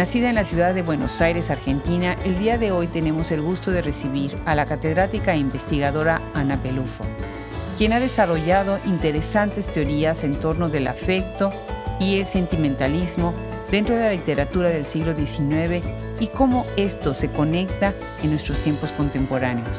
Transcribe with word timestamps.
Nacida 0.00 0.30
en 0.30 0.36
la 0.36 0.44
ciudad 0.44 0.72
de 0.72 0.80
Buenos 0.80 1.20
Aires, 1.20 1.50
Argentina, 1.50 2.16
el 2.24 2.38
día 2.38 2.56
de 2.56 2.72
hoy 2.72 2.86
tenemos 2.86 3.30
el 3.32 3.42
gusto 3.42 3.70
de 3.70 3.82
recibir 3.82 4.34
a 4.46 4.54
la 4.54 4.64
catedrática 4.64 5.34
e 5.34 5.36
investigadora 5.36 6.22
Ana 6.32 6.62
Pelufo, 6.62 7.04
quien 7.76 7.92
ha 7.92 8.00
desarrollado 8.00 8.80
interesantes 8.86 9.70
teorías 9.70 10.24
en 10.24 10.40
torno 10.40 10.70
del 10.70 10.86
afecto 10.86 11.50
y 12.00 12.18
el 12.18 12.24
sentimentalismo 12.24 13.34
dentro 13.70 13.94
de 13.94 14.00
la 14.00 14.12
literatura 14.12 14.70
del 14.70 14.86
siglo 14.86 15.14
XIX 15.14 15.86
y 16.18 16.28
cómo 16.28 16.64
esto 16.78 17.12
se 17.12 17.30
conecta 17.30 17.92
en 18.22 18.30
nuestros 18.30 18.58
tiempos 18.60 18.92
contemporáneos. 18.92 19.76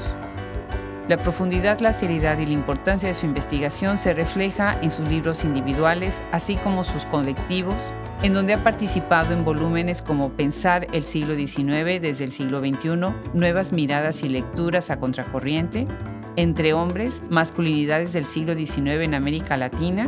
La 1.08 1.18
profundidad, 1.18 1.80
la 1.80 1.94
seriedad 1.94 2.38
y 2.38 2.46
la 2.46 2.54
importancia 2.54 3.10
de 3.10 3.16
su 3.16 3.26
investigación 3.26 3.98
se 3.98 4.14
refleja 4.14 4.78
en 4.84 4.92
sus 4.92 5.10
libros 5.10 5.44
individuales, 5.44 6.22
así 6.32 6.58
como 6.58 6.84
sus 6.84 7.06
colectivos, 7.06 7.92
en 8.24 8.34
donde 8.34 8.54
ha 8.54 8.64
participado 8.64 9.34
en 9.34 9.44
volúmenes 9.44 10.02
como 10.02 10.32
Pensar 10.34 10.88
el 10.94 11.04
siglo 11.04 11.36
XIX 11.36 12.00
desde 12.02 12.24
el 12.24 12.32
siglo 12.32 12.60
XXI, 12.60 12.90
Nuevas 13.34 13.72
miradas 13.72 14.24
y 14.24 14.30
lecturas 14.30 14.92
a 14.92 15.00
contracorriente, 15.00 15.88
Entre 16.36 16.74
hombres, 16.74 17.24
masculinidades 17.30 18.14
del 18.14 18.26
siglo 18.26 18.54
XIX 18.54 19.02
en 19.02 19.16
América 19.16 19.58
Latina, 19.58 20.08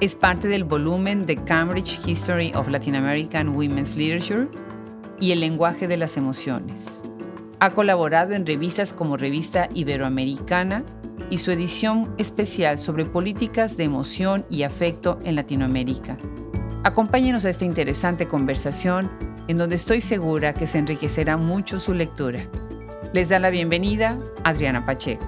es 0.00 0.16
parte 0.16 0.48
del 0.48 0.64
volumen 0.64 1.26
The 1.26 1.36
Cambridge 1.36 2.00
History 2.06 2.52
of 2.54 2.68
Latin 2.68 2.96
American 2.96 3.50
Women's 3.50 3.96
Literature 3.96 4.48
y 5.20 5.32
El 5.32 5.40
lenguaje 5.40 5.86
de 5.86 5.96
las 5.96 6.16
emociones. 6.16 7.04
Ha 7.60 7.70
colaborado 7.70 8.32
en 8.32 8.44
revistas 8.44 8.92
como 8.92 9.16
Revista 9.16 9.68
Iberoamericana 9.72 10.84
y 11.30 11.38
su 11.38 11.52
edición 11.52 12.12
especial 12.18 12.78
sobre 12.78 13.04
políticas 13.04 13.76
de 13.76 13.84
emoción 13.84 14.44
y 14.50 14.64
afecto 14.64 15.20
en 15.22 15.36
Latinoamérica. 15.36 16.18
Acompáñenos 16.84 17.44
a 17.44 17.50
esta 17.50 17.64
interesante 17.64 18.26
conversación 18.26 19.08
en 19.46 19.56
donde 19.56 19.76
estoy 19.76 20.00
segura 20.00 20.52
que 20.52 20.66
se 20.66 20.78
enriquecerá 20.78 21.36
mucho 21.36 21.78
su 21.78 21.94
lectura. 21.94 22.48
Les 23.12 23.28
da 23.28 23.38
la 23.38 23.50
bienvenida 23.50 24.18
Adriana 24.42 24.84
Pacheco. 24.84 25.24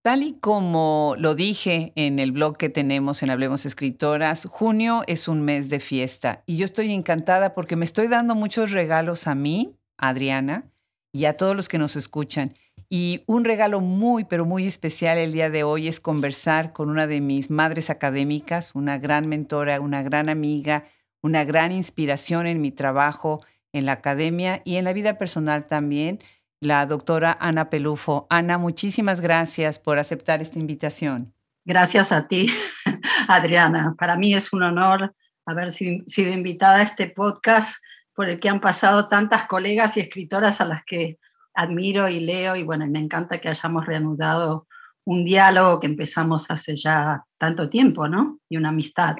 Tal 0.00 0.22
y 0.22 0.38
como 0.40 1.16
lo 1.18 1.34
dije 1.34 1.92
en 1.94 2.18
el 2.18 2.32
blog 2.32 2.56
que 2.56 2.70
tenemos 2.70 3.22
en 3.22 3.28
Hablemos 3.28 3.66
Escritoras, 3.66 4.46
junio 4.50 5.02
es 5.06 5.28
un 5.28 5.42
mes 5.42 5.68
de 5.68 5.80
fiesta 5.80 6.42
y 6.46 6.56
yo 6.56 6.64
estoy 6.64 6.92
encantada 6.92 7.52
porque 7.52 7.76
me 7.76 7.84
estoy 7.84 8.08
dando 8.08 8.34
muchos 8.34 8.70
regalos 8.70 9.26
a 9.26 9.34
mí, 9.34 9.76
Adriana, 9.98 10.70
y 11.12 11.26
a 11.26 11.36
todos 11.36 11.54
los 11.54 11.68
que 11.68 11.78
nos 11.78 11.94
escuchan. 11.94 12.54
Y 12.96 13.24
un 13.26 13.44
regalo 13.44 13.80
muy, 13.80 14.22
pero 14.22 14.44
muy 14.44 14.68
especial 14.68 15.18
el 15.18 15.32
día 15.32 15.50
de 15.50 15.64
hoy 15.64 15.88
es 15.88 15.98
conversar 15.98 16.72
con 16.72 16.90
una 16.90 17.08
de 17.08 17.20
mis 17.20 17.50
madres 17.50 17.90
académicas, 17.90 18.72
una 18.76 18.98
gran 18.98 19.28
mentora, 19.28 19.80
una 19.80 20.04
gran 20.04 20.28
amiga, 20.28 20.84
una 21.20 21.42
gran 21.42 21.72
inspiración 21.72 22.46
en 22.46 22.60
mi 22.60 22.70
trabajo 22.70 23.44
en 23.72 23.84
la 23.86 23.94
academia 23.94 24.62
y 24.64 24.76
en 24.76 24.84
la 24.84 24.92
vida 24.92 25.18
personal 25.18 25.66
también 25.66 26.20
la 26.60 26.86
doctora 26.86 27.36
Ana 27.40 27.68
Pelufo. 27.68 28.28
Ana, 28.30 28.58
muchísimas 28.58 29.20
gracias 29.20 29.80
por 29.80 29.98
aceptar 29.98 30.40
esta 30.40 30.60
invitación. 30.60 31.34
Gracias 31.64 32.12
a 32.12 32.28
ti, 32.28 32.46
Adriana. 33.26 33.96
Para 33.98 34.16
mí 34.16 34.36
es 34.36 34.52
un 34.52 34.62
honor 34.62 35.16
haber 35.46 35.72
sido 35.72 36.32
invitada 36.32 36.76
a 36.76 36.82
este 36.82 37.08
podcast 37.08 37.82
por 38.14 38.28
el 38.28 38.38
que 38.38 38.48
han 38.48 38.60
pasado 38.60 39.08
tantas 39.08 39.46
colegas 39.46 39.96
y 39.96 40.00
escritoras 40.00 40.60
a 40.60 40.66
las 40.66 40.84
que 40.84 41.18
admiro 41.54 42.08
y 42.08 42.20
leo 42.20 42.56
y 42.56 42.62
bueno, 42.62 42.86
me 42.86 42.98
encanta 42.98 43.38
que 43.38 43.48
hayamos 43.48 43.86
reanudado 43.86 44.66
un 45.04 45.24
diálogo 45.24 45.80
que 45.80 45.86
empezamos 45.86 46.50
hace 46.50 46.76
ya 46.76 47.24
tanto 47.38 47.68
tiempo, 47.68 48.08
¿no? 48.08 48.38
Y 48.48 48.56
una 48.56 48.70
amistad. 48.70 49.16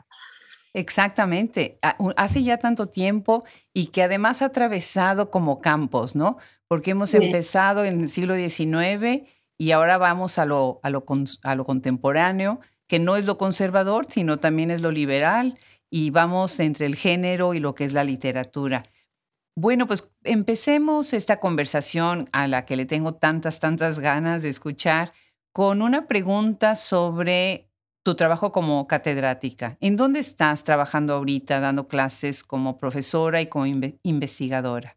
Exactamente, 0.73 1.79
hace 2.17 2.43
ya 2.43 2.59
tanto 2.59 2.87
tiempo 2.87 3.45
y 3.73 3.87
que 3.87 4.03
además 4.03 4.43
ha 4.43 4.47
atravesado 4.47 5.31
como 5.31 5.61
campos, 5.61 6.17
¿no? 6.17 6.39
porque 6.69 6.93
hemos 6.93 7.15
empezado 7.15 7.85
en 7.85 8.01
el 8.01 8.09
siglo 8.09 8.35
XIX 8.35 9.29
y 9.57 9.71
ahora 9.71 9.99
vamos 9.99 10.39
a 10.39 10.47
lo, 10.47 10.81
a, 10.83 10.91
lo, 10.91 11.05
a 11.45 11.55
lo 11.55 11.65
contemporáneo, 11.65 12.61
que 12.87 12.99
no 12.99 13.17
es 13.17 13.25
lo 13.27 13.39
conservador, 13.39 14.07
sino 14.09 14.39
también 14.39 14.71
es 14.71 14.81
lo 14.81 14.91
liberal, 14.91 15.59
y 15.91 16.11
vamos 16.11 16.59
entre 16.59 16.87
el 16.87 16.97
género 16.97 17.55
y 17.55 17.61
lo 17.61 17.75
que 17.75 17.85
es 17.85 17.93
la 17.93 18.03
literatura. 18.03 18.83
Bueno, 19.57 19.87
pues 19.87 20.13
empecemos 20.25 21.13
esta 21.13 21.39
conversación 21.39 22.29
a 22.33 22.49
la 22.49 22.67
que 22.67 22.75
le 22.75 22.87
tengo 22.87 23.15
tantas, 23.15 23.61
tantas 23.61 24.01
ganas 24.01 24.43
de 24.43 24.49
escuchar 24.49 25.13
con 25.53 25.81
una 25.81 26.09
pregunta 26.09 26.75
sobre 26.75 27.71
tu 28.05 28.17
trabajo 28.17 28.51
como 28.51 28.87
catedrática. 28.89 29.79
¿En 29.81 29.97
dónde 29.97 30.19
estás 30.19 30.65
trabajando 30.65 31.15
ahorita 31.15 31.61
dando 31.61 31.87
clases 31.87 32.43
como 32.43 32.79
profesora 32.79 33.41
y 33.41 33.47
como 33.47 33.67
investigadora? 34.03 34.97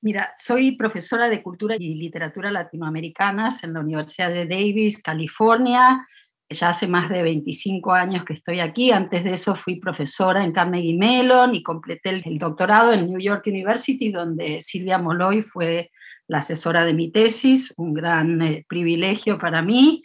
Mira, 0.00 0.34
soy 0.38 0.76
profesora 0.76 1.28
de 1.28 1.42
Cultura 1.42 1.76
y 1.78 1.94
Literatura 1.94 2.50
Latinoamericanas 2.50 3.62
en 3.62 3.74
la 3.74 3.80
Universidad 3.80 4.30
de 4.30 4.46
Davis, 4.46 5.00
California. 5.02 6.08
Ya 6.52 6.68
hace 6.70 6.86
más 6.88 7.08
de 7.08 7.22
25 7.22 7.92
años 7.92 8.24
que 8.24 8.34
estoy 8.34 8.60
aquí. 8.60 8.90
Antes 8.90 9.24
de 9.24 9.34
eso 9.34 9.54
fui 9.54 9.80
profesora 9.80 10.44
en 10.44 10.52
Carnegie 10.52 10.96
Mellon 10.96 11.54
y 11.54 11.62
completé 11.62 12.10
el, 12.10 12.38
doctorado 12.38 12.92
en 12.92 13.06
New 13.06 13.20
York 13.20 13.44
University, 13.46 14.10
donde 14.10 14.60
Silvia 14.60 14.98
Moloy 14.98 15.42
fue 15.42 15.90
la 16.28 16.38
asesora 16.38 16.84
de 16.84 16.94
mi 16.94 17.10
tesis, 17.10 17.74
un 17.76 17.94
gran 17.94 18.40
eh, 18.42 18.64
privilegio 18.68 19.38
para 19.38 19.62
mí. 19.62 20.02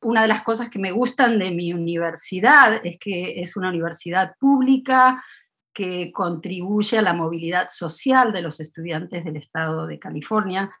Una 0.00 0.22
de 0.22 0.28
las 0.28 0.42
cosas 0.42 0.70
que 0.70 0.78
me 0.78 0.92
gustan 0.92 1.38
de 1.38 1.50
mi 1.50 1.72
universidad 1.72 2.80
es 2.84 2.98
que 2.98 3.40
es 3.40 3.56
una 3.56 3.68
universidad 3.68 4.34
pública, 4.38 5.22
que 5.78 6.10
contribuye 6.10 6.98
a 6.98 7.02
la 7.02 7.12
movilidad 7.12 7.68
social 7.68 8.32
de 8.32 8.42
los 8.42 8.58
estudiantes 8.58 9.24
del 9.24 9.36
estado 9.36 9.86
de 9.86 10.00
California. 10.00 10.72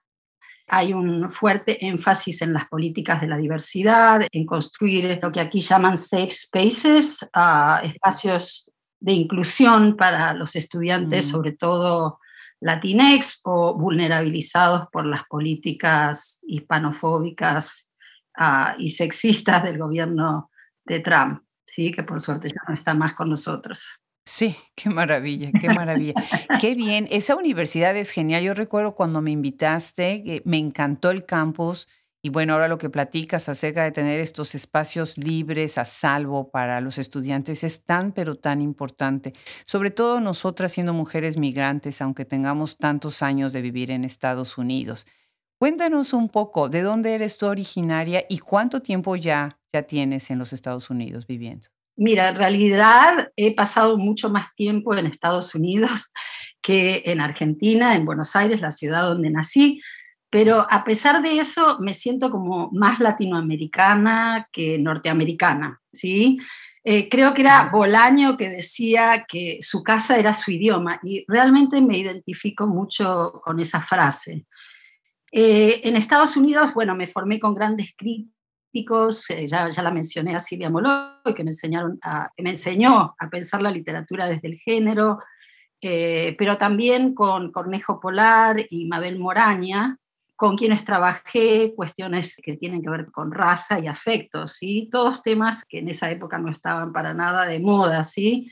Hay 0.68 0.92
un 0.92 1.32
fuerte 1.32 1.86
énfasis 1.86 2.42
en 2.42 2.52
las 2.52 2.68
políticas 2.68 3.20
de 3.20 3.26
la 3.26 3.38
diversidad, 3.38 4.20
en 4.30 4.44
construir 4.44 5.18
lo 5.22 5.32
que 5.32 5.40
aquí 5.40 5.60
llaman 5.60 5.96
safe 5.96 6.30
spaces, 6.30 7.22
uh, 7.34 7.84
espacios 7.84 8.70
de 9.00 9.12
inclusión 9.12 9.96
para 9.96 10.34
los 10.34 10.56
estudiantes, 10.56 11.28
mm. 11.28 11.30
sobre 11.30 11.52
todo 11.52 12.18
latinex 12.60 13.40
o 13.44 13.74
vulnerabilizados 13.78 14.88
por 14.92 15.06
las 15.06 15.24
políticas 15.26 16.40
hispanofóbicas 16.46 17.88
uh, 18.38 18.78
y 18.78 18.90
sexistas 18.90 19.62
del 19.62 19.78
gobierno 19.78 20.50
de 20.84 21.00
Trump, 21.00 21.42
¿sí? 21.66 21.92
que 21.92 22.02
por 22.02 22.20
suerte 22.20 22.48
ya 22.48 22.60
no 22.68 22.74
está 22.74 22.94
más 22.94 23.14
con 23.14 23.30
nosotros. 23.30 23.86
Sí, 24.28 24.56
qué 24.74 24.90
maravilla, 24.90 25.50
qué 25.58 25.70
maravilla. 25.70 26.12
qué 26.60 26.74
bien. 26.74 27.08
Esa 27.10 27.34
universidad 27.34 27.96
es 27.96 28.10
genial. 28.10 28.42
Yo 28.42 28.52
recuerdo 28.52 28.94
cuando 28.94 29.22
me 29.22 29.30
invitaste, 29.30 30.42
me 30.44 30.58
encantó 30.58 31.10
el 31.10 31.24
campus. 31.24 31.88
Y 32.20 32.28
bueno, 32.28 32.52
ahora 32.52 32.68
lo 32.68 32.76
que 32.76 32.90
platicas 32.90 33.48
acerca 33.48 33.84
de 33.84 33.90
tener 33.90 34.20
estos 34.20 34.54
espacios 34.54 35.16
libres 35.16 35.78
a 35.78 35.86
salvo 35.86 36.50
para 36.50 36.82
los 36.82 36.98
estudiantes 36.98 37.64
es 37.64 37.86
tan, 37.86 38.12
pero 38.12 38.34
tan 38.34 38.60
importante. 38.60 39.32
Sobre 39.64 39.90
todo 39.90 40.20
nosotras 40.20 40.72
siendo 40.72 40.92
mujeres 40.92 41.38
migrantes, 41.38 42.02
aunque 42.02 42.26
tengamos 42.26 42.76
tantos 42.76 43.22
años 43.22 43.54
de 43.54 43.62
vivir 43.62 43.90
en 43.90 44.04
Estados 44.04 44.58
Unidos. 44.58 45.06
Cuéntanos 45.58 46.12
un 46.12 46.28
poco, 46.28 46.68
¿de 46.68 46.82
dónde 46.82 47.14
eres 47.14 47.38
tú 47.38 47.46
originaria 47.46 48.26
y 48.28 48.40
cuánto 48.40 48.82
tiempo 48.82 49.16
ya, 49.16 49.58
ya 49.72 49.84
tienes 49.84 50.30
en 50.30 50.38
los 50.38 50.52
Estados 50.52 50.90
Unidos 50.90 51.26
viviendo? 51.26 51.68
Mira, 52.00 52.28
en 52.28 52.36
realidad 52.36 53.32
he 53.34 53.52
pasado 53.56 53.98
mucho 53.98 54.30
más 54.30 54.54
tiempo 54.54 54.94
en 54.94 55.06
Estados 55.06 55.56
Unidos 55.56 56.12
que 56.62 57.02
en 57.06 57.20
Argentina, 57.20 57.96
en 57.96 58.04
Buenos 58.04 58.36
Aires, 58.36 58.60
la 58.60 58.70
ciudad 58.70 59.02
donde 59.02 59.30
nací, 59.30 59.82
pero 60.30 60.64
a 60.70 60.84
pesar 60.84 61.20
de 61.22 61.40
eso 61.40 61.78
me 61.80 61.92
siento 61.94 62.30
como 62.30 62.70
más 62.70 63.00
latinoamericana 63.00 64.48
que 64.52 64.78
norteamericana, 64.78 65.80
¿sí? 65.92 66.38
Eh, 66.84 67.08
creo 67.08 67.34
que 67.34 67.42
era 67.42 67.68
Bolaño 67.72 68.36
que 68.36 68.48
decía 68.48 69.26
que 69.28 69.58
su 69.60 69.82
casa 69.82 70.18
era 70.18 70.34
su 70.34 70.52
idioma 70.52 71.00
y 71.02 71.24
realmente 71.26 71.80
me 71.80 71.98
identifico 71.98 72.68
mucho 72.68 73.40
con 73.42 73.58
esa 73.58 73.82
frase. 73.82 74.46
Eh, 75.32 75.80
en 75.82 75.96
Estados 75.96 76.36
Unidos, 76.36 76.72
bueno, 76.74 76.94
me 76.94 77.08
formé 77.08 77.40
con 77.40 77.56
grandes 77.56 77.92
críticos 78.70 79.30
eh, 79.30 79.46
ya, 79.46 79.70
ya 79.70 79.82
la 79.82 79.90
mencioné 79.90 80.34
a 80.34 80.40
Silvia 80.40 80.70
Moloy, 80.70 81.34
que 81.34 81.44
me, 81.44 81.50
enseñaron 81.50 81.98
a, 82.02 82.30
que 82.36 82.42
me 82.42 82.50
enseñó 82.50 83.14
a 83.18 83.28
pensar 83.30 83.62
la 83.62 83.70
literatura 83.70 84.26
desde 84.26 84.48
el 84.48 84.58
género, 84.58 85.18
eh, 85.80 86.34
pero 86.38 86.58
también 86.58 87.14
con 87.14 87.52
Cornejo 87.52 88.00
Polar 88.00 88.56
y 88.70 88.86
Mabel 88.86 89.18
Moraña, 89.18 89.96
con 90.36 90.56
quienes 90.56 90.84
trabajé 90.84 91.74
cuestiones 91.74 92.40
que 92.42 92.56
tienen 92.56 92.80
que 92.82 92.90
ver 92.90 93.10
con 93.10 93.32
raza 93.32 93.80
y 93.80 93.88
afectos, 93.88 94.54
¿sí? 94.54 94.88
todos 94.90 95.22
temas 95.22 95.64
que 95.64 95.80
en 95.80 95.88
esa 95.88 96.10
época 96.10 96.38
no 96.38 96.50
estaban 96.50 96.92
para 96.92 97.12
nada 97.12 97.46
de 97.46 97.58
moda. 97.58 98.04
¿sí? 98.04 98.48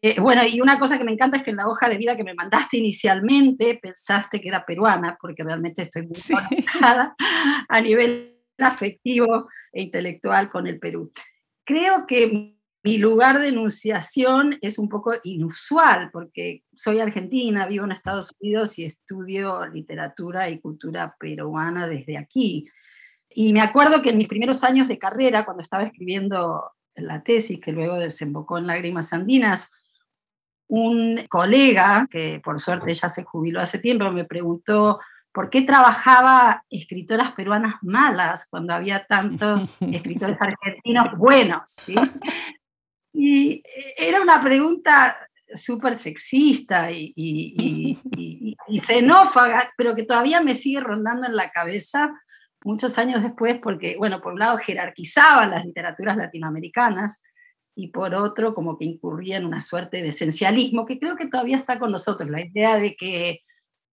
Eh, 0.00 0.18
bueno, 0.18 0.42
y 0.46 0.62
una 0.62 0.78
cosa 0.78 0.96
que 0.96 1.04
me 1.04 1.12
encanta 1.12 1.36
es 1.36 1.42
que 1.42 1.50
en 1.50 1.56
la 1.56 1.68
hoja 1.68 1.90
de 1.90 1.98
vida 1.98 2.16
que 2.16 2.24
me 2.24 2.32
mandaste 2.32 2.78
inicialmente 2.78 3.78
pensaste 3.82 4.40
que 4.40 4.48
era 4.48 4.64
peruana, 4.64 5.18
porque 5.20 5.44
realmente 5.44 5.82
estoy 5.82 6.06
muy 6.06 6.14
sí. 6.14 6.32
a 7.68 7.80
nivel 7.82 8.39
afectivo 8.62 9.48
e 9.72 9.82
intelectual 9.82 10.50
con 10.50 10.66
el 10.66 10.78
Perú. 10.78 11.12
creo 11.64 12.06
que 12.06 12.56
mi 12.82 12.96
lugar 12.96 13.40
de 13.40 13.48
enunciación 13.48 14.58
es 14.62 14.78
un 14.78 14.88
poco 14.88 15.12
inusual, 15.22 16.10
porque 16.10 16.64
soy 16.74 16.98
argentina, 16.98 17.66
vivo 17.66 17.84
en 17.84 17.92
Estados 17.92 18.34
Unidos 18.40 18.78
y 18.78 18.86
estudio 18.86 19.66
literatura 19.66 20.48
y 20.48 20.60
cultura 20.60 21.14
peruana 21.18 21.86
desde 21.86 22.16
aquí. 22.16 22.66
Y 23.28 23.52
me 23.52 23.60
acuerdo 23.60 24.00
que 24.00 24.10
en 24.10 24.18
mis 24.18 24.28
primeros 24.28 24.64
años 24.64 24.88
de 24.88 24.98
carrera, 24.98 25.44
cuando 25.44 25.62
estaba 25.62 25.84
escribiendo 25.84 26.72
la 26.94 27.22
tesis, 27.22 27.60
que 27.60 27.72
luego 27.72 27.96
desembocó 27.96 28.58
en 28.58 28.66
Lágrimas 28.66 29.12
Andinas, 29.12 29.70
un 30.68 31.26
colega, 31.28 32.06
que 32.10 32.40
por 32.42 32.58
suerte 32.58 32.94
ya 32.94 33.08
se 33.08 33.24
jubiló 33.24 33.60
hace 33.60 33.78
tiempo, 33.78 34.10
me 34.10 34.24
preguntó 34.24 35.00
por 35.32 35.50
qué 35.50 35.62
trabajaba 35.62 36.64
escritoras 36.70 37.32
peruanas 37.32 37.76
malas 37.82 38.46
cuando 38.48 38.74
había 38.74 39.06
tantos 39.06 39.80
escritores 39.92 40.40
argentinos 40.40 41.16
buenos. 41.16 41.62
¿sí? 41.66 41.94
Y 43.12 43.62
era 43.96 44.20
una 44.20 44.42
pregunta 44.42 45.16
súper 45.54 45.96
sexista 45.96 46.90
y, 46.92 47.12
y, 47.16 48.80
xenófaga, 48.80 49.72
pero 49.76 49.94
que 49.94 50.04
todavía 50.04 50.40
me 50.40 50.54
sigue 50.54 50.80
rondando 50.80 51.26
en 51.26 51.34
la 51.34 51.50
cabeza 51.50 52.12
muchos 52.64 52.98
años 52.98 53.22
después, 53.22 53.58
porque, 53.60 53.96
bueno, 53.98 54.20
por 54.20 54.34
un 54.34 54.38
lado 54.38 54.58
jerarquizaba 54.58 55.46
las 55.46 55.64
literaturas 55.64 56.16
latinoamericanas 56.16 57.22
y 57.74 57.88
por 57.88 58.14
otro 58.14 58.54
como 58.54 58.78
que 58.78 58.84
incurría 58.84 59.38
en 59.38 59.46
una 59.46 59.62
suerte 59.62 60.02
de 60.02 60.08
esencialismo 60.08 60.86
que 60.86 60.98
creo 60.98 61.16
que 61.16 61.28
todavía 61.28 61.56
está 61.56 61.78
con 61.78 61.90
nosotros, 61.90 62.28
la 62.30 62.42
idea 62.42 62.78
de 62.78 62.94
que 62.94 63.40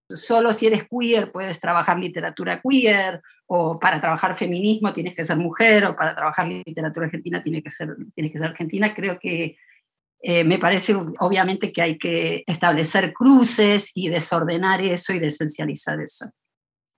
solo 0.08 0.52
si 0.52 0.66
eres 0.66 0.84
queer 0.88 1.30
puedes 1.32 1.60
trabajar 1.60 1.98
literatura 1.98 2.60
queer, 2.60 3.20
o 3.46 3.78
para 3.78 4.00
trabajar 4.00 4.36
feminismo 4.36 4.92
tienes 4.92 5.14
que 5.14 5.24
ser 5.24 5.36
mujer, 5.36 5.86
o 5.86 5.96
para 5.96 6.14
trabajar 6.14 6.46
literatura 6.46 7.06
argentina 7.06 7.42
tienes 7.42 7.62
que 7.62 7.70
ser, 7.70 7.96
tienes 8.14 8.32
que 8.32 8.38
ser 8.38 8.48
argentina, 8.48 8.94
creo 8.94 9.18
que 9.18 9.56
eh, 10.20 10.44
me 10.44 10.58
parece 10.58 10.94
obviamente 11.20 11.72
que 11.72 11.82
hay 11.82 11.98
que 11.98 12.42
establecer 12.46 13.12
cruces 13.12 13.92
y 13.94 14.08
desordenar 14.08 14.80
eso 14.80 15.12
y 15.12 15.20
desencializar 15.20 16.00
eso. 16.00 16.30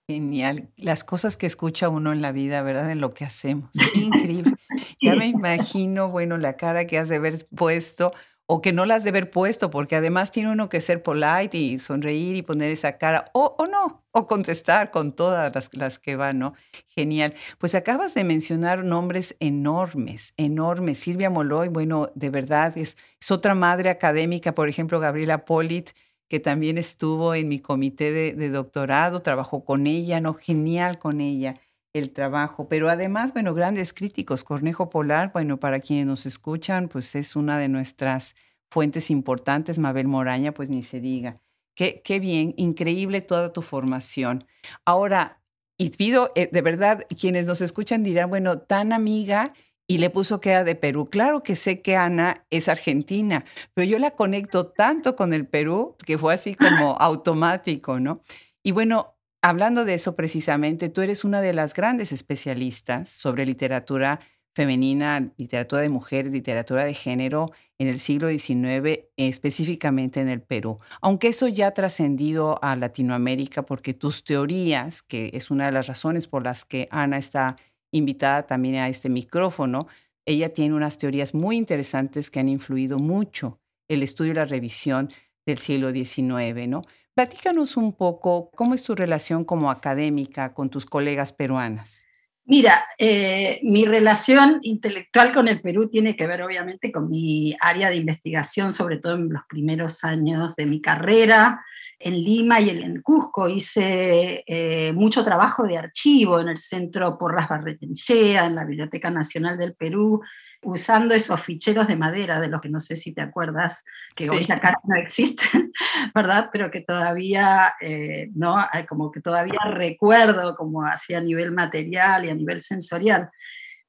Genial. 0.08 0.70
Las 0.76 1.04
cosas 1.04 1.36
que 1.36 1.46
escucha 1.46 1.88
uno 1.88 2.12
en 2.12 2.20
la 2.20 2.32
vida, 2.32 2.62
¿verdad? 2.62 2.90
En 2.90 3.00
lo 3.00 3.10
que 3.10 3.24
hacemos. 3.24 3.70
Increíble. 3.94 4.54
Ya 5.00 5.14
me 5.14 5.26
imagino, 5.26 6.08
bueno, 6.08 6.36
la 6.36 6.56
cara 6.56 6.86
que 6.86 6.98
has 6.98 7.08
de 7.08 7.16
haber 7.16 7.46
puesto 7.54 8.12
o 8.52 8.60
que 8.60 8.72
no 8.72 8.84
las 8.84 9.04
de 9.04 9.10
haber 9.10 9.30
puesto, 9.30 9.70
porque 9.70 9.94
además 9.94 10.32
tiene 10.32 10.50
uno 10.50 10.68
que 10.68 10.80
ser 10.80 11.04
polite 11.04 11.56
y 11.56 11.78
sonreír 11.78 12.34
y 12.34 12.42
poner 12.42 12.72
esa 12.72 12.98
cara, 12.98 13.26
o, 13.32 13.54
o 13.56 13.66
no, 13.66 14.02
o 14.10 14.26
contestar 14.26 14.90
con 14.90 15.12
todas 15.12 15.54
las, 15.54 15.72
las, 15.72 16.00
que 16.00 16.16
van, 16.16 16.40
¿no? 16.40 16.54
Genial. 16.88 17.32
Pues 17.58 17.76
acabas 17.76 18.12
de 18.14 18.24
mencionar 18.24 18.82
nombres 18.82 19.36
enormes, 19.38 20.34
enormes. 20.36 20.98
Silvia 20.98 21.30
Moloy, 21.30 21.68
bueno, 21.68 22.10
de 22.16 22.28
verdad 22.30 22.76
es, 22.76 22.98
es 23.20 23.30
otra 23.30 23.54
madre 23.54 23.88
académica, 23.88 24.52
por 24.52 24.68
ejemplo, 24.68 24.98
Gabriela 24.98 25.44
Polit, 25.44 25.90
que 26.26 26.40
también 26.40 26.76
estuvo 26.76 27.36
en 27.36 27.46
mi 27.46 27.60
comité 27.60 28.10
de, 28.10 28.32
de 28.32 28.48
doctorado, 28.48 29.20
trabajó 29.20 29.64
con 29.64 29.86
ella, 29.86 30.20
¿no? 30.20 30.34
Genial 30.34 30.98
con 30.98 31.20
ella 31.20 31.54
el 31.92 32.12
trabajo, 32.12 32.68
pero 32.68 32.88
además, 32.88 33.32
bueno, 33.32 33.54
grandes 33.54 33.92
críticos. 33.92 34.44
Cornejo 34.44 34.90
Polar, 34.90 35.32
bueno, 35.32 35.58
para 35.58 35.80
quienes 35.80 36.06
nos 36.06 36.26
escuchan, 36.26 36.88
pues 36.88 37.14
es 37.14 37.36
una 37.36 37.58
de 37.58 37.68
nuestras 37.68 38.36
fuentes 38.70 39.10
importantes. 39.10 39.78
Mabel 39.78 40.06
Moraña, 40.06 40.52
pues 40.52 40.70
ni 40.70 40.82
se 40.82 41.00
diga. 41.00 41.40
Qué, 41.74 42.02
qué 42.04 42.20
bien, 42.20 42.54
increíble 42.56 43.20
toda 43.22 43.52
tu 43.52 43.62
formación. 43.62 44.44
Ahora, 44.84 45.40
y 45.78 45.88
pido, 45.90 46.30
eh, 46.34 46.48
de 46.52 46.62
verdad, 46.62 47.06
quienes 47.18 47.46
nos 47.46 47.62
escuchan 47.62 48.02
dirán, 48.02 48.28
bueno, 48.28 48.58
tan 48.58 48.92
amiga 48.92 49.52
y 49.86 49.98
le 49.98 50.10
puso 50.10 50.38
que 50.38 50.50
era 50.50 50.62
de 50.62 50.74
Perú. 50.76 51.08
Claro 51.10 51.42
que 51.42 51.56
sé 51.56 51.80
que 51.80 51.96
Ana 51.96 52.46
es 52.50 52.68
argentina, 52.68 53.44
pero 53.74 53.88
yo 53.88 53.98
la 53.98 54.12
conecto 54.12 54.66
tanto 54.66 55.16
con 55.16 55.32
el 55.32 55.48
Perú 55.48 55.96
que 56.06 56.18
fue 56.18 56.34
así 56.34 56.54
como 56.54 56.92
automático, 57.00 57.98
¿no? 57.98 58.20
Y 58.62 58.72
bueno, 58.72 59.16
hablando 59.42 59.84
de 59.84 59.94
eso 59.94 60.16
precisamente, 60.16 60.88
tú 60.88 61.00
eres 61.00 61.24
una 61.24 61.40
de 61.40 61.52
las 61.52 61.74
grandes 61.74 62.12
especialistas 62.12 63.08
sobre 63.10 63.46
literatura 63.46 64.20
femenina, 64.54 65.32
literatura 65.36 65.82
de 65.82 65.88
mujer, 65.88 66.26
literatura 66.26 66.84
de 66.84 66.94
género 66.94 67.52
en 67.78 67.86
el 67.86 68.00
siglo 68.00 68.28
XIX, 68.28 69.06
específicamente 69.16 70.20
en 70.20 70.28
el 70.28 70.42
Perú. 70.42 70.78
Aunque 71.00 71.28
eso 71.28 71.48
ya 71.48 71.68
ha 71.68 71.74
trascendido 71.74 72.62
a 72.62 72.76
Latinoamérica 72.76 73.62
porque 73.62 73.94
tus 73.94 74.24
teorías, 74.24 75.02
que 75.02 75.30
es 75.34 75.50
una 75.50 75.66
de 75.66 75.72
las 75.72 75.86
razones 75.86 76.26
por 76.26 76.44
las 76.44 76.64
que 76.64 76.88
Ana 76.90 77.16
está 77.18 77.56
invitada 77.92 78.46
también 78.46 78.76
a 78.76 78.88
este 78.88 79.08
micrófono, 79.08 79.86
ella 80.26 80.52
tiene 80.52 80.74
unas 80.74 80.98
teorías 80.98 81.34
muy 81.34 81.56
interesantes 81.56 82.30
que 82.30 82.40
han 82.40 82.48
influido 82.48 82.98
mucho 82.98 83.60
el 83.88 84.02
estudio 84.02 84.32
y 84.32 84.36
la 84.36 84.44
revisión 84.44 85.10
del 85.46 85.58
siglo 85.58 85.90
XIX, 85.90 86.68
¿no? 86.68 86.82
Platícanos 87.20 87.76
un 87.76 87.92
poco 87.92 88.50
cómo 88.56 88.72
es 88.72 88.82
tu 88.82 88.94
relación 88.94 89.44
como 89.44 89.70
académica 89.70 90.54
con 90.54 90.70
tus 90.70 90.86
colegas 90.86 91.32
peruanas. 91.32 92.06
Mira, 92.46 92.86
eh, 92.96 93.60
mi 93.62 93.84
relación 93.84 94.60
intelectual 94.62 95.34
con 95.34 95.46
el 95.46 95.60
Perú 95.60 95.90
tiene 95.90 96.16
que 96.16 96.26
ver 96.26 96.40
obviamente 96.40 96.90
con 96.90 97.10
mi 97.10 97.54
área 97.60 97.90
de 97.90 97.96
investigación, 97.96 98.72
sobre 98.72 98.96
todo 98.96 99.16
en 99.16 99.30
los 99.34 99.42
primeros 99.50 100.02
años 100.02 100.56
de 100.56 100.64
mi 100.64 100.80
carrera. 100.80 101.62
En 101.98 102.14
Lima 102.14 102.58
y 102.58 102.70
en 102.70 103.02
Cusco 103.02 103.50
hice 103.50 104.42
eh, 104.46 104.94
mucho 104.94 105.22
trabajo 105.22 105.64
de 105.64 105.76
archivo 105.76 106.40
en 106.40 106.48
el 106.48 106.56
Centro 106.56 107.18
Porras 107.18 107.50
Barretenchea, 107.50 108.46
en 108.46 108.54
la 108.54 108.64
Biblioteca 108.64 109.10
Nacional 109.10 109.58
del 109.58 109.74
Perú, 109.74 110.22
usando 110.62 111.14
esos 111.14 111.40
ficheros 111.40 111.88
de 111.88 111.96
madera, 111.96 112.40
de 112.40 112.48
los 112.48 112.60
que 112.60 112.68
no 112.68 112.80
sé 112.80 112.96
si 112.96 113.12
te 113.12 113.20
acuerdas, 113.20 113.84
que 114.14 114.28
hoy 114.28 114.46
acá 114.50 114.74
no 114.84 114.96
existen, 114.96 115.72
¿verdad? 116.14 116.50
Pero 116.52 116.70
que 116.70 116.80
todavía, 116.80 117.74
eh, 117.80 118.30
¿no? 118.34 118.56
Como 118.88 119.10
que 119.10 119.20
todavía 119.20 119.60
recuerdo 119.70 120.56
como 120.56 120.84
hacía 120.84 121.18
a 121.18 121.22
nivel 121.22 121.52
material 121.52 122.24
y 122.24 122.30
a 122.30 122.34
nivel 122.34 122.60
sensorial. 122.60 123.30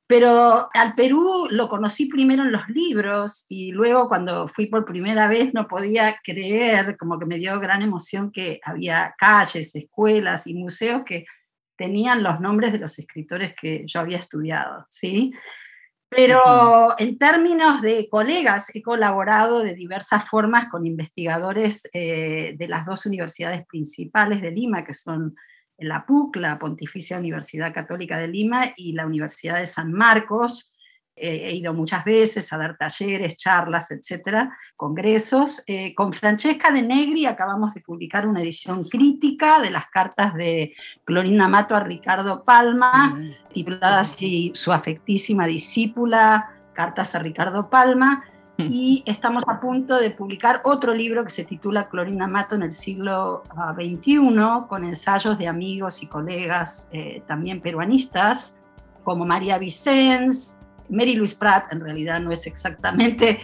Pero 0.07 0.69
al 0.73 0.93
Perú 0.95 1.47
lo 1.51 1.69
conocí 1.69 2.07
primero 2.07 2.43
en 2.43 2.51
los 2.51 2.67
libros 2.67 3.45
y 3.47 3.71
luego 3.71 4.09
cuando 4.09 4.49
fui 4.49 4.65
por 4.65 4.83
primera 4.83 5.29
vez 5.29 5.53
no 5.53 5.69
podía 5.69 6.17
creer, 6.21 6.97
como 6.97 7.17
que 7.17 7.25
me 7.25 7.37
dio 7.37 7.57
gran 7.61 7.81
emoción 7.81 8.29
que 8.29 8.59
había 8.65 9.15
calles, 9.17 9.73
escuelas 9.73 10.47
y 10.47 10.53
museos 10.53 11.03
que 11.05 11.25
tenían 11.77 12.23
los 12.23 12.41
nombres 12.41 12.73
de 12.73 12.79
los 12.79 12.99
escritores 12.99 13.55
que 13.59 13.83
yo 13.87 14.01
había 14.01 14.17
estudiado, 14.17 14.85
¿sí? 14.89 15.31
Pero 16.13 16.93
en 16.99 17.17
términos 17.17 17.81
de 17.81 18.09
colegas, 18.09 18.75
he 18.75 18.81
colaborado 18.81 19.63
de 19.63 19.73
diversas 19.73 20.27
formas 20.27 20.67
con 20.67 20.85
investigadores 20.85 21.87
eh, 21.93 22.53
de 22.57 22.67
las 22.67 22.85
dos 22.85 23.05
universidades 23.05 23.65
principales 23.65 24.41
de 24.41 24.51
Lima, 24.51 24.83
que 24.83 24.93
son 24.93 25.37
la 25.77 26.05
PUC, 26.05 26.35
la 26.35 26.59
Pontificia 26.59 27.17
Universidad 27.17 27.73
Católica 27.73 28.17
de 28.17 28.27
Lima, 28.27 28.73
y 28.75 28.91
la 28.91 29.05
Universidad 29.05 29.57
de 29.57 29.65
San 29.65 29.93
Marcos, 29.93 30.70
he 31.21 31.53
ido 31.53 31.73
muchas 31.73 32.03
veces 32.03 32.51
a 32.51 32.57
dar 32.57 32.77
talleres, 32.77 33.37
charlas, 33.37 33.91
etcétera, 33.91 34.57
congresos. 34.75 35.63
Eh, 35.67 35.93
con 35.93 36.11
Francesca 36.11 36.71
de 36.71 36.81
Negri 36.81 37.27
acabamos 37.27 37.73
de 37.73 37.81
publicar 37.81 38.27
una 38.27 38.41
edición 38.41 38.83
crítica 38.83 39.59
de 39.61 39.69
las 39.69 39.85
cartas 39.89 40.33
de 40.33 40.73
Clorina 41.05 41.47
Mato 41.47 41.75
a 41.75 41.81
Ricardo 41.81 42.43
Palma, 42.43 43.15
titulada 43.53 43.99
así 43.99 44.51
Su 44.55 44.71
afectísima 44.71 45.45
discípula, 45.45 46.49
Cartas 46.73 47.13
a 47.13 47.19
Ricardo 47.19 47.69
Palma. 47.69 48.23
Y 48.57 49.03
estamos 49.07 49.43
a 49.47 49.59
punto 49.59 49.99
de 49.99 50.11
publicar 50.11 50.61
otro 50.63 50.93
libro 50.93 51.23
que 51.23 51.31
se 51.31 51.43
titula 51.43 51.89
Clorina 51.89 52.27
Mato 52.27 52.55
en 52.55 52.63
el 52.63 52.73
siglo 52.73 53.43
XXI, 53.75 54.19
ah, 54.39 54.65
con 54.69 54.83
ensayos 54.83 55.37
de 55.37 55.47
amigos 55.47 56.03
y 56.03 56.07
colegas 56.07 56.87
eh, 56.91 57.23
también 57.27 57.59
peruanistas, 57.61 58.57
como 59.03 59.25
María 59.25 59.57
Vicens, 59.57 60.59
Mary 60.91 61.15
Louise 61.15 61.35
Pratt 61.37 61.71
en 61.71 61.79
realidad 61.79 62.19
no 62.19 62.31
es 62.31 62.45
exactamente, 62.45 63.41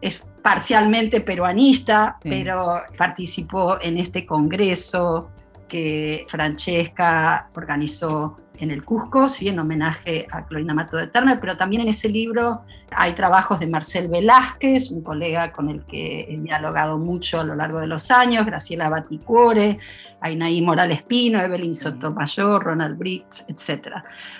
es 0.00 0.28
parcialmente 0.42 1.20
peruanista, 1.20 2.18
pero 2.22 2.82
participó 2.96 3.80
en 3.80 3.98
este 3.98 4.26
congreso 4.26 5.30
que 5.66 6.26
Francesca 6.28 7.48
organizó 7.54 8.36
en 8.58 8.70
el 8.70 8.84
Cusco, 8.84 9.28
¿sí? 9.28 9.48
en 9.48 9.58
homenaje 9.58 10.26
a 10.30 10.46
Clorina 10.46 10.74
Mato 10.74 10.96
de 10.96 11.08
Turner, 11.08 11.40
pero 11.40 11.56
también 11.56 11.82
en 11.82 11.88
ese 11.88 12.08
libro 12.08 12.62
hay 12.90 13.14
trabajos 13.14 13.58
de 13.58 13.66
Marcel 13.66 14.08
Velázquez, 14.08 14.90
un 14.90 15.02
colega 15.02 15.52
con 15.52 15.68
el 15.68 15.84
que 15.84 16.20
he 16.28 16.36
dialogado 16.36 16.98
mucho 16.98 17.40
a 17.40 17.44
lo 17.44 17.56
largo 17.56 17.80
de 17.80 17.86
los 17.86 18.10
años, 18.10 18.46
Graciela 18.46 18.88
Baticuore, 18.88 19.78
Ainaí 20.24 20.62
Morales 20.62 21.02
Pino, 21.02 21.38
Evelyn 21.38 21.74
Sotomayor, 21.74 22.64
Ronald 22.64 22.96
Briggs, 22.96 23.44
etc. 23.46 23.88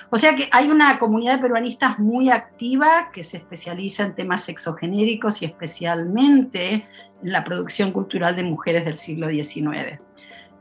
O 0.09 0.17
sea 0.17 0.35
que 0.35 0.49
hay 0.50 0.71
una 0.71 0.99
comunidad 0.99 1.35
de 1.35 1.43
peruanistas 1.43 1.99
muy 1.99 2.31
activa 2.31 3.11
que 3.12 3.23
se 3.23 3.37
especializa 3.37 4.05
en 4.05 4.14
temas 4.14 4.45
sexogenéricos 4.45 5.43
y 5.43 5.45
especialmente 5.45 6.87
en 7.23 7.33
la 7.33 7.45
producción 7.45 7.93
cultural 7.93 8.35
de 8.35 8.45
mujeres 8.45 8.87
del 8.87 8.97
siglo 8.97 9.29
XIX. 9.29 10.00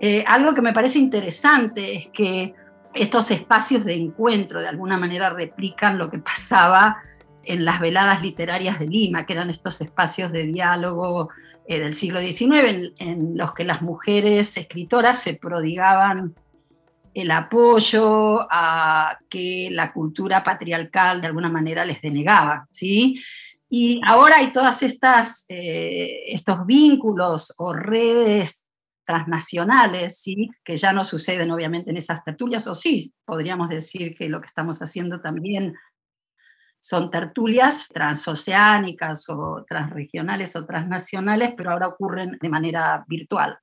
Eh, 0.02 0.26
algo 0.28 0.54
que 0.54 0.62
me 0.62 0.74
parece 0.74 1.00
interesante 1.00 1.96
es 1.96 2.08
que 2.08 2.54
estos 2.94 3.32
espacios 3.32 3.86
de 3.86 3.96
encuentro 3.96 4.60
de 4.60 4.68
alguna 4.68 4.98
manera 4.98 5.30
replican 5.30 5.98
lo 5.98 6.12
que 6.12 6.20
pasaba 6.20 6.98
en 7.46 7.64
las 7.64 7.80
veladas 7.80 8.22
literarias 8.22 8.78
de 8.78 8.88
Lima, 8.88 9.26
que 9.26 9.32
eran 9.32 9.50
estos 9.50 9.80
espacios 9.80 10.34
de 10.34 10.44
diálogo 10.44 11.30
eh, 11.68 11.80
del 11.80 11.94
siglo 11.94 12.20
XIX 12.20 12.94
en, 12.98 13.38
los 13.38 13.54
que 13.54 13.64
las 13.64 13.82
mujeres 13.82 14.58
escritoras 14.58 15.20
se 15.20 15.36
prodigaban 15.36 16.36
el 17.14 17.32
apoyo 17.32 18.48
a 18.50 19.20
que 19.30 19.70
la 19.72 19.94
cultura 19.94 20.44
patriarcal 20.44 21.22
de 21.22 21.28
alguna 21.28 21.50
manera 21.50 21.86
les 21.86 22.02
denegaba, 22.02 22.68
¿sí? 22.72 23.22
Y 23.70 24.02
ahora 24.06 24.38
hay 24.38 24.52
todas 24.52 24.84
estas 24.84 25.46
eh, 25.50 26.24
estos 26.28 26.66
vínculos 26.66 27.54
o 27.58 27.74
redes 27.74 28.64
transnacionales, 29.06 30.20
¿sí? 30.20 30.50
que 30.64 30.78
ya 30.78 30.94
no 30.94 31.04
suceden 31.04 31.52
obviamente 31.52 31.90
en 31.92 31.98
esas 31.98 32.24
tertulias, 32.24 32.68
o 32.68 32.76
sí, 32.76 33.14
podríamos 33.26 33.70
decir 33.70 34.16
que 34.16 34.30
lo 34.30 34.42
que 34.42 34.48
estamos 34.48 34.82
haciendo 34.82 35.22
también 35.22 35.76
son 36.84 37.10
tertulias 37.10 37.88
transoceánicas 37.88 39.30
o 39.30 39.64
transregionales 39.66 40.54
o 40.58 40.66
transnacionales, 40.66 41.54
pero 41.56 41.72
ahora 41.72 41.88
ocurren 41.88 42.38
de 42.42 42.50
manera 42.50 43.06
virtual. 43.08 43.58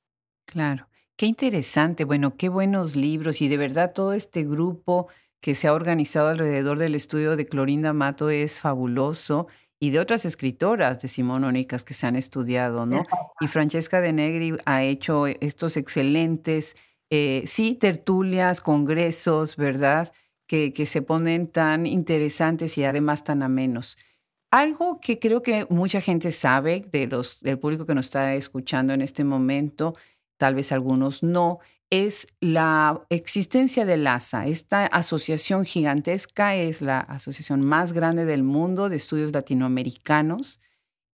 Claro, 0.47 0.89
qué 1.17 1.27
interesante, 1.27 2.05
bueno, 2.05 2.39
qué 2.39 2.49
buenos 2.49 2.97
libros 2.97 3.43
y 3.43 3.49
de 3.49 3.59
verdad 3.59 3.93
todo 3.93 4.15
este 4.15 4.45
grupo 4.45 5.09
que 5.43 5.55
se 5.55 5.69
ha 5.69 5.75
organizado 5.75 6.29
alrededor 6.29 6.79
del 6.79 6.95
estudio 6.95 7.37
de 7.37 7.47
Clorinda 7.47 7.93
Mato 7.93 8.31
es 8.31 8.59
fabuloso 8.59 9.49
y 9.79 9.91
de 9.91 10.01
otras 10.01 10.25
escritoras 10.25 10.97
de 10.97 11.03
decimonónicas 11.03 11.85
que 11.85 11.93
se 11.93 12.07
han 12.07 12.17
estudiado, 12.17 12.87
¿no? 12.87 13.05
Y 13.39 13.49
Francesca 13.49 14.01
de 14.01 14.15
Negri 14.15 14.57
ha 14.65 14.83
hecho 14.83 15.27
estos 15.27 15.77
excelentes, 15.77 16.75
eh, 17.11 17.43
sí, 17.45 17.75
tertulias, 17.75 18.63
congresos, 18.63 19.57
¿verdad? 19.57 20.11
Que, 20.51 20.85
se 20.87 21.01
ponen 21.01 21.47
tan 21.47 21.87
interesantes 21.87 22.77
y 22.77 22.83
además 22.83 23.23
tan 23.23 23.45
amenos. 23.45 23.97
Algo 24.51 24.99
que 25.01 25.21
creo 25.21 25.43
que 25.43 25.65
mucha 25.71 26.01
gente 26.01 26.33
sabe 26.33 26.85
del 26.91 27.59
público 27.61 27.87
que 27.87 27.95
nos 27.95 28.07
está 28.07 28.35
escuchando 28.35 28.93
en 28.93 29.01
este 29.01 29.23
momento, 29.23 29.95
tal 30.39 30.57
vez 30.57 30.73
algunos 30.73 31.23
no, 31.23 31.61
es 31.89 32.27
la 32.41 33.01
existencia 33.11 33.85
del 33.85 34.05
ASA. 34.09 34.49
Esta 34.49 34.87
asociación 34.87 35.65
gigantesca 35.65 36.57
es 36.57 36.83
la 36.83 36.99
asociación 36.99 37.61
más 37.61 37.93
grande 37.93 38.25
del 38.25 38.43
mundo 38.43 38.89
de 38.89 38.97
estudios 38.97 39.33
latinoamericanos 39.33 40.61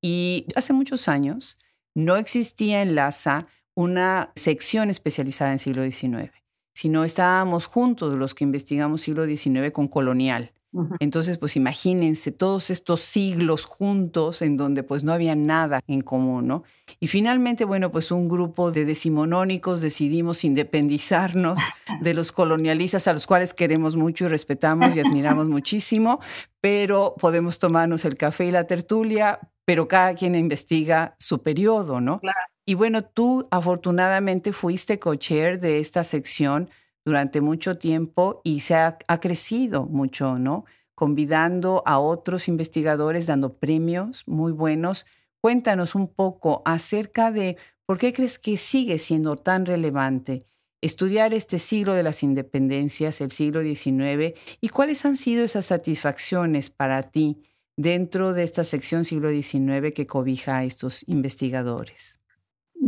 y 0.00 0.47
hace 0.55 0.73
muchos 0.73 1.09
años 1.09 1.59
no 1.95 2.16
existía 2.16 2.81
en 2.81 2.95
la 2.95 3.09
ASA 3.09 3.47
una 3.75 4.33
sección 4.35 4.88
especializada 4.88 5.52
en 5.52 5.59
siglo 5.59 5.83
XIX 5.83 6.46
sino 6.76 7.04
estábamos 7.04 7.64
juntos 7.64 8.16
los 8.16 8.35
que 8.35 8.45
investigamos 8.45 9.00
siglo 9.00 9.25
XIX 9.25 9.71
con 9.73 9.88
colonial. 9.88 10.52
Entonces, 11.00 11.38
pues 11.38 11.56
imagínense 11.56 12.33
todos 12.33 12.68
estos 12.68 13.00
siglos 13.00 13.64
juntos 13.64 14.42
en 14.42 14.59
donde 14.59 14.83
pues 14.83 15.04
no 15.04 15.14
había 15.14 15.35
nada 15.35 15.80
en 15.87 16.02
común, 16.02 16.47
¿no? 16.49 16.64
Y 17.00 17.06
finalmente, 17.06 17.64
bueno, 17.64 17.90
pues 17.90 18.11
un 18.11 18.28
grupo 18.28 18.71
de 18.71 18.85
decimonónicos 18.85 19.80
decidimos 19.80 20.45
independizarnos 20.45 21.59
de 22.02 22.12
los 22.12 22.30
colonialistas 22.30 23.09
a 23.09 23.14
los 23.14 23.26
cuales 23.26 23.54
queremos 23.54 23.97
mucho 23.97 24.26
y 24.26 24.28
respetamos 24.28 24.95
y 24.95 25.00
admiramos 25.00 25.49
muchísimo, 25.49 26.21
pero 26.61 27.14
podemos 27.18 27.59
tomarnos 27.59 28.04
el 28.04 28.18
café 28.18 28.45
y 28.45 28.50
la 28.50 28.64
tertulia, 28.64 29.40
pero 29.64 29.88
cada 29.88 30.12
quien 30.12 30.35
investiga 30.35 31.16
su 31.18 31.40
periodo, 31.40 32.02
¿no? 32.02 32.21
Claro. 32.21 32.56
Y 32.68 32.75
bueno, 32.75 33.04
tú 33.04 33.46
afortunadamente 33.52 34.52
fuiste 34.52 34.99
co-chair 34.99 35.61
de 35.61 35.78
esta 35.78 36.02
sección 36.02 36.68
durante 37.04 37.40
mucho 37.40 37.78
tiempo 37.78 38.40
y 38.42 38.61
se 38.61 38.75
ha, 38.75 38.99
crecido 39.20 39.87
mucho, 39.87 40.40
¿no? 40.40 40.64
Convidando 40.96 41.85
a 41.87 42.00
otros 42.00 42.49
investigadores, 42.49 43.26
dando 43.26 43.56
premios 43.58 44.25
muy 44.26 44.50
buenos. 44.50 45.06
Cuéntanos 45.40 45.94
un 45.94 46.12
poco 46.12 46.62
acerca 46.64 47.30
de 47.30 47.56
por 47.87 47.99
qué 47.99 48.12
crees 48.12 48.40
que 48.40 48.56
sigue 48.56 48.99
siendo 48.99 49.37
tan 49.37 49.64
relevante 49.64 50.44
estudiar 50.82 51.35
este 51.35 51.58
siglo 51.58 51.94
de 51.94 52.02
las 52.02 52.25
independencias, 52.25 53.20
el 53.20 53.30
siglo 53.30 53.62
XIX, 53.62 54.37
y 54.61 54.70
cuáles 54.70 55.04
han 55.04 55.14
sido 55.14 55.44
esas 55.44 55.66
satisfacciones 55.66 56.70
para 56.70 57.04
ti 57.04 57.42
dentro 57.76 58.32
de 58.32 58.42
esta 58.42 58.64
sección 58.64 59.04
siglo 59.04 59.30
XIX 59.30 59.92
que 59.94 60.08
cobija 60.08 60.58
a 60.58 60.64
estos 60.64 61.04
investigadores. 61.06 62.18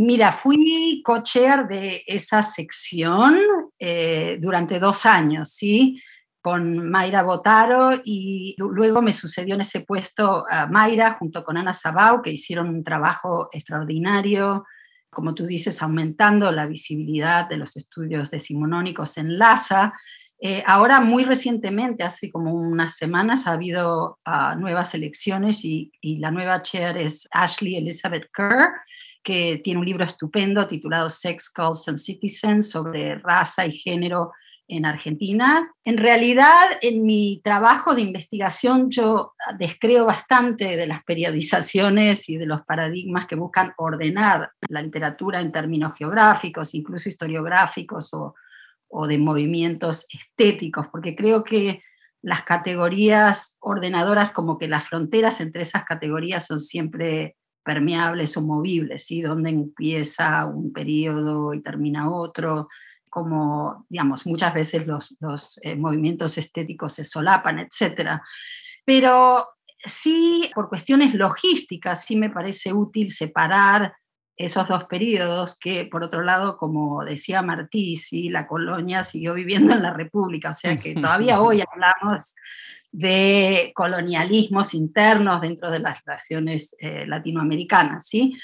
Mira, 0.00 0.30
fui 0.30 1.02
cocher 1.04 1.66
de 1.66 2.04
esa 2.06 2.40
sección 2.40 3.36
eh, 3.80 4.38
durante 4.40 4.78
dos 4.78 5.04
años, 5.04 5.50
¿sí? 5.50 6.00
Con 6.40 6.88
Mayra 6.88 7.24
Botaro 7.24 8.00
y 8.04 8.54
luego 8.58 9.02
me 9.02 9.12
sucedió 9.12 9.56
en 9.56 9.62
ese 9.62 9.80
puesto 9.80 10.44
a 10.48 10.68
Mayra 10.68 11.14
junto 11.18 11.42
con 11.42 11.56
Ana 11.56 11.72
Sabau, 11.72 12.22
que 12.22 12.30
hicieron 12.30 12.68
un 12.68 12.84
trabajo 12.84 13.48
extraordinario, 13.50 14.66
como 15.10 15.34
tú 15.34 15.46
dices, 15.46 15.82
aumentando 15.82 16.52
la 16.52 16.66
visibilidad 16.66 17.48
de 17.48 17.56
los 17.56 17.76
estudios 17.76 18.30
decimonónicos 18.30 19.18
en 19.18 19.36
LASA. 19.36 19.94
Eh, 20.40 20.62
ahora, 20.64 21.00
muy 21.00 21.24
recientemente, 21.24 22.04
hace 22.04 22.30
como 22.30 22.54
unas 22.54 22.96
semanas, 22.96 23.48
ha 23.48 23.54
habido 23.54 24.20
ah, 24.24 24.54
nuevas 24.54 24.94
elecciones 24.94 25.64
y, 25.64 25.90
y, 26.00 26.18
la 26.18 26.30
nueva 26.30 26.62
chair 26.62 26.96
es 26.98 27.26
Ashley 27.32 27.76
Elizabeth 27.78 28.30
Kerr, 28.32 28.70
que 29.28 29.60
tiene 29.62 29.78
un 29.78 29.84
libro 29.84 30.06
estupendo 30.06 30.66
titulado 30.66 31.10
Sex, 31.10 31.52
Cults 31.52 31.86
and 31.88 31.98
Citizens 31.98 32.70
sobre 32.70 33.16
raza 33.16 33.66
y 33.66 33.72
género 33.72 34.32
en 34.66 34.86
Argentina. 34.86 35.70
En 35.84 35.98
realidad, 35.98 36.64
en 36.80 37.04
mi 37.04 37.42
trabajo 37.44 37.94
de 37.94 38.00
investigación 38.00 38.88
yo 38.88 39.34
descreo 39.58 40.06
bastante 40.06 40.78
de 40.78 40.86
las 40.86 41.04
periodizaciones 41.04 42.26
y 42.30 42.38
de 42.38 42.46
los 42.46 42.62
paradigmas 42.62 43.26
que 43.26 43.36
buscan 43.36 43.74
ordenar 43.76 44.52
la 44.70 44.80
literatura 44.80 45.42
en 45.42 45.52
términos 45.52 45.92
geográficos, 45.98 46.74
incluso 46.74 47.10
historiográficos 47.10 48.14
o, 48.14 48.34
o 48.88 49.06
de 49.06 49.18
movimientos 49.18 50.06
estéticos, 50.10 50.86
porque 50.90 51.14
creo 51.14 51.44
que 51.44 51.82
las 52.22 52.44
categorías 52.44 53.58
ordenadoras, 53.60 54.32
como 54.32 54.56
que 54.56 54.68
las 54.68 54.88
fronteras 54.88 55.42
entre 55.42 55.60
esas 55.60 55.84
categorías 55.84 56.46
son 56.46 56.60
siempre 56.60 57.36
permeables 57.68 58.34
o 58.38 58.40
movibles, 58.40 59.04
¿sí? 59.04 59.20
Donde 59.20 59.50
empieza 59.50 60.46
un 60.46 60.72
periodo 60.72 61.52
y 61.52 61.60
termina 61.60 62.10
otro, 62.10 62.70
como, 63.10 63.84
digamos, 63.90 64.26
muchas 64.26 64.54
veces 64.54 64.86
los, 64.86 65.18
los 65.20 65.60
eh, 65.62 65.76
movimientos 65.76 66.38
estéticos 66.38 66.94
se 66.94 67.04
solapan, 67.04 67.58
etc. 67.58 68.22
Pero 68.86 69.48
sí, 69.84 70.50
por 70.54 70.70
cuestiones 70.70 71.12
logísticas, 71.12 72.06
sí 72.06 72.16
me 72.16 72.30
parece 72.30 72.72
útil 72.72 73.10
separar 73.10 73.92
esos 74.34 74.66
dos 74.66 74.84
periodos 74.84 75.58
que, 75.60 75.84
por 75.84 76.02
otro 76.02 76.22
lado, 76.22 76.56
como 76.56 77.04
decía 77.04 77.42
Martí, 77.42 77.96
¿sí? 77.96 78.30
la 78.30 78.46
colonia 78.46 79.02
siguió 79.02 79.34
viviendo 79.34 79.74
en 79.74 79.82
la 79.82 79.92
República, 79.92 80.50
o 80.50 80.54
sea 80.54 80.78
que 80.78 80.94
todavía 80.94 81.42
hoy 81.42 81.62
hablamos 81.70 82.34
de 82.98 83.70
colonialismos 83.76 84.74
internos 84.74 85.40
dentro 85.40 85.70
de 85.70 85.78
las 85.78 86.04
naciones 86.04 86.74
eh, 86.80 87.06
latinoamericanas, 87.06 88.08
¿sí? 88.08 88.36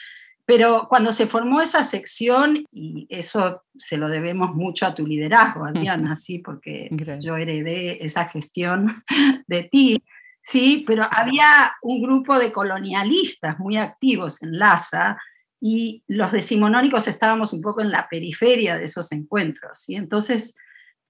Pero 0.47 0.87
cuando 0.89 1.11
se 1.11 1.27
formó 1.27 1.61
esa 1.61 1.83
sección, 1.83 2.65
y 2.71 3.09
eso 3.09 3.65
se 3.77 3.97
lo 3.97 4.09
debemos 4.09 4.55
mucho 4.55 4.87
a 4.87 4.95
tu 4.95 5.09
liderazgo, 5.09 5.65
Adriana, 5.65 6.15
¿sí? 6.15 6.39
Porque 6.39 6.89
yo 7.21 7.37
heredé 7.37 8.05
esa 8.05 8.27
gestión 8.27 9.03
de 9.49 9.65
ti, 9.65 10.05
¿sí? 10.41 10.85
Pero 10.87 11.05
había 11.11 11.75
un 11.83 12.01
grupo 12.01 12.39
de 12.39 12.53
colonialistas 12.53 13.59
muy 13.59 13.77
activos 13.77 14.41
en 14.41 14.57
LASA, 14.57 15.19
y 15.61 16.05
los 16.07 16.31
decimonónicos 16.31 17.09
estábamos 17.09 17.53
un 17.55 17.63
poco 17.63 17.81
en 17.81 17.91
la 17.91 18.07
periferia 18.09 18.77
de 18.77 18.85
esos 18.85 19.11
encuentros, 19.11 19.81
¿sí? 19.81 19.97
Entonces, 19.97 20.55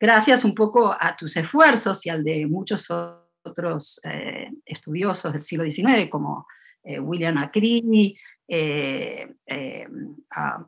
gracias 0.01 0.45
un 0.45 0.55
poco 0.55 0.97
a 0.99 1.15
tus 1.17 1.37
esfuerzos 1.37 2.07
y 2.07 2.09
al 2.09 2.25
de 2.25 2.47
muchos 2.47 2.91
otros 2.91 3.24
otros 3.45 4.01
eh, 4.05 4.51
estudiosos 4.65 5.33
del 5.33 5.43
siglo 5.43 5.69
XIX, 5.69 6.09
como 6.11 6.47
eh, 6.83 6.99
William 6.99 7.39
Acri, 7.39 8.17
eh, 8.47 9.29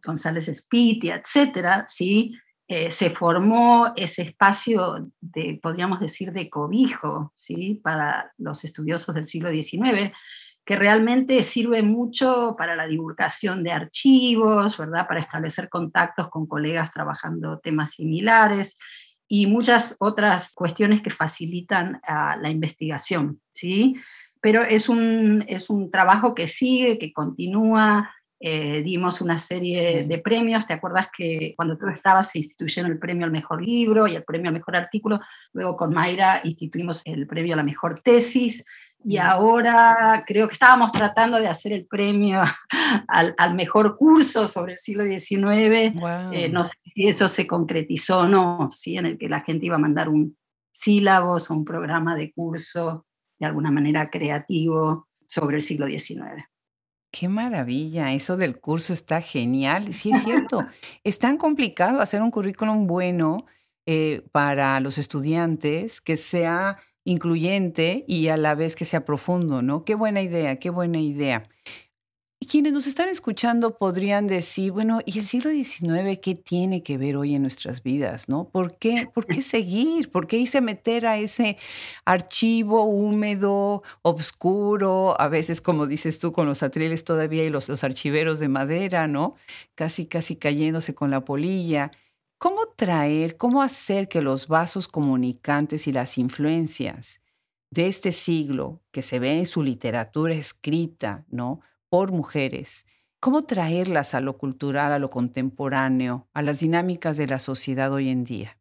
González 0.04 0.50
Spiti, 0.54 1.10
etc., 1.10 1.84
¿sí? 1.86 2.34
se 2.68 3.10
formó 3.10 3.92
ese 3.94 4.22
espacio 4.22 5.12
de, 5.20 5.60
podríamos 5.62 6.00
decir, 6.00 6.32
de 6.32 6.50
cobijo 6.50 7.32
¿sí? 7.36 7.80
para 7.82 8.32
los 8.38 8.64
estudiosos 8.64 9.14
del 9.14 9.26
siglo 9.26 9.50
XIX, 9.50 10.12
que 10.64 10.74
realmente 10.74 11.44
sirve 11.44 11.82
mucho 11.82 12.56
para 12.58 12.74
la 12.74 12.88
divulgación 12.88 13.62
de 13.62 13.70
archivos, 13.70 14.76
¿verdad? 14.78 15.06
para 15.06 15.20
establecer 15.20 15.68
contactos 15.68 16.28
con 16.28 16.46
colegas 16.48 16.92
trabajando 16.92 17.60
temas 17.60 17.92
similares 17.92 18.76
y 19.28 19.46
muchas 19.46 19.96
otras 19.98 20.54
cuestiones 20.54 21.02
que 21.02 21.10
facilitan 21.10 22.00
ah, 22.06 22.36
la 22.40 22.50
investigación, 22.50 23.40
¿sí? 23.52 23.96
Pero 24.40 24.62
es 24.62 24.88
un, 24.88 25.44
es 25.48 25.70
un 25.70 25.90
trabajo 25.90 26.34
que 26.34 26.46
sigue, 26.46 26.98
que 26.98 27.12
continúa. 27.12 28.12
Eh, 28.38 28.82
dimos 28.84 29.20
una 29.20 29.38
serie 29.38 30.04
de 30.04 30.18
premios. 30.18 30.66
¿Te 30.66 30.74
acuerdas 30.74 31.08
que 31.16 31.54
cuando 31.56 31.76
tú 31.76 31.88
estabas 31.88 32.30
se 32.30 32.38
instituyeron 32.38 32.92
el 32.92 32.98
premio 32.98 33.24
al 33.24 33.32
mejor 33.32 33.62
libro 33.62 34.06
y 34.06 34.14
el 34.14 34.24
premio 34.24 34.48
al 34.48 34.54
mejor 34.54 34.76
artículo? 34.76 35.20
Luego 35.52 35.76
con 35.76 35.92
Mayra 35.92 36.42
instituimos 36.44 37.02
el 37.06 37.26
premio 37.26 37.54
a 37.54 37.56
la 37.56 37.62
mejor 37.62 38.02
tesis. 38.02 38.64
Y 39.04 39.18
ahora 39.18 40.24
creo 40.26 40.48
que 40.48 40.54
estábamos 40.54 40.90
tratando 40.90 41.38
de 41.38 41.48
hacer 41.48 41.72
el 41.72 41.86
premio 41.86 42.40
al, 43.08 43.54
mejor 43.54 43.96
curso 43.96 44.46
sobre 44.46 44.72
el 44.72 44.78
siglo 44.78 45.04
XIX. 45.04 45.94
Eh, 46.32 46.48
no 46.50 46.64
sé 46.64 46.74
si 46.82 47.06
eso 47.06 47.28
se 47.28 47.46
concretizó 47.46 48.20
o 48.20 48.26
no, 48.26 48.68
¿sí? 48.70 48.96
en 48.96 49.06
el 49.06 49.18
que 49.18 49.28
la 49.28 49.42
gente 49.42 49.66
iba 49.66 49.76
a 49.76 49.80
mandar 49.80 50.08
un 50.08 50.36
sílabos 50.72 51.50
o 51.50 51.54
un 51.54 51.64
programa 51.64 52.16
de 52.16 52.32
curso 52.32 53.06
de 53.38 53.46
alguna 53.46 53.70
manera 53.70 54.10
creativo 54.10 55.08
sobre 55.26 55.56
el 55.56 55.62
siglo 55.62 55.86
XIX. 55.86 56.44
Qué 57.12 57.28
maravilla, 57.28 58.12
eso 58.12 58.36
del 58.36 58.58
curso 58.58 58.92
está 58.92 59.20
genial. 59.20 59.92
Sí, 59.92 60.10
es 60.10 60.22
cierto, 60.22 60.66
es 61.04 61.18
tan 61.18 61.38
complicado 61.38 62.00
hacer 62.00 62.22
un 62.22 62.30
currículum 62.30 62.86
bueno 62.86 63.46
eh, 63.86 64.22
para 64.32 64.80
los 64.80 64.98
estudiantes 64.98 66.00
que 66.00 66.16
sea 66.16 66.76
incluyente 67.06 68.04
y 68.06 68.28
a 68.28 68.36
la 68.36 68.54
vez 68.54 68.76
que 68.76 68.84
sea 68.84 69.04
profundo, 69.06 69.62
¿no? 69.62 69.84
Qué 69.84 69.94
buena 69.94 70.22
idea, 70.22 70.56
qué 70.56 70.70
buena 70.70 70.98
idea. 71.00 71.48
Quienes 72.48 72.74
nos 72.74 72.86
están 72.86 73.08
escuchando 73.08 73.78
podrían 73.78 74.26
decir, 74.26 74.70
bueno, 74.70 75.00
¿y 75.06 75.18
el 75.18 75.26
siglo 75.26 75.50
XIX 75.50 76.18
qué 76.22 76.34
tiene 76.34 76.82
que 76.82 76.98
ver 76.98 77.16
hoy 77.16 77.34
en 77.34 77.42
nuestras 77.42 77.82
vidas, 77.82 78.28
no? 78.28 78.50
¿Por 78.50 78.76
qué, 78.78 79.08
por 79.12 79.26
qué 79.26 79.40
seguir? 79.40 80.10
¿Por 80.10 80.26
qué 80.26 80.36
irse 80.36 80.60
meter 80.60 81.06
a 81.06 81.16
ese 81.16 81.56
archivo 82.04 82.84
húmedo, 82.84 83.82
oscuro, 84.02 85.20
a 85.20 85.28
veces, 85.28 85.60
como 85.60 85.86
dices 85.86 86.18
tú, 86.18 86.32
con 86.32 86.46
los 86.46 86.62
atriles 86.62 87.04
todavía 87.04 87.44
y 87.44 87.50
los, 87.50 87.68
los 87.68 87.82
archiveros 87.84 88.38
de 88.38 88.48
madera, 88.48 89.08
¿no? 89.08 89.34
Casi, 89.74 90.06
casi 90.06 90.36
cayéndose 90.36 90.94
con 90.94 91.10
la 91.10 91.24
polilla. 91.24 91.90
¿Cómo 92.38 92.66
traer, 92.76 93.38
cómo 93.38 93.62
hacer 93.62 94.08
que 94.08 94.20
los 94.20 94.46
vasos 94.46 94.88
comunicantes 94.88 95.86
y 95.86 95.92
las 95.92 96.18
influencias 96.18 97.22
de 97.70 97.88
este 97.88 98.12
siglo 98.12 98.82
que 98.90 99.00
se 99.00 99.18
ve 99.18 99.38
en 99.38 99.46
su 99.46 99.62
literatura 99.62 100.34
escrita, 100.34 101.24
¿no? 101.28 101.60
Por 101.88 102.12
mujeres, 102.12 102.84
cómo 103.20 103.44
traerlas 103.44 104.12
a 104.12 104.20
lo 104.20 104.36
cultural, 104.36 104.92
a 104.92 104.98
lo 104.98 105.08
contemporáneo, 105.08 106.28
a 106.34 106.42
las 106.42 106.60
dinámicas 106.60 107.16
de 107.16 107.26
la 107.26 107.38
sociedad 107.38 107.90
hoy 107.90 108.10
en 108.10 108.24
día? 108.24 108.58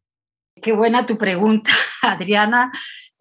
Qué 0.62 0.72
buena 0.72 1.04
tu 1.04 1.18
pregunta, 1.18 1.70
Adriana. 2.02 2.72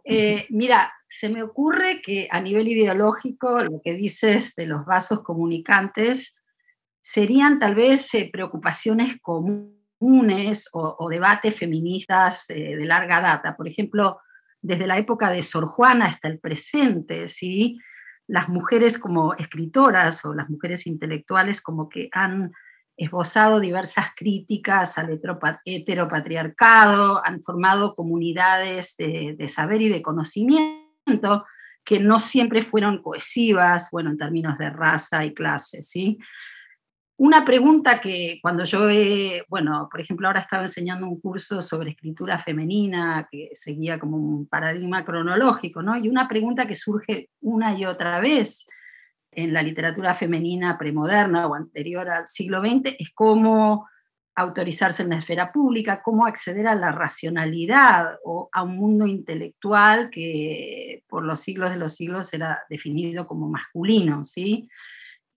Eh, 0.06 0.48
mira, 0.50 0.94
se 1.06 1.28
me 1.28 1.44
ocurre 1.44 2.02
que 2.02 2.30
a 2.32 2.40
nivel 2.40 2.70
ideológico 2.70 3.60
lo 3.60 3.82
que 3.84 3.94
dices 3.94 4.56
de 4.56 4.68
los 4.68 4.86
vasos 4.86 5.22
comunicantes 5.22 6.38
serían 7.02 7.60
tal 7.60 7.76
vez 7.76 8.14
eh, 8.14 8.30
preocupaciones 8.32 9.20
comunes 9.22 9.76
o, 10.74 11.08
debates 11.10 11.56
feministas 11.58 12.50
eh, 12.50 12.76
de 12.76 12.86
larga 12.86 13.22
data. 13.22 13.56
Por 13.56 13.68
ejemplo, 13.68 14.20
desde 14.62 14.88
la 14.88 14.98
época 14.98 15.30
de 15.30 15.44
Sor 15.44 15.68
Juana 15.68 16.08
hasta 16.08 16.28
el 16.28 16.40
presente, 16.40 17.28
¿sí? 17.28 17.80
las 18.28 18.50
mujeres 18.50 18.98
como 18.98 19.34
escritoras 19.36 20.26
o 20.26 20.34
las 20.34 20.50
mujeres 20.50 20.88
intelectuales 20.88 21.62
como 21.62 21.90
que 21.90 22.10
han 22.12 22.52
esbozado 22.98 23.60
diversas 23.60 24.08
críticas 24.16 24.98
al 24.98 25.20
heteropatriarcado, 25.66 27.24
han 27.24 27.44
formado 27.44 27.94
comunidades 27.94 28.96
de, 28.98 29.36
de, 29.38 29.48
saber 29.50 29.82
y 29.82 29.90
de 29.90 30.02
conocimiento 30.02 31.46
que 31.84 32.00
no 32.00 32.20
siempre 32.20 32.64
fueron 32.64 33.02
cohesivas, 33.04 33.90
bueno, 33.92 34.12
en 34.12 34.18
términos 34.18 34.58
de 34.58 34.70
raza 34.70 35.26
y 35.26 35.34
clase, 35.34 35.84
¿sí? 35.84 36.18
Una 37.18 37.46
pregunta 37.46 38.02
que 38.02 38.40
cuando 38.42 38.66
yo, 38.66 38.90
bueno, 39.48 39.88
por 39.90 40.02
ejemplo, 40.02 40.28
ahora 40.28 40.42
estaba 40.42 40.64
enseñando 40.64 41.08
un 41.08 41.22
curso 41.22 41.62
sobre 41.62 41.92
escritura 41.92 42.40
femenina 42.40 43.28
que 43.32 43.52
seguía 43.54 43.98
como 44.00 44.18
un 44.18 44.48
paradigma 44.48 45.06
cronológico, 45.06 45.82
¿no? 45.82 45.96
Y 45.98 46.10
una 46.10 46.28
pregunta 46.28 46.68
que 46.68 46.76
surge 46.76 47.30
una 47.40 47.78
y 47.78 47.86
otra 47.86 48.20
vez 48.20 48.66
en 49.32 49.54
la 49.54 49.62
literatura 49.62 50.14
femenina 50.14 50.78
premoderna 50.78 51.48
o 51.48 51.56
anterior 51.56 52.10
al 52.10 52.28
siglo 52.28 52.60
XX 52.60 52.96
es 53.00 53.10
cómo 53.14 53.88
autorizarse 54.36 55.04
en 55.04 55.10
la 55.10 55.20
esfera 55.20 55.54
pública, 55.54 56.02
cómo 56.04 56.26
acceder 56.26 56.68
a 56.68 56.76
la 56.76 56.92
racionalidad 56.92 58.18
o 58.26 58.50
a 58.52 58.64
un 58.64 58.76
mundo 58.76 59.08
intelectual 59.08 60.10
que 60.10 61.04
por 61.08 61.24
los 61.24 61.40
siglos 61.40 61.72
de 61.72 61.78
los 61.78 61.96
siglos 61.96 62.34
era 62.34 62.64
definido 62.70 63.26
como 63.26 63.48
masculino, 63.48 64.26
¿sí? 64.26 64.68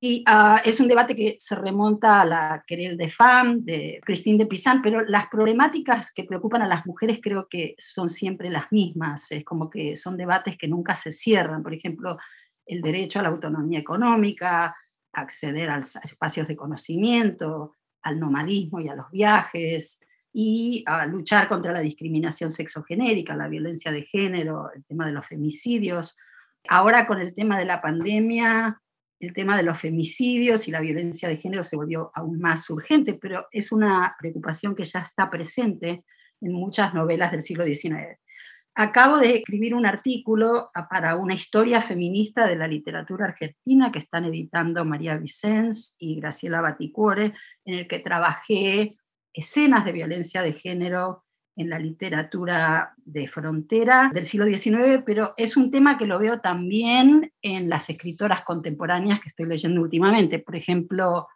Y 0.00 0.22
ah, 0.26 0.62
es 0.64 0.78
un 0.78 0.86
debate 0.86 1.16
que 1.16 1.34
se 1.38 1.56
remonta 1.56 2.20
a 2.20 2.24
la 2.24 2.64
querel 2.66 2.96
de 2.96 3.10
Femme, 3.10 3.58
de 3.62 4.00
Christine 4.04 4.38
de 4.38 4.46
Pizan, 4.46 4.80
pero 4.80 5.02
las 5.02 5.28
problemáticas 5.28 6.12
que 6.12 6.22
preocupan 6.22 6.62
a 6.62 6.68
las 6.68 6.86
mujeres 6.86 7.18
creo 7.20 7.48
que 7.50 7.74
son 7.78 8.08
siempre 8.08 8.48
las 8.48 8.70
mismas. 8.70 9.32
Es 9.32 9.44
como 9.44 9.68
que 9.68 9.96
son 9.96 10.16
debates 10.16 10.56
que 10.56 10.68
nunca 10.68 10.94
se 10.94 11.10
cierran. 11.10 11.64
Por 11.64 11.74
ejemplo, 11.74 12.16
el 12.64 12.80
derecho 12.80 13.18
a 13.18 13.22
la 13.22 13.30
autonomía 13.30 13.80
económica, 13.80 14.76
acceder 15.12 15.70
a 15.70 15.78
espacios 15.78 16.46
de 16.46 16.56
conocimiento, 16.56 17.74
al 18.02 18.20
nomadismo 18.20 18.80
y 18.80 18.88
a 18.88 18.94
los 18.94 19.10
viajes, 19.10 20.00
y 20.32 20.84
a 20.86 21.06
luchar 21.06 21.48
contra 21.48 21.72
la 21.72 21.80
discriminación 21.80 22.52
sexogenérica, 22.52 23.34
la 23.34 23.48
violencia 23.48 23.90
de 23.90 24.04
género, 24.04 24.70
el 24.72 24.84
tema 24.84 25.06
de 25.06 25.12
los 25.12 25.26
femicidios. 25.26 26.16
Ahora 26.68 27.06
con 27.08 27.18
el 27.18 27.34
tema 27.34 27.58
de 27.58 27.64
la 27.64 27.80
pandemia, 27.80 28.80
el 29.20 29.32
tema 29.32 29.56
de 29.56 29.62
los 29.62 29.78
femicidios 29.78 30.68
y 30.68 30.70
la 30.70 30.80
violencia 30.80 31.28
de 31.28 31.36
género 31.36 31.64
se 31.64 31.76
volvió 31.76 32.10
aún 32.14 32.38
más 32.38 32.68
urgente, 32.70 33.14
pero 33.14 33.46
es 33.50 33.72
una 33.72 34.16
preocupación 34.18 34.74
que 34.74 34.84
ya 34.84 35.00
está 35.00 35.28
presente 35.28 36.04
en 36.40 36.52
muchas 36.52 36.94
novelas 36.94 37.32
del 37.32 37.42
siglo 37.42 37.64
XIX. 37.64 38.18
Acabo 38.74 39.18
de 39.18 39.38
escribir 39.38 39.74
un 39.74 39.86
artículo 39.86 40.70
para 40.88 41.16
una 41.16 41.34
historia 41.34 41.82
feminista 41.82 42.46
de 42.46 42.54
la 42.54 42.68
literatura 42.68 43.26
argentina 43.26 43.90
que 43.90 43.98
están 43.98 44.24
editando 44.24 44.84
María 44.84 45.16
Vicens 45.16 45.96
y 45.98 46.20
Graciela 46.20 46.60
Baticuore, 46.60 47.34
en 47.64 47.74
el 47.74 47.88
que 47.88 47.98
trabajé 47.98 48.96
escenas 49.32 49.84
de 49.84 49.92
violencia 49.92 50.42
de 50.42 50.52
género 50.52 51.24
en 51.58 51.68
la 51.68 51.78
literatura 51.78 52.94
de 53.04 53.26
frontera 53.26 54.10
del 54.14 54.24
siglo 54.24 54.46
XIX, 54.46 55.02
pero 55.04 55.34
es 55.36 55.56
un 55.56 55.70
tema 55.70 55.98
que 55.98 56.06
lo 56.06 56.18
veo 56.18 56.40
también 56.40 57.32
en 57.42 57.68
las 57.68 57.90
escritoras 57.90 58.42
contemporáneas 58.42 59.20
que 59.20 59.30
estoy 59.30 59.46
leyendo 59.46 59.82
últimamente. 59.82 60.38
Por 60.38 60.54
ejemplo, 60.54 61.26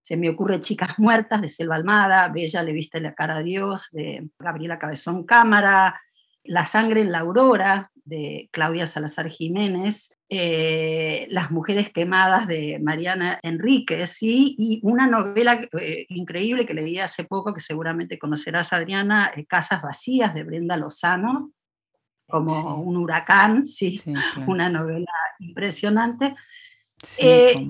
se 0.00 0.16
me 0.16 0.30
ocurre 0.30 0.60
Chicas 0.62 0.98
Muertas 0.98 1.42
de 1.42 1.50
Selva 1.50 1.76
Almada, 1.76 2.28
Bella 2.28 2.62
le 2.62 2.72
viste 2.72 3.00
la 3.00 3.14
cara 3.14 3.36
a 3.36 3.42
Dios 3.42 3.90
de 3.92 4.26
Gabriela 4.38 4.78
Cabezón 4.78 5.24
Cámara, 5.24 6.00
La 6.44 6.64
sangre 6.64 7.02
en 7.02 7.12
la 7.12 7.18
aurora 7.18 7.90
de 8.06 8.48
Claudia 8.52 8.86
Salazar 8.86 9.28
Jiménez, 9.28 10.16
eh, 10.28 11.26
Las 11.30 11.50
mujeres 11.50 11.90
quemadas 11.90 12.46
de 12.46 12.78
Mariana 12.80 13.38
Enríquez 13.42 14.18
y 14.22 14.80
una 14.82 15.06
novela 15.06 15.68
eh, 15.80 16.06
increíble 16.08 16.66
que 16.66 16.74
leí 16.74 16.98
hace 16.98 17.24
poco, 17.24 17.52
que 17.52 17.60
seguramente 17.60 18.18
conocerás, 18.18 18.72
Adriana, 18.72 19.32
eh, 19.36 19.44
Casas 19.44 19.82
Vacías 19.82 20.34
de 20.34 20.44
Brenda 20.44 20.76
Lozano, 20.76 21.52
como 22.28 22.76
un 22.76 22.96
huracán, 22.96 23.66
sí, 23.66 24.00
una 24.46 24.68
novela 24.68 25.12
impresionante. 25.40 26.34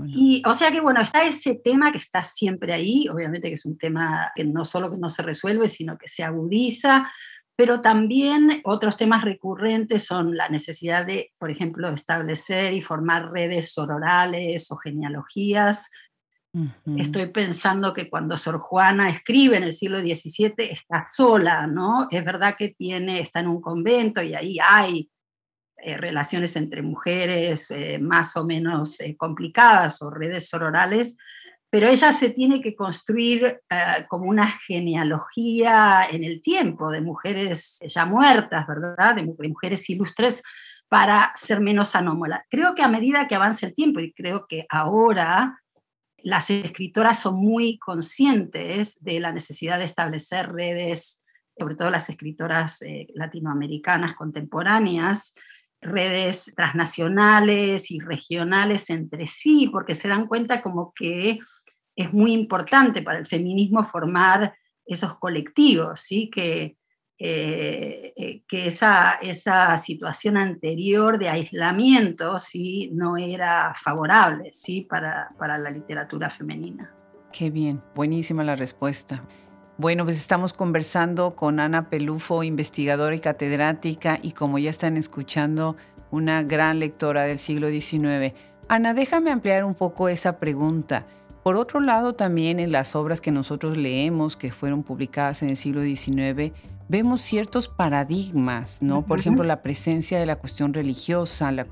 Y 0.06 0.42
o 0.46 0.54
sea 0.54 0.70
que 0.70 0.80
bueno, 0.80 1.00
está 1.00 1.24
ese 1.24 1.56
tema 1.56 1.92
que 1.92 1.98
está 1.98 2.24
siempre 2.24 2.72
ahí, 2.72 3.08
obviamente 3.08 3.48
que 3.48 3.54
es 3.54 3.66
un 3.66 3.76
tema 3.76 4.30
que 4.34 4.44
no 4.44 4.64
solo 4.64 4.90
que 4.90 4.96
no 4.96 5.10
se 5.10 5.22
resuelve, 5.22 5.68
sino 5.68 5.98
que 5.98 6.08
se 6.08 6.22
agudiza, 6.22 7.10
pero 7.56 7.80
también 7.80 8.60
otros 8.64 8.98
temas 8.98 9.24
recurrentes 9.24 10.04
son 10.04 10.36
la 10.36 10.48
necesidad 10.50 11.06
de, 11.06 11.32
por 11.38 11.50
ejemplo, 11.50 11.88
establecer 11.88 12.74
y 12.74 12.82
formar 12.82 13.32
redes 13.32 13.72
sororales 13.72 14.70
o 14.70 14.76
genealogías. 14.76 15.90
Estoy 16.96 17.32
pensando 17.32 17.92
que 17.92 18.08
cuando 18.08 18.38
Sor 18.38 18.58
Juana 18.58 19.10
escribe 19.10 19.58
en 19.58 19.64
el 19.64 19.72
siglo 19.72 20.00
XVII 20.00 20.54
está 20.58 21.04
sola, 21.04 21.66
¿no? 21.66 22.08
Es 22.10 22.24
verdad 22.24 22.56
que 22.58 22.70
tiene, 22.70 23.20
está 23.20 23.40
en 23.40 23.48
un 23.48 23.60
convento 23.60 24.22
y 24.22 24.34
ahí 24.34 24.58
hay 24.62 25.10
eh, 25.78 25.98
relaciones 25.98 26.56
entre 26.56 26.80
mujeres 26.80 27.70
eh, 27.70 27.98
más 27.98 28.36
o 28.38 28.46
menos 28.46 28.98
eh, 29.00 29.14
complicadas 29.18 30.00
o 30.00 30.10
redes 30.10 30.48
sororales, 30.48 31.18
pero 31.76 31.88
ella 31.88 32.10
se 32.14 32.30
tiene 32.30 32.62
que 32.62 32.74
construir 32.74 33.60
eh, 33.68 34.06
como 34.08 34.30
una 34.30 34.50
genealogía 34.50 36.08
en 36.10 36.24
el 36.24 36.40
tiempo 36.40 36.90
de 36.90 37.02
mujeres 37.02 37.80
ya 37.86 38.06
muertas, 38.06 38.66
¿verdad? 38.66 39.14
De, 39.14 39.22
mujeres 39.22 39.90
ilustres 39.90 40.42
para 40.88 41.32
ser 41.36 41.60
menos 41.60 41.94
anómala. 41.94 42.46
Creo 42.48 42.74
que 42.74 42.82
a 42.82 42.88
medida 42.88 43.28
que 43.28 43.34
avanza 43.34 43.66
el 43.66 43.74
tiempo, 43.74 44.00
y 44.00 44.14
creo 44.14 44.46
que 44.48 44.64
ahora 44.70 45.60
las 46.16 46.48
escritoras 46.48 47.18
son 47.18 47.36
muy 47.36 47.76
conscientes 47.76 49.04
de 49.04 49.20
la 49.20 49.30
necesidad 49.30 49.78
de 49.78 49.84
establecer 49.84 50.50
redes, 50.50 51.20
sobre 51.58 51.74
todo 51.74 51.90
las 51.90 52.08
escritoras 52.08 52.80
eh, 52.80 53.08
latinoamericanas 53.12 54.16
contemporáneas, 54.16 55.34
redes 55.82 56.54
transnacionales 56.56 57.90
y 57.90 58.00
regionales 58.00 58.88
entre 58.88 59.26
sí, 59.26 59.68
porque 59.70 59.94
se 59.94 60.08
dan 60.08 60.26
cuenta 60.26 60.62
como 60.62 60.94
que 60.96 61.38
es 61.96 62.12
muy 62.12 62.32
importante 62.32 63.02
para 63.02 63.18
el 63.18 63.26
feminismo 63.26 63.82
formar 63.82 64.54
esos 64.84 65.18
colectivos, 65.18 66.00
¿sí? 66.00 66.30
que, 66.30 66.76
eh, 67.18 68.12
eh, 68.16 68.42
que 68.46 68.66
esa, 68.66 69.14
esa 69.14 69.76
situación 69.78 70.36
anterior 70.36 71.18
de 71.18 71.30
aislamiento 71.30 72.38
¿sí? 72.38 72.90
no 72.92 73.16
era 73.16 73.74
favorable 73.82 74.50
¿sí? 74.52 74.82
para, 74.82 75.30
para 75.38 75.58
la 75.58 75.70
literatura 75.70 76.30
femenina. 76.30 76.94
Qué 77.32 77.50
bien, 77.50 77.82
buenísima 77.94 78.44
la 78.44 78.54
respuesta. 78.54 79.24
Bueno, 79.78 80.04
pues 80.04 80.16
estamos 80.16 80.54
conversando 80.54 81.36
con 81.36 81.60
Ana 81.60 81.90
Pelufo, 81.90 82.42
investigadora 82.42 83.14
y 83.14 83.20
catedrática, 83.20 84.18
y 84.22 84.32
como 84.32 84.58
ya 84.58 84.70
están 84.70 84.96
escuchando, 84.96 85.76
una 86.10 86.42
gran 86.42 86.78
lectora 86.78 87.24
del 87.24 87.38
siglo 87.38 87.68
XIX. 87.68 88.34
Ana, 88.68 88.94
déjame 88.94 89.30
ampliar 89.30 89.64
un 89.64 89.74
poco 89.74 90.08
esa 90.08 90.38
pregunta. 90.38 91.06
Por 91.46 91.54
otro 91.54 91.78
lado, 91.78 92.12
también 92.12 92.58
en 92.58 92.72
las 92.72 92.96
obras 92.96 93.20
que 93.20 93.30
nosotros 93.30 93.76
leemos, 93.76 94.34
que 94.36 94.50
fueron 94.50 94.82
publicadas 94.82 95.44
en 95.44 95.50
el 95.50 95.56
siglo 95.56 95.80
XIX, 95.80 96.52
vemos 96.88 97.20
ciertos 97.20 97.68
paradigmas, 97.68 98.82
¿no? 98.82 99.06
Por 99.06 99.20
ejemplo, 99.20 99.44
la 99.44 99.62
presencia 99.62 100.18
de 100.18 100.26
la 100.26 100.34
cuestión 100.34 100.74
religiosa, 100.74 101.52
la, 101.52 101.64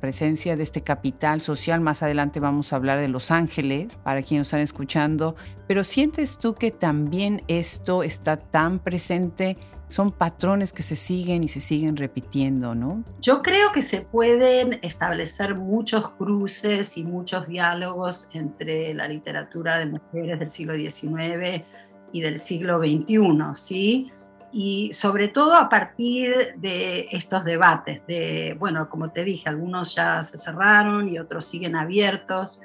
presencia 0.00 0.56
de 0.56 0.64
este 0.64 0.80
capital 0.80 1.40
social. 1.40 1.80
Más 1.80 2.02
adelante 2.02 2.40
vamos 2.40 2.72
a 2.72 2.76
hablar 2.76 2.98
de 2.98 3.06
Los 3.06 3.30
Ángeles, 3.30 3.94
para 3.94 4.22
quienes 4.22 4.48
están 4.48 4.58
escuchando. 4.58 5.36
Pero 5.68 5.84
¿sientes 5.84 6.38
tú 6.38 6.56
que 6.56 6.72
también 6.72 7.42
esto 7.46 8.02
está 8.02 8.38
tan 8.38 8.80
presente? 8.80 9.56
Son 9.92 10.10
patrones 10.10 10.72
que 10.72 10.82
se 10.82 10.96
siguen 10.96 11.44
y 11.44 11.48
se 11.48 11.60
siguen 11.60 11.98
repitiendo, 11.98 12.74
¿no? 12.74 13.04
Yo 13.20 13.42
creo 13.42 13.72
que 13.72 13.82
se 13.82 14.00
pueden 14.00 14.78
establecer 14.80 15.54
muchos 15.54 16.08
cruces 16.12 16.96
y 16.96 17.04
muchos 17.04 17.46
diálogos 17.46 18.30
entre 18.32 18.94
la 18.94 19.06
literatura 19.06 19.76
de 19.76 19.86
mujeres 19.86 20.38
del 20.38 20.50
siglo 20.50 20.74
XIX 20.74 21.62
y 22.10 22.22
del 22.22 22.38
siglo 22.38 22.78
XXI, 22.78 23.18
¿sí? 23.54 24.10
y 24.50 24.92
sobre 24.92 25.28
todo 25.28 25.56
a 25.56 25.68
partir 25.68 26.54
de 26.56 27.08
estos 27.10 27.44
debates, 27.44 28.00
de, 28.06 28.56
bueno, 28.58 28.88
como 28.88 29.10
te 29.10 29.24
dije, 29.24 29.48
algunos 29.48 29.94
ya 29.94 30.22
se 30.22 30.36
cerraron 30.38 31.08
y 31.08 31.18
otros 31.18 31.46
siguen 31.46 31.76
abiertos, 31.76 32.62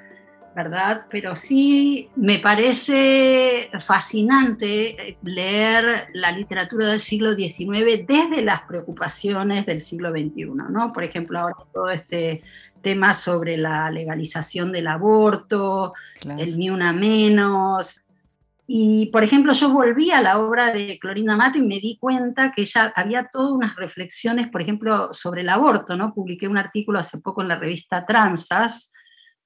¿verdad? 0.54 1.06
Pero 1.10 1.36
sí 1.36 2.08
me 2.16 2.38
parece 2.38 3.70
fascinante 3.80 5.18
leer 5.22 6.08
la 6.14 6.32
literatura 6.32 6.86
del 6.86 7.00
siglo 7.00 7.34
XIX 7.34 8.06
desde 8.06 8.42
las 8.42 8.62
preocupaciones 8.62 9.66
del 9.66 9.80
siglo 9.80 10.10
XXI, 10.10 10.46
¿no? 10.70 10.92
Por 10.92 11.04
ejemplo, 11.04 11.38
ahora 11.38 11.56
todo 11.72 11.90
este 11.90 12.42
tema 12.82 13.14
sobre 13.14 13.56
la 13.56 13.90
legalización 13.90 14.72
del 14.72 14.86
aborto, 14.86 15.94
el 16.38 16.58
ni 16.58 16.70
una 16.70 16.92
menos, 16.92 18.02
y, 18.70 19.06
por 19.06 19.24
ejemplo, 19.24 19.54
yo 19.54 19.70
volví 19.70 20.10
a 20.10 20.20
la 20.20 20.38
obra 20.38 20.74
de 20.74 20.98
Clorinda 20.98 21.34
Mato 21.36 21.56
y 21.56 21.62
me 21.62 21.80
di 21.80 21.96
cuenta 21.98 22.52
que 22.52 22.66
ya 22.66 22.92
había 22.94 23.26
todas 23.32 23.50
unas 23.50 23.74
reflexiones, 23.76 24.48
por 24.50 24.60
ejemplo, 24.60 25.14
sobre 25.14 25.40
el 25.40 25.48
aborto, 25.48 25.96
¿no? 25.96 26.12
Publiqué 26.12 26.46
un 26.46 26.58
artículo 26.58 26.98
hace 26.98 27.16
poco 27.16 27.40
en 27.40 27.48
la 27.48 27.56
revista 27.56 28.04
Transas 28.04 28.92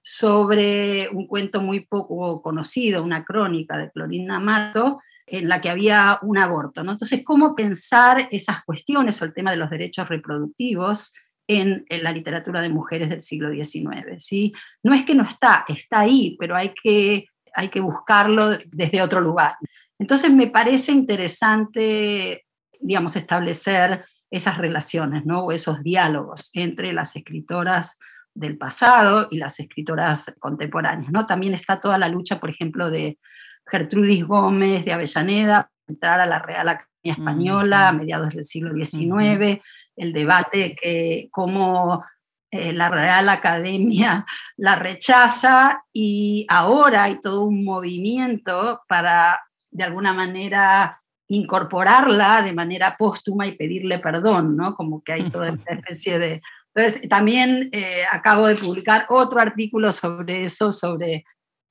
sobre 0.03 1.09
un 1.11 1.27
cuento 1.27 1.61
muy 1.61 1.81
poco 1.81 2.43
conocido, 2.43 3.03
una 3.03 3.25
crónica 3.25 3.77
de 3.79 3.91
Clorinda 3.91 4.39
Mato, 4.41 5.01
en 5.27 5.49
la 5.49 5.61
que 5.61 5.71
había 5.71 6.19
un 6.23 6.37
aborto, 6.39 6.83
¿no? 6.83 6.93
Entonces, 6.93 7.23
¿cómo 7.25 7.55
pensar 7.55 8.29
esas 8.31 8.65
cuestiones 8.65 9.23
o 9.23 9.25
el 9.25 9.33
tema 9.33 9.53
de 9.53 9.57
los 9.57 9.71
derechos 9.71 10.09
reproductivos 10.09 11.15
en, 11.47 11.85
en, 11.89 12.03
la 12.03 12.13
literatura 12.13 12.61
de 12.61 12.69
mujeres 12.69 13.11
del 13.11 13.21
siglo 13.21 13.51
XIX. 13.51 14.23
¿sí? 14.23 14.53
No 14.83 14.95
es 14.95 15.05
que 15.05 15.15
no 15.15 15.25
está, 15.25 15.65
está 15.69 16.01
ahí, 16.01 16.37
pero 16.39 16.55
hay 16.55 16.73
que 16.83 17.27
hay 17.55 17.69
que 17.69 17.81
buscarlo 17.81 18.51
desde 18.67 19.03
otro 19.03 19.21
lugar. 19.21 19.57
Entonces 19.99 20.33
me 20.33 20.47
parece 20.47 20.93
interesante, 20.93 22.47
digamos, 22.81 23.17
establecer 23.17 24.05
esas 24.31 24.59
relaciones, 24.59 25.27
¿no? 25.27 25.45
O 25.45 25.53
esos 25.53 25.83
diálogos 25.83 26.51
entre 26.55 26.93
las 26.93 27.15
escritoras 27.15 27.99
del 28.35 28.57
pasado 28.57 29.29
y 29.31 29.39
las 29.39 29.61
escritoras 29.61 30.35
contemporáneas, 30.39 31.13
¿no? 31.13 31.27
También 31.27 31.55
está 31.55 31.81
toda 31.81 31.99
la 31.99 32.09
lucha, 32.09 32.41
por 32.41 32.51
ejemplo, 32.51 32.91
de 32.91 33.19
Gertrudis 33.67 34.25
Gómez 34.25 34.85
de 34.85 34.93
Avellaneda, 34.93 35.71
entrar 35.87 36.21
a 36.21 36.27
la 36.27 36.39
Real 36.39 36.69
Academia 36.69 36.89
Española 37.03 37.89
a 37.89 37.93
mediados 37.93 38.35
del 38.35 38.45
siglo 38.45 38.73
XIX, 38.73 39.61
el 39.97 40.13
debate 40.13 40.75
que 40.75 41.29
cómo 41.31 42.05
eh, 42.51 42.73
la 42.73 42.91
Real 42.91 43.29
Academia 43.29 44.27
la 44.57 44.77
rechaza 44.77 45.85
y 45.93 46.47
ahora 46.49 47.05
hay 47.05 47.21
todo 47.21 47.45
un 47.45 47.65
movimiento 47.65 48.83
para, 48.89 49.41
de 49.71 49.85
alguna 49.85 50.13
manera, 50.13 51.03
incorporarla 51.29 52.43
de 52.43 52.53
manera 52.53 52.97
póstuma 52.99 53.47
y 53.47 53.57
pedirle 53.57 53.99
perdón, 53.99 54.57
¿no? 54.57 54.75
Como 54.75 55.03
que 55.03 55.13
hay 55.13 55.31
toda 55.31 55.49
esta 55.55 55.75
especie 55.75 56.19
de... 56.19 56.43
Entonces, 56.75 57.09
también 57.09 57.69
eh, 57.73 58.05
acabo 58.11 58.47
de 58.47 58.57
publicar 58.57 59.07
otro 59.09 59.41
artículo 59.41 59.93
sobre 59.93 60.45
eso, 60.45 60.73
sobre 60.73 61.25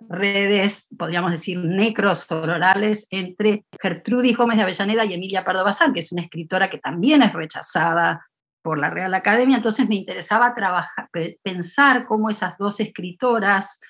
redes, 0.10 0.88
podríamos 0.98 1.32
decir, 1.32 1.60
necrosororales 1.60 3.08
entre 3.12 3.66
Gertrudis 3.82 4.38
Gómez 4.38 4.58
de 4.58 4.64
Avellaneda 4.64 5.06
y 5.06 5.14
Emilia 5.14 5.44
Pardo 5.44 5.64
Bazán, 5.64 5.94
que 5.94 6.00
es 6.00 6.12
una 6.12 6.24
escritora 6.24 6.70
que 6.70 6.80
también 6.80 7.22
es 7.22 7.34
rechazada 7.34 8.26
por 8.62 8.78
la 8.78 8.90
Real 8.90 9.14
Academia, 9.14 9.58
entonces 9.58 9.90
me 9.90 9.96
interesaba 9.96 10.54
trabajar, 10.54 11.10
pensar 11.42 12.06
cómo 12.06 12.30
esas 12.30 12.58
dos 12.60 12.80
escritoras 12.80 13.82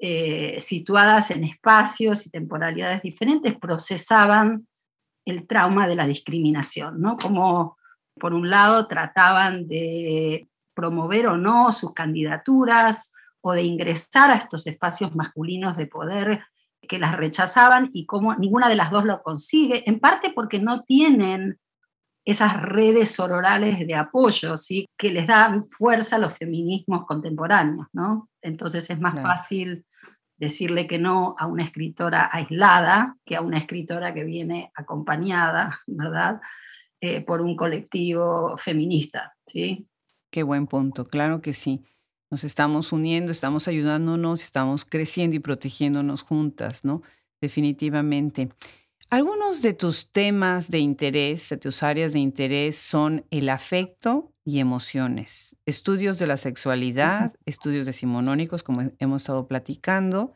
eh, 0.00 0.58
situadas 0.60 1.30
en 1.30 1.44
espacios 1.44 2.26
y 2.26 2.30
temporalidades 2.30 3.02
diferentes 3.02 3.56
procesaban 3.58 4.66
el 5.24 5.46
trauma 5.46 5.86
de 5.86 5.94
la 5.94 6.06
discriminación, 6.06 7.00
¿no? 7.00 7.16
Como 7.16 7.77
por 8.18 8.34
un 8.34 8.50
lado 8.50 8.86
trataban 8.86 9.68
de 9.68 10.48
promover 10.74 11.26
o 11.28 11.36
no 11.36 11.72
sus 11.72 11.92
candidaturas 11.92 13.12
o 13.40 13.52
de 13.52 13.62
ingresar 13.62 14.30
a 14.30 14.36
estos 14.36 14.66
espacios 14.66 15.14
masculinos 15.14 15.76
de 15.76 15.86
poder 15.86 16.44
que 16.88 16.98
las 16.98 17.16
rechazaban 17.16 17.90
y 17.92 18.06
cómo 18.06 18.34
ninguna 18.34 18.68
de 18.68 18.76
las 18.76 18.90
dos 18.90 19.04
lo 19.04 19.22
consigue, 19.22 19.82
en 19.86 20.00
parte 20.00 20.30
porque 20.34 20.58
no 20.58 20.84
tienen 20.84 21.58
esas 22.24 22.60
redes 22.60 23.10
sororales 23.12 23.86
de 23.86 23.94
apoyo, 23.94 24.56
¿sí? 24.56 24.86
que 24.98 25.10
les 25.10 25.26
dan 25.26 25.68
fuerza 25.70 26.16
a 26.16 26.18
los 26.18 26.34
feminismos 26.34 27.06
contemporáneos. 27.06 27.86
¿no? 27.92 28.28
Entonces 28.42 28.90
es 28.90 29.00
más 29.00 29.20
fácil 29.22 29.86
decirle 30.36 30.86
que 30.86 30.98
no 30.98 31.34
a 31.38 31.46
una 31.46 31.64
escritora 31.64 32.28
aislada 32.32 33.16
que 33.24 33.36
a 33.36 33.40
una 33.40 33.58
escritora 33.58 34.14
que 34.14 34.24
viene 34.24 34.70
acompañada, 34.74 35.80
¿verdad? 35.86 36.40
Eh, 37.00 37.20
por 37.20 37.42
un 37.42 37.54
colectivo 37.54 38.56
feminista, 38.58 39.36
¿sí? 39.46 39.86
Qué 40.32 40.42
buen 40.42 40.66
punto, 40.66 41.04
claro 41.04 41.40
que 41.40 41.52
sí. 41.52 41.84
Nos 42.28 42.42
estamos 42.42 42.92
uniendo, 42.92 43.30
estamos 43.30 43.68
ayudándonos, 43.68 44.42
estamos 44.42 44.84
creciendo 44.84 45.36
y 45.36 45.38
protegiéndonos 45.38 46.22
juntas, 46.22 46.84
¿no? 46.84 47.02
Definitivamente. 47.40 48.48
Algunos 49.10 49.62
de 49.62 49.72
tus 49.72 50.10
temas 50.10 50.70
de 50.70 50.80
interés, 50.80 51.48
de 51.48 51.56
tus 51.56 51.82
áreas 51.82 52.12
de 52.12 52.18
interés 52.18 52.76
son 52.76 53.24
el 53.30 53.48
afecto 53.48 54.34
y 54.44 54.58
emociones, 54.58 55.56
estudios 55.66 56.18
de 56.18 56.26
la 56.26 56.36
sexualidad, 56.36 57.32
estudios 57.46 57.86
decimonónicos, 57.86 58.62
como 58.62 58.90
hemos 58.98 59.22
estado 59.22 59.46
platicando, 59.46 60.34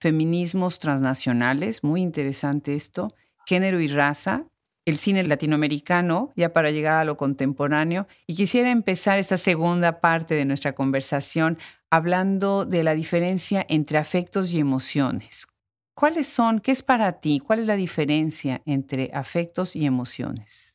feminismos 0.00 0.78
transnacionales, 0.78 1.82
muy 1.82 2.02
interesante 2.02 2.74
esto, 2.74 3.14
género 3.46 3.80
y 3.80 3.88
raza, 3.88 4.46
el 4.86 4.98
cine 4.98 5.24
latinoamericano, 5.24 6.32
ya 6.36 6.52
para 6.52 6.70
llegar 6.70 7.00
a 7.00 7.04
lo 7.04 7.16
contemporáneo. 7.16 8.06
Y 8.26 8.34
quisiera 8.34 8.70
empezar 8.70 9.18
esta 9.18 9.36
segunda 9.36 10.00
parte 10.00 10.34
de 10.34 10.44
nuestra 10.44 10.74
conversación 10.74 11.58
hablando 11.90 12.64
de 12.64 12.82
la 12.82 12.94
diferencia 12.94 13.64
entre 13.68 13.98
afectos 13.98 14.52
y 14.52 14.58
emociones. 14.58 15.48
¿Cuáles 15.94 16.26
son, 16.26 16.58
qué 16.60 16.72
es 16.72 16.82
para 16.82 17.20
ti, 17.20 17.38
cuál 17.38 17.60
es 17.60 17.66
la 17.66 17.76
diferencia 17.76 18.62
entre 18.66 19.10
afectos 19.14 19.76
y 19.76 19.86
emociones? 19.86 20.73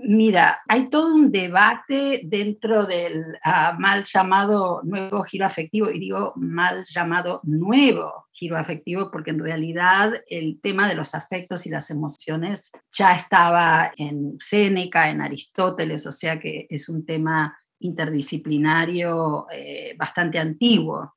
Mira, 0.00 0.62
hay 0.68 0.90
todo 0.90 1.12
un 1.12 1.32
debate 1.32 2.20
dentro 2.24 2.86
del 2.86 3.36
ah, 3.42 3.74
mal 3.76 4.04
llamado 4.04 4.80
nuevo 4.84 5.24
giro 5.24 5.44
afectivo, 5.44 5.90
y 5.90 5.98
digo 5.98 6.34
mal 6.36 6.84
llamado 6.84 7.40
nuevo 7.42 8.28
giro 8.30 8.56
afectivo, 8.56 9.10
porque 9.10 9.30
en 9.30 9.40
realidad 9.40 10.12
el 10.28 10.60
tema 10.62 10.88
de 10.88 10.94
los 10.94 11.16
afectos 11.16 11.66
y 11.66 11.70
las 11.70 11.90
emociones 11.90 12.70
ya 12.92 13.16
estaba 13.16 13.90
en 13.96 14.36
Séneca, 14.38 15.10
en 15.10 15.20
Aristóteles, 15.20 16.06
o 16.06 16.12
sea 16.12 16.38
que 16.38 16.68
es 16.70 16.88
un 16.88 17.04
tema 17.04 17.58
interdisciplinario 17.80 19.46
eh, 19.52 19.96
bastante 19.98 20.38
antiguo. 20.38 21.16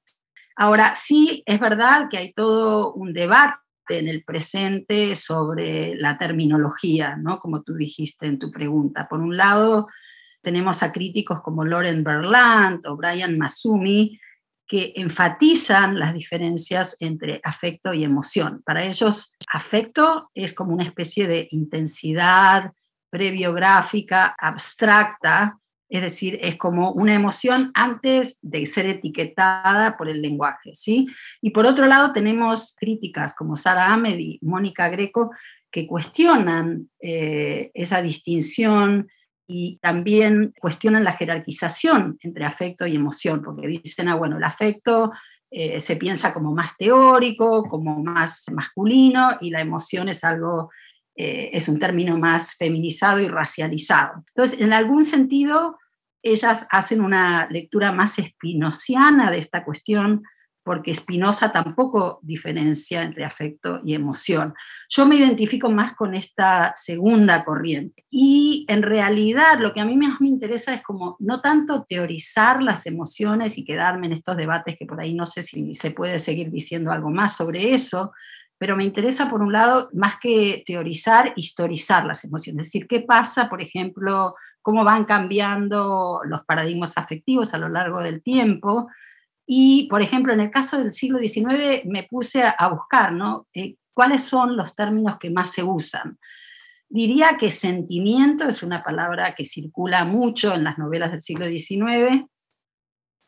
Ahora, 0.55 0.95
sí 0.95 1.43
es 1.45 1.59
verdad 1.59 2.07
que 2.09 2.17
hay 2.17 2.33
todo 2.33 2.93
un 2.93 3.13
debate 3.13 3.61
en 3.99 4.07
el 4.07 4.23
presente 4.23 5.15
sobre 5.15 5.95
la 5.95 6.17
terminología, 6.17 7.15
¿no? 7.17 7.39
Como 7.39 7.63
tú 7.63 7.75
dijiste 7.75 8.25
en 8.27 8.39
tu 8.39 8.51
pregunta. 8.51 9.07
Por 9.07 9.19
un 9.19 9.37
lado, 9.37 9.87
tenemos 10.41 10.83
a 10.83 10.91
críticos 10.91 11.41
como 11.41 11.65
Loren 11.65 12.03
Berland 12.03 12.85
o 12.87 12.95
Brian 12.95 13.37
Masumi 13.37 14.19
que 14.67 14.93
enfatizan 14.95 15.99
las 15.99 16.13
diferencias 16.13 16.95
entre 17.01 17.41
afecto 17.43 17.93
y 17.93 18.05
emoción. 18.05 18.61
Para 18.65 18.85
ellos, 18.85 19.35
afecto 19.51 20.29
es 20.33 20.53
como 20.53 20.73
una 20.73 20.85
especie 20.85 21.27
de 21.27 21.49
intensidad 21.51 22.71
prebiográfica, 23.09 24.33
abstracta, 24.39 25.57
es 25.91 26.01
decir, 26.01 26.39
es 26.41 26.55
como 26.55 26.93
una 26.93 27.13
emoción 27.13 27.71
antes 27.73 28.39
de 28.41 28.65
ser 28.65 28.85
etiquetada 28.87 29.97
por 29.97 30.07
el 30.09 30.21
lenguaje, 30.21 30.73
¿sí? 30.73 31.07
Y 31.41 31.49
por 31.51 31.65
otro 31.65 31.85
lado 31.85 32.13
tenemos 32.13 32.77
críticas 32.79 33.35
como 33.35 33.57
Sara 33.57 33.93
Ahmed 33.93 34.17
y 34.17 34.39
Mónica 34.41 34.87
Greco 34.87 35.31
que 35.69 35.85
cuestionan 35.87 36.89
eh, 37.01 37.71
esa 37.73 38.01
distinción 38.01 39.09
y 39.47 39.79
también 39.81 40.53
cuestionan 40.61 41.03
la 41.03 41.17
jerarquización 41.17 42.17
entre 42.21 42.45
afecto 42.45 42.87
y 42.87 42.95
emoción, 42.95 43.41
porque 43.41 43.67
dicen, 43.67 44.07
ah, 44.07 44.15
bueno, 44.15 44.37
el 44.37 44.43
afecto 44.45 45.11
eh, 45.49 45.81
se 45.81 45.97
piensa 45.97 46.33
como 46.33 46.53
más 46.53 46.77
teórico, 46.77 47.63
como 47.67 48.01
más 48.01 48.45
masculino, 48.53 49.31
y 49.41 49.49
la 49.49 49.59
emoción 49.59 50.07
es 50.07 50.23
algo, 50.23 50.71
eh, 51.17 51.49
es 51.51 51.67
un 51.67 51.79
término 51.79 52.17
más 52.17 52.55
feminizado 52.55 53.19
y 53.19 53.27
racializado. 53.27 54.23
Entonces, 54.29 54.61
en 54.61 54.71
algún 54.71 55.03
sentido, 55.03 55.77
ellas 56.23 56.67
hacen 56.71 57.01
una 57.01 57.47
lectura 57.49 57.91
más 57.91 58.19
espinociana 58.19 59.31
de 59.31 59.39
esta 59.39 59.63
cuestión, 59.63 60.23
porque 60.63 60.93
Spinoza 60.93 61.51
tampoco 61.51 62.19
diferencia 62.21 63.01
entre 63.01 63.25
afecto 63.25 63.79
y 63.83 63.95
emoción. 63.95 64.53
Yo 64.89 65.07
me 65.07 65.15
identifico 65.15 65.71
más 65.71 65.95
con 65.95 66.13
esta 66.13 66.73
segunda 66.75 67.43
corriente. 67.43 68.05
Y 68.11 68.65
en 68.67 68.83
realidad 68.83 69.59
lo 69.59 69.73
que 69.73 69.81
a 69.81 69.85
mí 69.85 69.97
más 69.97 70.21
me 70.21 70.27
interesa 70.27 70.73
es 70.73 70.83
como 70.83 71.15
no 71.19 71.41
tanto 71.41 71.83
teorizar 71.87 72.61
las 72.61 72.85
emociones 72.85 73.57
y 73.57 73.65
quedarme 73.65 74.07
en 74.07 74.13
estos 74.13 74.37
debates 74.37 74.77
que 74.77 74.85
por 74.85 75.01
ahí 75.01 75.15
no 75.15 75.25
sé 75.25 75.41
si 75.41 75.73
se 75.73 75.91
puede 75.91 76.19
seguir 76.19 76.51
diciendo 76.51 76.91
algo 76.91 77.09
más 77.09 77.35
sobre 77.35 77.73
eso, 77.73 78.11
pero 78.59 78.77
me 78.77 78.83
interesa 78.83 79.27
por 79.27 79.41
un 79.41 79.51
lado 79.51 79.89
más 79.93 80.19
que 80.21 80.63
teorizar, 80.67 81.33
historizar 81.35 82.05
las 82.05 82.23
emociones. 82.23 82.67
Es 82.67 82.71
decir, 82.71 82.87
qué 82.87 82.99
pasa, 82.99 83.49
por 83.49 83.63
ejemplo, 83.63 84.35
cómo 84.61 84.83
van 84.83 85.05
cambiando 85.05 86.21
los 86.25 86.45
paradigmas 86.45 86.97
afectivos 86.97 87.53
a 87.53 87.57
lo 87.57 87.69
largo 87.69 87.99
del 87.99 88.21
tiempo 88.21 88.87
y, 89.45 89.87
por 89.89 90.01
ejemplo, 90.01 90.33
en 90.33 90.39
el 90.39 90.51
caso 90.51 90.77
del 90.77 90.93
siglo 90.93 91.19
XIX 91.19 91.85
me 91.85 92.03
puse 92.03 92.43
a 92.43 92.67
buscar, 92.67 93.11
¿no? 93.11 93.47
Eh, 93.53 93.75
¿Cuáles 93.93 94.23
son 94.23 94.55
los 94.55 94.75
términos 94.75 95.17
que 95.19 95.29
más 95.29 95.51
se 95.51 95.63
usan? 95.63 96.17
Diría 96.87 97.37
que 97.37 97.51
sentimiento 97.51 98.47
es 98.47 98.63
una 98.63 98.83
palabra 98.83 99.33
que 99.35 99.45
circula 99.45 100.05
mucho 100.05 100.53
en 100.53 100.63
las 100.63 100.77
novelas 100.77 101.11
del 101.11 101.21
siglo 101.21 101.45
XIX, 101.47 102.25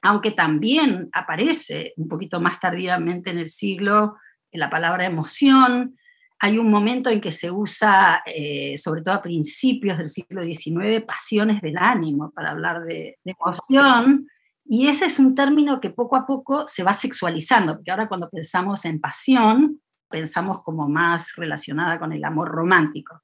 aunque 0.01 0.31
también 0.31 1.09
aparece 1.13 1.93
un 1.97 2.07
poquito 2.07 2.41
más 2.41 2.59
tardíamente 2.59 3.31
en 3.31 3.37
el 3.37 3.49
siglo 3.49 4.15
la 4.53 4.69
palabra 4.69 5.05
emoción. 5.05 5.97
Hay 6.43 6.57
un 6.57 6.69
momento 6.69 7.09
en 7.09 7.21
que 7.21 7.31
se 7.31 7.49
usa, 7.49 8.21
eh, 8.25 8.77
sobre 8.77 9.01
todo 9.01 9.15
a 9.15 9.21
principios 9.21 9.97
del 9.97 10.09
siglo 10.09 10.43
XIX, 10.43 11.01
pasiones 11.07 11.61
del 11.61 11.77
ánimo 11.77 12.31
para 12.31 12.51
hablar 12.51 12.83
de, 12.83 13.17
de 13.23 13.35
emoción. 13.39 14.27
Y 14.65 14.87
ese 14.87 15.05
es 15.05 15.19
un 15.19 15.35
término 15.35 15.79
que 15.79 15.89
poco 15.89 16.17
a 16.17 16.25
poco 16.25 16.67
se 16.67 16.83
va 16.83 16.93
sexualizando, 16.93 17.75
porque 17.75 17.91
ahora 17.91 18.09
cuando 18.09 18.29
pensamos 18.29 18.83
en 18.83 18.99
pasión, 18.99 19.79
pensamos 20.09 20.61
como 20.63 20.89
más 20.89 21.33
relacionada 21.37 21.97
con 21.97 22.11
el 22.11 22.25
amor 22.25 22.49
romántico. 22.49 23.21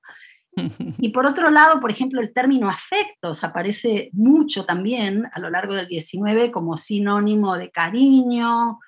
Y 0.99 1.09
por 1.09 1.25
otro 1.25 1.51
lado, 1.51 1.81
por 1.81 1.91
ejemplo, 1.91 2.21
el 2.21 2.33
término 2.33 2.69
afectos 2.69 3.43
aparece 3.43 4.11
mucho 4.13 4.63
también 4.63 5.25
a 5.33 5.39
lo 5.39 5.49
largo 5.49 5.73
del 5.73 5.89
19 5.89 6.51
como 6.51 6.77
sinónimo 6.77 7.57
de 7.57 7.69
cariño, 7.69 8.79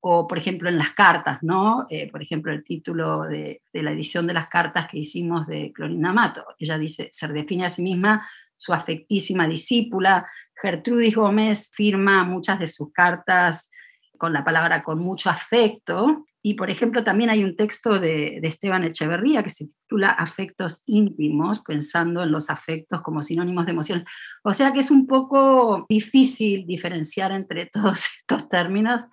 o 0.00 0.26
por 0.26 0.38
ejemplo 0.38 0.68
en 0.68 0.78
las 0.78 0.92
cartas, 0.92 1.38
¿no? 1.42 1.86
Eh, 1.90 2.10
por 2.10 2.22
ejemplo, 2.22 2.52
el 2.52 2.64
título 2.64 3.22
de, 3.22 3.60
de, 3.72 3.82
la 3.82 3.92
edición 3.92 4.26
de 4.26 4.34
las 4.34 4.48
cartas 4.48 4.88
que 4.88 4.98
hicimos 4.98 5.46
de 5.46 5.72
Clorina 5.72 6.12
Mato. 6.12 6.44
Ella 6.58 6.78
dice, 6.78 7.08
se 7.12 7.28
define 7.28 7.66
a 7.66 7.70
sí 7.70 7.82
misma 7.82 8.28
su 8.56 8.72
afectísima 8.72 9.46
discípula, 9.46 10.26
Gertrudis 10.60 11.16
Gómez 11.16 11.70
firma 11.74 12.24
muchas 12.24 12.58
de 12.58 12.66
sus 12.66 12.92
cartas 12.92 13.70
con 14.18 14.32
la 14.32 14.44
palabra 14.44 14.82
con 14.82 14.98
mucho 14.98 15.30
afecto. 15.30 16.26
Y, 16.42 16.54
por 16.54 16.70
ejemplo, 16.70 17.04
también 17.04 17.28
hay 17.30 17.44
un 17.44 17.56
texto 17.56 17.98
de, 17.98 18.38
Esteban 18.42 18.84
Echeverría 18.84 19.42
que 19.42 19.50
se 19.50 19.66
titula 19.66 20.10
Afectos 20.10 20.82
íntimos, 20.86 21.60
pensando 21.60 22.22
en 22.22 22.32
los 22.32 22.48
afectos 22.48 23.02
como 23.02 23.22
sinónimos 23.22 23.66
de 23.66 23.72
emociones. 23.72 24.04
O 24.42 24.52
sea 24.52 24.72
que 24.72 24.80
es 24.80 24.90
un 24.90 25.06
poco 25.06 25.86
difícil 25.88 26.66
diferenciar 26.66 27.32
entre 27.32 27.66
todos 27.72 28.04
estos 28.18 28.48
términos 28.48 29.06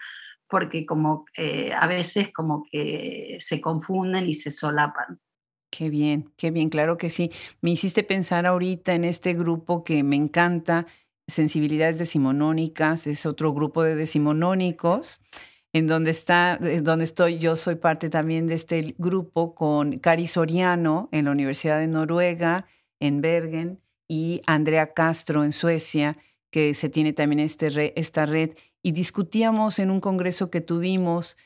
porque 0.49 0.85
como 0.85 1.25
eh, 1.35 1.71
a 1.73 1.87
veces 1.87 2.31
como 2.33 2.63
que 2.71 3.37
se 3.39 3.61
confunden 3.61 4.27
y 4.27 4.33
se 4.33 4.51
solapan. 4.51 5.19
Qué 5.69 5.89
bien, 5.89 6.31
qué 6.37 6.51
bien, 6.51 6.69
claro 6.69 6.97
que 6.97 7.09
sí. 7.09 7.31
Me 7.61 7.71
hiciste 7.71 8.03
pensar 8.03 8.45
ahorita 8.45 8.93
en 8.95 9.03
este 9.03 9.33
grupo 9.33 9.83
que 9.83 10.03
me 10.03 10.15
encanta, 10.15 10.87
sensibilidades 11.27 11.97
decimonónicas, 11.97 13.05
es 13.07 13.25
otro 13.25 13.53
grupo 13.53 13.83
de 13.83 13.95
decimonónicos, 13.95 15.21
en 15.73 15.85
donde, 15.85 16.11
está, 16.11 16.57
eh, 16.61 16.81
donde 16.81 17.05
estoy, 17.05 17.37
yo 17.37 17.55
soy 17.55 17.75
parte 17.75 18.09
también 18.09 18.47
de 18.47 18.55
este 18.55 18.95
grupo 18.97 19.53
con 19.53 19.99
Cari 19.99 20.27
Soriano 20.27 21.09
en 21.11 21.25
la 21.25 21.31
Universidad 21.31 21.79
de 21.79 21.87
Noruega, 21.87 22.65
en 22.99 23.21
Bergen, 23.21 23.79
y 24.07 24.41
Andrea 24.47 24.93
Castro 24.93 25.43
en 25.43 25.53
Suecia, 25.53 26.17
que 26.49 26.73
se 26.73 26.89
tiene 26.89 27.13
también 27.13 27.39
este 27.39 27.99
esta 27.99 28.25
red, 28.25 28.51
y 28.83 28.91
discutíamos 28.91 29.79
en 29.79 29.91
un 29.91 29.99
congreso 29.99 30.49
que 30.49 30.61
tuvimos 30.61 31.37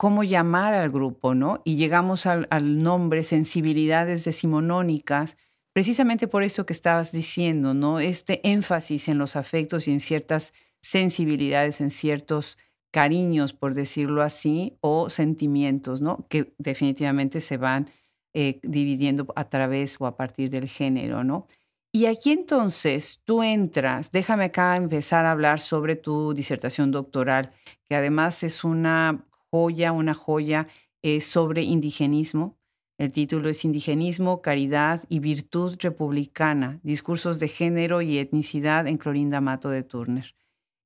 cómo 0.00 0.24
llamar 0.24 0.72
al 0.72 0.90
grupo, 0.90 1.34
¿no? 1.34 1.60
Y 1.62 1.76
llegamos 1.76 2.24
al, 2.24 2.82
nombre 2.82 3.22
sensibilidades 3.22 4.24
decimonónicas, 4.24 5.36
precisamente 5.74 6.26
por 6.26 6.42
eso 6.42 6.64
que 6.64 6.72
estabas 6.72 7.12
diciendo, 7.12 7.74
¿no? 7.74 8.00
Este 8.00 8.40
énfasis 8.48 9.08
en 9.08 9.18
los 9.18 9.36
afectos 9.36 9.88
y 9.88 9.92
en 9.92 10.00
ciertas 10.00 10.54
sensibilidades, 10.80 11.82
en 11.82 11.90
ciertos 11.90 12.56
cariños, 12.90 13.52
por 13.52 13.74
decirlo 13.74 14.22
así, 14.22 14.78
o 14.80 15.10
sentimientos, 15.10 16.00
¿no? 16.00 16.26
Que 16.30 16.54
definitivamente 16.56 17.42
se 17.42 17.58
van 17.58 17.90
eh, 18.32 18.58
dividiendo 18.62 19.26
a 19.36 19.50
través 19.50 19.96
o 20.00 20.06
a 20.06 20.16
partir 20.16 20.48
del 20.48 20.66
género, 20.66 21.24
¿no? 21.24 21.46
Y 21.92 22.06
aquí 22.06 22.30
entonces 22.30 23.20
tú 23.24 23.42
entras, 23.42 24.12
déjame 24.12 24.44
acá 24.44 24.76
empezar 24.76 25.24
a 25.24 25.32
hablar 25.32 25.58
sobre 25.58 25.96
tu 25.96 26.34
disertación 26.34 26.92
doctoral, 26.92 27.52
que 27.88 27.96
además 27.96 28.42
es 28.44 28.62
una 28.62 29.26
joya, 29.50 29.90
una 29.90 30.14
joya 30.14 30.68
eh, 31.02 31.20
sobre 31.20 31.62
indigenismo, 31.62 32.60
el 33.00 33.14
título 33.14 33.48
es 33.48 33.64
Indigenismo, 33.64 34.42
Caridad 34.42 35.04
y 35.08 35.20
Virtud 35.20 35.78
Republicana, 35.80 36.80
Discursos 36.82 37.38
de 37.38 37.48
Género 37.48 38.02
y 38.02 38.18
Etnicidad 38.18 38.86
en 38.86 38.98
Clorinda 38.98 39.40
Mato 39.40 39.70
de 39.70 39.82
Turner. 39.82 40.34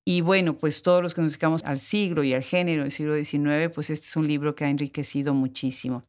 Y 0.04 0.20
bueno, 0.20 0.56
pues 0.56 0.82
todos 0.82 1.02
los 1.02 1.12
que 1.12 1.22
nos 1.22 1.32
dedicamos 1.32 1.64
al 1.64 1.80
siglo 1.80 2.22
y 2.22 2.32
al 2.32 2.44
género 2.44 2.84
del 2.84 2.92
siglo 2.92 3.16
XIX, 3.16 3.68
pues 3.74 3.90
este 3.90 4.06
es 4.06 4.14
un 4.14 4.28
libro 4.28 4.54
que 4.54 4.64
ha 4.64 4.68
enriquecido 4.68 5.34
muchísimo. 5.34 6.04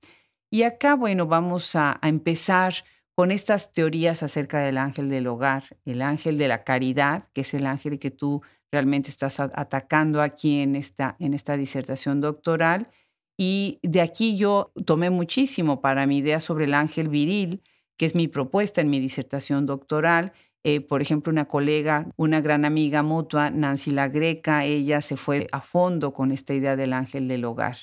Y 0.51 0.61
acá, 0.61 0.95
bueno, 0.95 1.25
vamos 1.25 1.75
a, 1.75 1.97
a 1.99 2.07
empezar 2.07 2.75
con 3.15 3.31
estas 3.31 3.71
teorías 3.71 4.23
acerca 4.23 4.59
del 4.59 4.77
ángel 4.77 5.09
del 5.09 5.27
hogar, 5.27 5.63
el 5.85 6.01
ángel 6.01 6.37
de 6.37 6.49
la 6.49 6.63
caridad, 6.63 7.29
que 7.33 7.41
es 7.41 7.53
el 7.53 7.65
ángel 7.65 7.97
que 7.97 8.11
tú 8.11 8.41
realmente 8.71 9.09
estás 9.09 9.39
atacando 9.39 10.21
aquí 10.21 10.59
en 10.59 10.75
esta, 10.75 11.15
en 11.19 11.33
esta 11.33 11.55
disertación 11.55 12.19
doctoral, 12.19 12.89
y 13.37 13.79
de 13.83 14.01
aquí 14.01 14.37
yo 14.37 14.71
tomé 14.85 15.09
muchísimo 15.09 15.81
para 15.81 16.05
mi 16.05 16.17
idea 16.17 16.39
sobre 16.39 16.65
el 16.65 16.73
ángel 16.73 17.09
viril, 17.09 17.61
que 17.97 18.05
es 18.05 18.15
mi 18.15 18.27
propuesta 18.27 18.81
en 18.81 18.89
mi 18.89 18.99
disertación 18.99 19.65
doctoral. 19.65 20.33
Eh, 20.63 20.81
por 20.81 21.01
ejemplo, 21.01 21.31
una 21.31 21.45
colega, 21.45 22.07
una 22.17 22.41
gran 22.41 22.65
amiga 22.65 23.03
mutua, 23.03 23.49
Nancy 23.49 23.91
La 23.91 24.07
Greca, 24.07 24.65
ella 24.65 25.01
se 25.01 25.15
fue 25.15 25.47
a 25.51 25.61
fondo 25.61 26.13
con 26.13 26.31
esta 26.31 26.53
idea 26.53 26.75
del 26.75 26.93
ángel 26.93 27.27
del 27.27 27.45
hogar. 27.45 27.77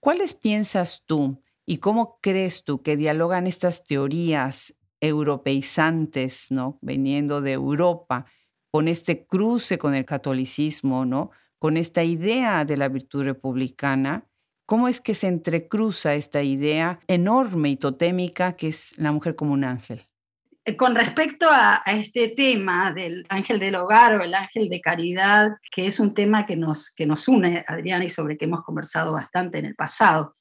¿Cuáles 0.00 0.34
piensas 0.34 1.04
tú 1.06 1.40
y 1.68 1.78
cómo 1.78 2.18
crees 2.22 2.64
tú 2.64 2.82
que 2.82 2.96
dialogan 2.96 3.46
estas 3.46 3.84
teorías 3.84 4.78
europeizantes, 5.00 6.50
¿no? 6.50 6.78
veniendo 6.80 7.40
de 7.40 7.52
Europa, 7.52 8.24
con 8.70 8.88
este 8.88 9.26
cruce 9.26 9.78
con 9.78 9.94
el 9.94 10.04
catolicismo, 10.04 11.04
¿no? 11.04 11.30
con 11.58 11.76
esta 11.76 12.04
idea 12.04 12.64
de 12.64 12.76
la 12.76 12.88
virtud 12.88 13.24
republicana 13.24 14.28
¿Cómo 14.68 14.86
es 14.86 15.00
que 15.00 15.14
se 15.14 15.28
entrecruza 15.28 16.14
esta 16.14 16.42
idea 16.42 17.00
enorme 17.06 17.70
y 17.70 17.78
totémica 17.78 18.52
que 18.52 18.68
es 18.68 18.98
la 18.98 19.12
mujer 19.12 19.34
como 19.34 19.54
un 19.54 19.64
ángel? 19.64 20.04
Eh, 20.66 20.76
con 20.76 20.94
respecto 20.94 21.46
a, 21.50 21.82
este 21.86 22.28
tema 22.28 22.92
del 22.92 23.24
ángel 23.30 23.60
del 23.60 23.76
hogar 23.76 24.16
o 24.16 24.22
el 24.22 24.34
ángel 24.34 24.68
de 24.68 24.82
caridad, 24.82 25.52
que 25.74 25.86
es 25.86 25.98
un 25.98 26.12
tema 26.12 26.44
que 26.44 26.56
nos, 26.56 26.92
que 26.94 27.06
nos 27.06 27.28
une, 27.28 27.64
Adriana, 27.66 28.04
y 28.04 28.10
sobre 28.10 28.36
que 28.36 28.44
hemos 28.44 28.62
conversado 28.62 29.14
bastante 29.14 29.58
en 29.58 29.64
el 29.64 29.74
pasado, 29.74 30.36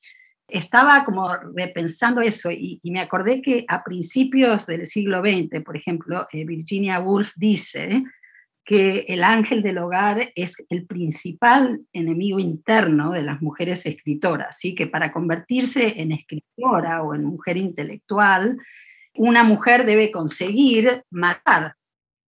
estaba 0.47 1.03
como 1.03 1.29
repensando 1.55 2.21
eso 2.21 2.51
y, 2.51 2.79
me 2.85 3.01
acordé 3.01 3.41
que 3.41 3.65
a 3.67 3.83
principios 3.83 4.65
del 4.65 4.85
siglo 4.85 5.21
XX, 5.21 5.63
por 5.63 5.75
ejemplo, 5.75 6.27
eh, 6.31 6.45
Virginia 6.45 6.99
Woolf 6.99 7.33
dice 7.35 8.03
que 8.63 9.05
el 9.07 9.23
ángel 9.23 9.61
del 9.61 9.77
hogar 9.77 10.31
es 10.35 10.65
el 10.69 10.85
principal 10.85 11.81
enemigo 11.93 12.39
interno 12.39 13.11
de 13.11 13.23
las 13.23 13.41
mujeres 13.41 13.85
escritoras, 13.85 14.57
¿sí? 14.57 14.75
que 14.75 14.87
para 14.87 15.11
convertirse 15.11 16.01
en 16.01 16.11
escritora 16.11 17.01
o 17.01 17.15
en 17.15 17.23
mujer 17.23 17.57
intelectual, 17.57 18.57
una 19.15 19.43
mujer 19.43 19.85
debe 19.85 20.11
conseguir 20.11 21.03
matar 21.09 21.75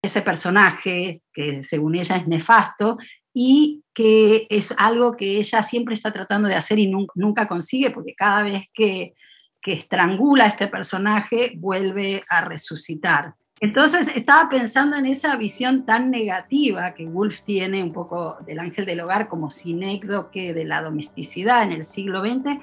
ese 0.01 0.21
personaje 0.21 1.21
que 1.33 1.61
según 1.63 1.95
ella 1.95 2.15
es 2.15 2.27
nefasto 2.27 2.97
y 3.33 3.83
que 3.93 4.47
es 4.49 4.73
algo 4.77 5.15
que 5.15 5.37
ella 5.37 5.63
siempre 5.63 5.93
está 5.93 6.11
tratando 6.11 6.47
de 6.47 6.55
hacer 6.55 6.79
y 6.79 6.87
nunca, 6.87 7.47
consigue, 7.47 7.91
porque 7.91 8.15
cada 8.15 8.43
vez 8.43 8.65
que, 8.73 9.13
que 9.61 9.73
estrangula 9.73 10.45
a 10.45 10.47
este 10.47 10.67
personaje 10.67 11.53
vuelve 11.55 12.23
a 12.29 12.41
resucitar. 12.41 13.35
Entonces 13.61 14.09
estaba 14.15 14.49
pensando 14.49 14.95
en 14.95 15.05
esa 15.05 15.35
visión 15.35 15.85
tan 15.85 16.11
negativa 16.11 16.93
que 16.93 17.05
Woolf 17.05 17.41
tiene 17.41 17.83
un 17.83 17.91
poco 17.91 18.37
del 18.45 18.59
ángel 18.59 18.85
del 18.85 19.01
hogar 19.01 19.27
como 19.27 19.51
sinécdoque 19.51 20.53
de 20.53 20.63
la 20.63 20.81
domesticidad 20.81 21.63
en 21.63 21.73
el 21.73 21.83
siglo 21.83 22.21
XX, 22.21 22.61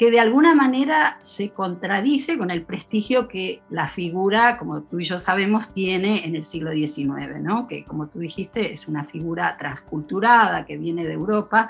que 0.00 0.10
de 0.10 0.18
alguna 0.18 0.54
manera 0.54 1.18
se 1.20 1.50
contradice 1.50 2.38
con 2.38 2.50
el 2.50 2.62
prestigio 2.62 3.28
que 3.28 3.60
la 3.68 3.86
figura, 3.86 4.56
como 4.56 4.80
tú 4.80 4.98
y 4.98 5.04
yo 5.04 5.18
sabemos, 5.18 5.74
tiene 5.74 6.24
en 6.24 6.34
el 6.34 6.44
siglo 6.46 6.72
XIX, 6.72 7.38
¿no? 7.42 7.68
que 7.68 7.84
como 7.84 8.06
tú 8.06 8.18
dijiste 8.18 8.72
es 8.72 8.88
una 8.88 9.04
figura 9.04 9.56
transculturada 9.58 10.64
que 10.64 10.78
viene 10.78 11.06
de 11.06 11.12
Europa. 11.12 11.68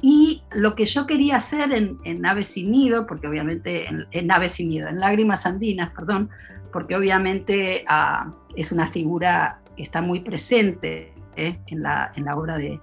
Y 0.00 0.42
lo 0.50 0.74
que 0.74 0.86
yo 0.86 1.06
quería 1.06 1.36
hacer 1.36 1.70
en, 1.70 1.98
en 2.02 2.20
Naves 2.20 2.48
sin 2.48 2.72
Nido, 2.72 3.06
porque 3.06 3.28
obviamente 3.28 3.86
en, 3.86 4.08
en 4.10 4.26
Naves 4.26 4.54
sin 4.54 4.68
Nido, 4.68 4.88
en 4.88 4.98
Lágrimas 4.98 5.46
Andinas, 5.46 5.90
perdón, 5.90 6.30
porque 6.72 6.96
obviamente 6.96 7.84
ah, 7.86 8.32
es 8.56 8.72
una 8.72 8.88
figura 8.88 9.60
que 9.76 9.84
está 9.84 10.02
muy 10.02 10.18
presente 10.18 11.14
¿eh? 11.36 11.60
en, 11.68 11.82
la, 11.82 12.10
en 12.16 12.24
la 12.24 12.34
obra 12.34 12.58
de, 12.58 12.80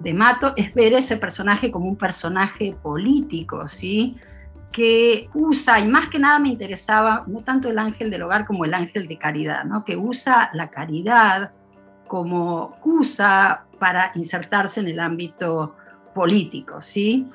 de 0.00 0.14
Mato, 0.14 0.52
es 0.56 0.72
ver 0.74 0.94
ese 0.94 1.16
personaje 1.16 1.70
como 1.70 1.86
un 1.86 1.96
personaje 1.96 2.76
político, 2.82 3.68
¿sí? 3.68 4.16
que 4.72 5.30
usa, 5.34 5.80
y 5.80 5.88
más 5.88 6.08
que 6.08 6.18
nada 6.18 6.38
me 6.38 6.48
interesaba 6.48 7.24
no 7.26 7.40
tanto 7.40 7.70
el 7.70 7.78
ángel 7.78 8.10
del 8.10 8.22
hogar 8.22 8.46
como 8.46 8.64
el 8.64 8.74
ángel 8.74 9.08
de 9.08 9.16
caridad, 9.16 9.64
¿no? 9.64 9.84
que 9.84 9.96
usa 9.96 10.50
la 10.52 10.68
caridad 10.68 11.52
como 12.06 12.76
usa 12.84 13.64
para 13.78 14.12
insertarse 14.14 14.80
en 14.80 14.88
el 14.88 15.00
ámbito 15.00 15.76
político, 16.14 16.80
¿sí? 16.82 17.28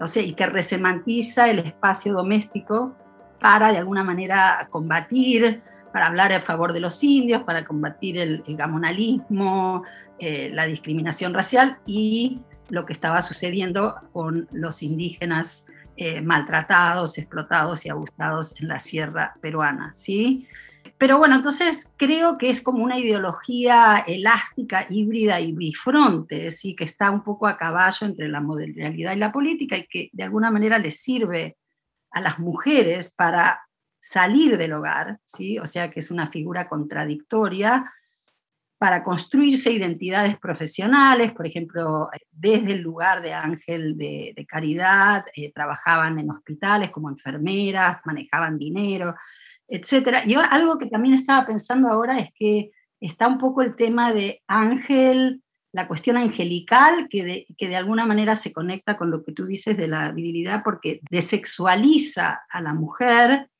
O 0.00 0.06
sea, 0.06 0.22
y 0.22 0.34
que 0.34 0.46
resemantiza 0.46 1.48
el 1.48 1.60
espacio 1.60 2.12
doméstico 2.12 2.94
para 3.40 3.72
de 3.72 3.78
alguna 3.78 4.04
manera 4.04 4.68
combatir, 4.70 5.62
para 5.92 6.06
hablar 6.06 6.32
a 6.32 6.40
favor 6.40 6.72
de 6.72 6.80
los 6.80 7.02
indios, 7.02 7.42
para 7.42 7.64
combatir 7.64 8.18
el, 8.18 8.42
gamonalismo, 8.48 9.84
eh, 10.18 10.50
la 10.52 10.66
discriminación 10.66 11.34
racial 11.34 11.78
y 11.86 12.40
lo 12.68 12.84
que 12.84 12.92
estaba 12.92 13.22
sucediendo 13.22 13.96
con 14.12 14.48
los 14.52 14.82
indígenas 14.82 15.66
eh, 15.96 16.20
maltratados, 16.20 17.18
explotados 17.18 17.84
y 17.86 17.88
abusados 17.88 18.60
en 18.60 18.68
la 18.68 18.78
sierra 18.78 19.34
peruana, 19.40 19.92
¿sí? 19.94 20.46
Pero 20.96 21.18
bueno, 21.18 21.36
entonces 21.36 21.92
creo 21.96 22.38
que 22.38 22.50
es 22.50 22.60
como 22.60 22.82
una 22.82 22.98
ideología 22.98 24.04
elástica, 24.06 24.86
híbrida 24.90 25.40
y 25.40 25.52
bifronte, 25.52 26.50
¿sí? 26.50 26.74
que 26.74 26.84
está 26.84 27.10
un 27.10 27.22
poco 27.22 27.46
a 27.46 27.56
caballo 27.56 28.06
entre 28.06 28.28
la 28.28 28.40
modernidad 28.40 29.12
y 29.12 29.18
la 29.18 29.30
política 29.30 29.76
y 29.76 29.86
que 29.86 30.10
de 30.12 30.24
alguna 30.24 30.50
manera 30.50 30.78
le 30.78 30.90
sirve 30.90 31.56
a 32.10 32.20
las 32.20 32.40
mujeres 32.40 33.14
para 33.14 33.67
salir 34.08 34.56
del 34.56 34.72
hogar, 34.72 35.18
¿sí? 35.26 35.58
o 35.58 35.66
sea 35.66 35.90
que 35.90 36.00
es 36.00 36.10
una 36.10 36.30
figura 36.30 36.68
contradictoria, 36.68 37.92
para 38.78 39.02
construirse 39.02 39.72
identidades 39.72 40.38
profesionales, 40.38 41.32
por 41.32 41.46
ejemplo, 41.46 42.08
desde 42.30 42.74
el 42.74 42.80
lugar 42.80 43.20
de 43.22 43.32
ángel 43.32 43.98
de, 43.98 44.46
caridad, 44.48 45.24
eh, 45.34 45.52
trabajaban 45.52 46.18
en 46.20 46.30
hospitales 46.30 46.90
como 46.90 47.10
enfermeras, 47.10 47.98
manejaban 48.04 48.56
dinero, 48.56 49.16
etc. 49.66 50.24
Y 50.26 50.36
algo 50.36 50.78
que 50.78 50.86
también 50.86 51.14
estaba 51.14 51.44
pensando 51.44 51.88
ahora 51.88 52.20
es 52.20 52.30
que 52.36 52.70
está 53.00 53.26
un 53.26 53.38
poco 53.38 53.62
el 53.62 53.74
tema 53.74 54.12
de 54.12 54.42
ángel 54.46 55.42
la 55.72 55.86
cuestión 55.86 56.16
angelical 56.16 57.08
que 57.10 57.24
de, 57.24 57.46
que 57.58 57.68
de 57.68 57.76
alguna 57.76 58.06
manera 58.06 58.36
se 58.36 58.52
conecta 58.52 58.96
con 58.96 59.10
lo 59.10 59.22
que 59.22 59.32
tú 59.32 59.44
dices 59.44 59.76
de 59.76 59.86
la 59.88 60.12
virilidad 60.12 60.62
porque 60.64 61.00
desexualiza 61.10 62.40
a 62.48 62.62
la 62.62 62.72
mujer 62.72 63.50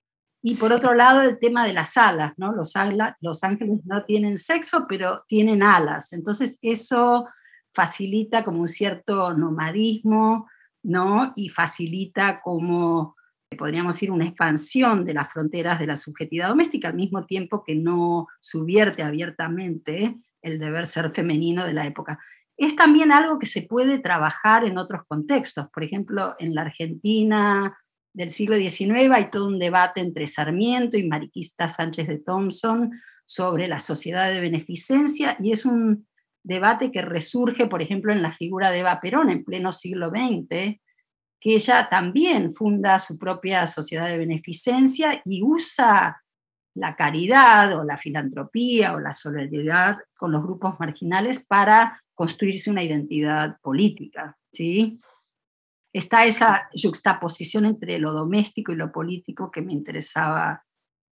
y 0.42 0.57
por 0.57 0.72
otro 0.72 0.94
lado 0.94 1.22
el 1.22 1.38
tema 1.38 1.66
de 1.66 1.72
las 1.72 1.96
alas, 1.96 2.33
¿no? 2.37 2.53
Los, 2.53 2.74
los 3.20 3.44
ángeles 3.44 3.81
no 3.85 4.05
tienen 4.05 4.38
sexo 4.38 4.87
pero 4.88 5.24
tienen 5.27 5.62
alas, 5.62 6.12
entonces 6.12 6.59
eso 6.62 7.27
facilita 7.74 8.44
como 8.44 8.61
un 8.61 8.68
cierto 8.68 9.35
nomadismo, 9.35 10.48
¿no? 10.83 11.33
Y 11.37 11.48
facilita 11.48 12.40
como 12.40 13.16
podríamos 13.57 13.96
decir, 13.96 14.11
una 14.11 14.27
expansión 14.27 15.05
de 15.05 15.14
las 15.14 15.33
fronteras 15.33 15.79
de 15.79 15.87
la 15.87 15.96
subjetividad 15.96 16.48
doméstica, 16.48 16.88
al 16.88 16.94
mismo 16.94 17.24
tiempo 17.24 17.64
que 17.64 17.74
no 17.74 18.27
subvierte 18.40 19.03
abiertamente 19.03 20.16
el 20.42 20.59
deber 20.59 20.87
ser 20.87 21.12
femenino 21.12 21.64
de 21.64 21.72
la 21.72 21.87
época. 21.87 22.18
Es 22.57 22.77
también 22.77 23.12
algo 23.12 23.38
que 23.38 23.46
se 23.46 23.62
puede 23.62 23.98
trabajar 24.01 24.64
en 24.64 24.79
otros 24.79 25.03
contextos. 25.07 25.68
Por 25.72 25.85
ejemplo, 25.85 26.35
en 26.38 26.55
la 26.55 26.62
Argentina 26.62 27.79
del 28.19 28.31
siglo 28.31 28.57
XIX 28.57 29.13
hay 29.13 29.31
todo 29.31 29.47
un 29.47 29.61
debate 29.61 30.01
entre 30.01 30.27
Sarmiento 30.27 30.97
y 30.97 31.07
Mariquista 31.07 31.69
Sánchez 31.69 32.09
de 32.09 32.19
Thompson 32.19 33.01
sobre 33.25 33.69
la 33.69 33.79
sociedad 33.79 34.29
de 34.29 34.41
beneficencia 34.41 35.37
y 35.39 35.53
es 35.53 35.65
un 35.65 36.09
debate 36.43 36.91
que 36.91 37.01
resurge, 37.01 37.69
por 37.69 37.81
ejemplo, 37.81 38.13
en 38.13 38.21
la 38.21 38.33
figura 38.33 38.73
de 38.73 38.81
Eva 38.81 39.01
Perón 39.01 39.31
en 39.31 39.45
pleno 39.45 39.71
siglo 39.71 40.11
XX, 40.11 40.49
que 40.49 41.55
ella 41.55 41.89
también 41.89 42.53
funda 42.53 42.99
su 42.99 43.17
propia 43.17 43.69
sociedad 43.69 44.09
de 44.09 44.19
beneficencia 44.19 45.23
y 45.25 45.45
usa 45.45 46.21
la 46.75 46.97
caridad 46.97 47.79
o 47.79 47.85
la 47.85 47.99
filantropía 47.99 48.95
o 48.95 48.99
la 48.99 49.15
solidaridad 49.15 49.99
con 50.17 50.33
los 50.33 50.43
grupos 50.43 50.75
marginales 50.81 51.45
para 51.45 52.03
construirse 52.15 52.69
una 52.69 52.83
identidad 52.83 53.59
política. 53.63 54.37
¿sí? 54.53 54.99
Está 55.99 56.27
esa 56.27 56.69
juxtaposición 56.81 57.67
entre 57.67 57.99
lo 57.99 58.13
doméstico 58.13 58.71
y 58.71 58.77
lo 58.77 58.93
político 58.93 59.51
que 59.51 59.63
me 59.63 59.73
interesaba 59.73 60.65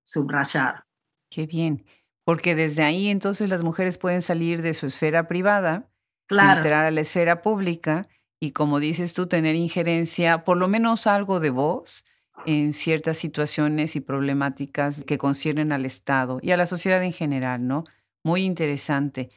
subrayar. 0.05 0.85
Qué 1.29 1.47
bien, 1.47 1.85
porque 2.25 2.55
desde 2.55 2.85
ahí 2.85 3.09
entonces 3.09 3.51
las 3.51 3.65
mujeres 3.65 3.99
pueden 3.99 4.23
salir 4.23 4.63
de 4.63 4.75
su 4.75 4.87
esfera 4.87 5.27
privada, 5.27 5.91
entrar 6.31 6.85
a 6.85 6.93
la 6.93 7.01
esfera 7.01 7.43
pública 7.43 8.07
y 8.39 8.53
como 8.53 8.79
dices 8.79 9.13
tú, 9.13 9.27
tener 9.27 9.57
injerencia, 9.57 10.45
por 10.45 10.57
lo 10.57 10.69
menos 10.69 11.09
algo 11.09 11.41
de 11.41 11.51
voz 11.51 12.05
en 12.45 12.73
ciertas 12.73 13.17
situaciones 13.19 13.97
y 13.97 14.01
problemáticas 14.01 15.03
que 15.03 15.19
conciernen 15.19 15.73
al 15.73 15.85
Estado 15.85 16.39
y 16.43 16.53
a 16.53 16.57
la 16.57 16.67
sociedad 16.67 17.03
en 17.03 17.13
general, 17.13 17.67
¿no? 17.67 17.83
Muy 18.23 18.45
interesante. 18.45 19.31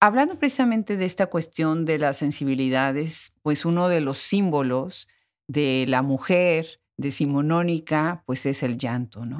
Hablando 0.00 0.38
precisamente 0.38 0.96
de 0.96 1.06
esta 1.06 1.26
cuestión 1.26 1.84
de 1.84 1.98
las 1.98 2.18
sensibilidades, 2.18 3.34
pues 3.42 3.64
uno 3.64 3.88
de 3.88 4.00
los 4.00 4.18
símbolos 4.18 5.08
de 5.48 5.86
la 5.88 6.02
mujer 6.02 6.80
decimonónica, 6.98 8.22
pues 8.26 8.46
es 8.46 8.62
el 8.62 8.78
llanto, 8.78 9.24
¿no? 9.24 9.38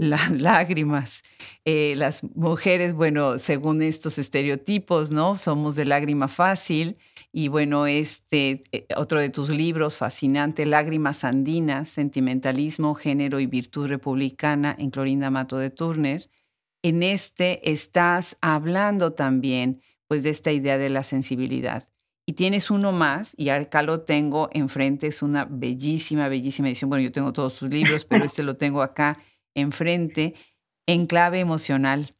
Las 0.00 0.30
lágrimas. 0.30 1.22
Eh, 1.64 1.94
las 1.96 2.24
mujeres, 2.34 2.94
bueno, 2.94 3.38
según 3.38 3.82
estos 3.82 4.18
estereotipos, 4.18 5.10
¿no? 5.10 5.36
Somos 5.36 5.76
de 5.76 5.84
lágrima 5.84 6.28
fácil 6.28 6.96
y 7.32 7.48
bueno, 7.48 7.86
este, 7.86 8.62
eh, 8.72 8.86
otro 8.96 9.20
de 9.20 9.28
tus 9.28 9.50
libros, 9.50 9.96
fascinante, 9.96 10.64
Lágrimas 10.64 11.24
Andinas, 11.24 11.90
Sentimentalismo, 11.90 12.94
Género 12.94 13.40
y 13.40 13.46
Virtud 13.46 13.88
Republicana, 13.88 14.74
en 14.78 14.90
Clorinda 14.90 15.30
Mato 15.30 15.58
de 15.58 15.70
Turner. 15.70 16.30
En 16.82 17.02
este 17.02 17.70
estás 17.70 18.38
hablando 18.40 19.12
también 19.12 19.82
pues 20.08 20.22
de 20.22 20.30
esta 20.30 20.52
idea 20.52 20.78
de 20.78 20.88
la 20.88 21.02
sensibilidad. 21.02 21.88
Y 22.28 22.32
tienes 22.32 22.70
uno 22.70 22.90
más, 22.92 23.34
y 23.36 23.50
acá 23.50 23.82
lo 23.82 24.00
tengo 24.00 24.48
enfrente, 24.52 25.06
es 25.06 25.22
una 25.22 25.44
bellísima, 25.44 26.28
bellísima 26.28 26.68
edición. 26.68 26.90
Bueno, 26.90 27.04
yo 27.04 27.12
tengo 27.12 27.32
todos 27.32 27.56
tus 27.56 27.70
libros, 27.70 28.04
pero 28.04 28.24
este 28.24 28.42
lo 28.42 28.56
tengo 28.56 28.82
acá 28.82 29.16
enfrente, 29.54 30.34
en 30.86 31.06
clave 31.06 31.40
emocional, 31.40 32.10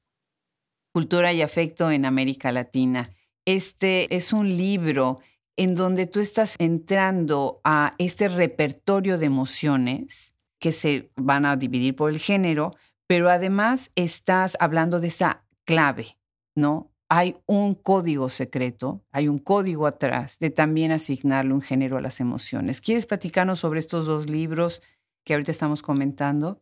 cultura 0.93 1.33
y 1.33 1.43
afecto 1.43 1.91
en 1.91 2.05
América 2.05 2.53
Latina. 2.53 3.11
Este 3.45 4.15
es 4.15 4.33
un 4.33 4.57
libro 4.57 5.21
en 5.57 5.75
donde 5.75 6.07
tú 6.07 6.21
estás 6.21 6.57
entrando 6.59 7.61
a 7.65 7.95
este 7.99 8.29
repertorio 8.29 9.19
de 9.19 9.27
emociones 9.27 10.37
que 10.61 10.73
se 10.73 11.11
van 11.17 11.47
a 11.47 11.57
dividir 11.57 11.95
por 11.97 12.11
el 12.11 12.19
género, 12.19 12.71
pero 13.07 13.31
además 13.31 13.91
estás 13.95 14.57
hablando 14.61 15.01
de 15.01 15.09
esa 15.09 15.45
clave, 15.65 16.19
¿no? 16.55 16.93
Hay 17.09 17.37
un 17.47 17.75
código 17.75 18.29
secreto, 18.29 19.05
hay 19.13 19.29
un 19.29 19.39
código 19.39 19.87
atrás 19.87 20.39
de 20.39 20.51
también 20.51 20.91
asignarle 20.91 21.55
un 21.55 21.63
género 21.63 21.97
a 21.97 22.01
las 22.01 22.21
emociones. 22.21 22.81
¿Quieres 22.81 23.07
platicarnos 23.07 23.61
sobre 23.61 23.79
estos 23.79 24.07
dos 24.07 24.29
libros 24.29 24.83
que 25.25 25.35
ahorita 25.35 25.53
estamos 25.53 25.83
comentando? 25.83 26.61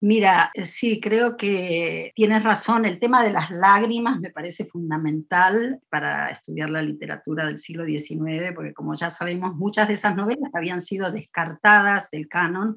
Mira, 0.00 0.50
eh, 0.52 0.66
sí, 0.66 1.00
creo 1.00 1.36
que 1.36 2.12
tienes 2.14 2.42
razón. 2.42 2.84
El 2.84 2.98
tema 2.98 3.24
de 3.24 3.32
las 3.32 3.50
lágrimas 3.50 4.20
me 4.20 4.30
parece 4.30 4.66
fundamental 4.66 5.80
para 5.88 6.28
estudiar 6.28 6.68
la 6.68 6.82
literatura 6.82 7.46
del 7.46 7.58
siglo 7.58 7.86
XIX, 7.86 8.52
porque 8.54 8.74
como 8.74 8.94
ya 8.96 9.08
sabemos, 9.08 9.54
muchas 9.54 9.88
de 9.88 9.94
esas 9.94 10.14
novelas 10.14 10.54
habían 10.54 10.82
sido 10.82 11.10
descartadas 11.10 12.10
del 12.10 12.28
canon 12.28 12.76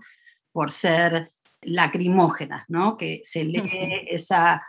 por 0.53 0.71
ser 0.71 1.34
lacrimógenas, 1.63 2.63
¿no? 2.69 2.95
que 2.95 3.19
se 3.23 3.43
lee 3.43 4.05
esa 4.09 4.63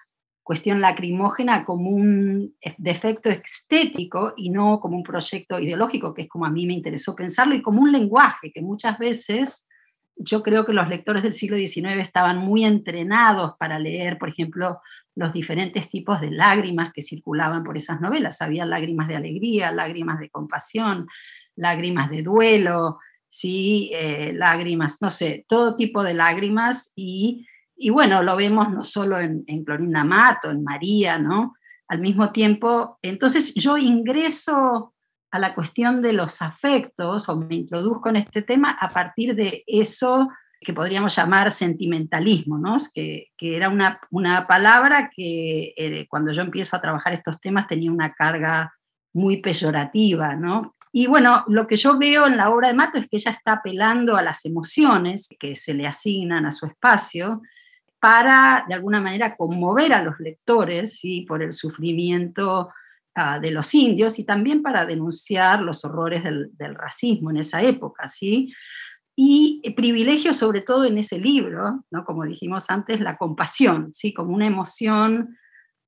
cuestión 0.48 0.80
lacrimógena 0.80 1.62
como 1.62 1.90
un 1.90 2.54
defecto 2.78 3.28
estético 3.28 4.32
y 4.34 4.48
no 4.48 4.80
como 4.80 4.96
un 4.96 5.02
proyecto 5.02 5.60
ideológico, 5.60 6.14
que 6.14 6.22
es 6.22 6.28
como 6.30 6.46
a 6.46 6.50
mí 6.50 6.66
me 6.66 6.72
interesó 6.72 7.14
pensarlo, 7.14 7.54
y 7.54 7.60
como 7.60 7.82
un 7.82 7.92
lenguaje 7.92 8.50
que 8.50 8.62
muchas 8.62 8.98
veces 8.98 9.68
yo 10.16 10.42
creo 10.42 10.64
que 10.64 10.72
los 10.72 10.88
lectores 10.88 11.22
del 11.22 11.34
siglo 11.34 11.58
XIX 11.58 12.00
estaban 12.00 12.38
muy 12.38 12.64
entrenados 12.64 13.56
para 13.58 13.78
leer, 13.78 14.16
por 14.16 14.30
ejemplo, 14.30 14.80
los 15.14 15.34
diferentes 15.34 15.90
tipos 15.90 16.18
de 16.18 16.30
lágrimas 16.30 16.94
que 16.94 17.02
circulaban 17.02 17.62
por 17.62 17.76
esas 17.76 18.00
novelas. 18.00 18.40
Había 18.40 18.64
lágrimas 18.64 19.06
de 19.06 19.16
alegría, 19.16 19.70
lágrimas 19.70 20.18
de 20.18 20.30
compasión, 20.30 21.08
lágrimas 21.56 22.08
de 22.08 22.22
duelo, 22.22 23.00
¿sí? 23.28 23.90
Eh, 23.92 24.32
lágrimas, 24.34 25.02
no 25.02 25.10
sé, 25.10 25.44
todo 25.46 25.76
tipo 25.76 26.02
de 26.02 26.14
lágrimas 26.14 26.90
y 26.96 27.46
y 27.78 27.90
bueno, 27.90 28.22
lo 28.22 28.36
vemos 28.36 28.70
no 28.70 28.82
solo 28.82 29.20
en, 29.20 29.44
Clorinda 29.64 30.02
Mato, 30.02 30.50
en 30.50 30.64
María, 30.64 31.18
¿no? 31.18 31.54
Al 31.86 32.00
mismo 32.00 32.32
tiempo, 32.32 32.98
entonces 33.02 33.54
yo 33.54 33.78
ingreso 33.78 34.94
a 35.30 35.38
la 35.38 35.54
cuestión 35.54 36.02
de 36.02 36.12
los 36.12 36.42
afectos 36.42 37.28
o 37.28 37.38
me 37.38 37.54
introduzco 37.54 38.08
en 38.08 38.16
este 38.16 38.42
tema 38.42 38.76
a 38.78 38.88
partir 38.88 39.34
de 39.34 39.62
eso 39.66 40.28
que 40.60 40.72
podríamos 40.72 41.14
llamar 41.14 41.52
sentimentalismo, 41.52 42.58
¿no? 42.58 42.78
que, 42.92 43.26
que 43.36 43.56
era 43.56 43.68
una, 43.68 44.00
una, 44.10 44.46
palabra 44.48 45.08
que 45.14 45.72
eh, 45.76 46.06
cuando 46.08 46.32
yo 46.32 46.42
empiezo 46.42 46.76
a 46.76 46.80
trabajar 46.80 47.12
estos 47.12 47.40
temas 47.40 47.68
tenía 47.68 47.92
una 47.92 48.12
carga 48.12 48.74
muy 49.14 49.36
peyorativa, 49.36 50.34
¿no? 50.34 50.74
Y 50.90 51.06
bueno, 51.06 51.44
lo 51.48 51.66
que 51.66 51.76
yo 51.76 51.96
veo 51.98 52.26
en 52.26 52.36
la 52.36 52.50
obra 52.50 52.68
de 52.68 52.74
Mato 52.74 52.98
es 52.98 53.08
que 53.08 53.18
ella 53.18 53.30
está 53.30 53.52
apelando 53.52 54.16
a 54.16 54.22
las 54.22 54.44
emociones 54.44 55.28
que 55.38 55.54
se 55.54 55.74
le 55.74 55.86
asignan 55.86 56.44
a 56.44 56.52
su 56.52 56.66
espacio 56.66 57.42
para, 58.00 58.64
de 58.68 58.74
alguna 58.74 59.00
manera, 59.00 59.36
conmover 59.36 59.92
a 59.92 60.02
los 60.02 60.18
lectores 60.20 60.98
¿sí? 60.98 61.22
por 61.22 61.42
el 61.42 61.52
sufrimiento 61.52 62.70
ah, 63.14 63.38
de 63.38 63.50
los 63.50 63.74
indios 63.74 64.18
y 64.18 64.24
también 64.24 64.62
para 64.62 64.86
denunciar 64.86 65.60
los 65.62 65.84
horrores 65.84 66.22
del, 66.24 66.74
racismo 66.74 67.30
en 67.30 67.38
esa 67.38 67.62
época. 67.62 68.08
¿sí? 68.08 68.52
Y 69.16 69.62
privilegio 69.76 70.32
sobre 70.32 70.60
todo 70.60 70.84
en 70.84 70.98
ese 70.98 71.18
libro, 71.18 71.84
¿no? 71.90 72.04
como 72.04 72.24
dijimos 72.24 72.70
antes, 72.70 73.00
la 73.00 73.16
compasión, 73.16 73.92
¿sí? 73.92 74.14
como 74.14 74.34
una 74.34 74.46
emoción 74.46 75.36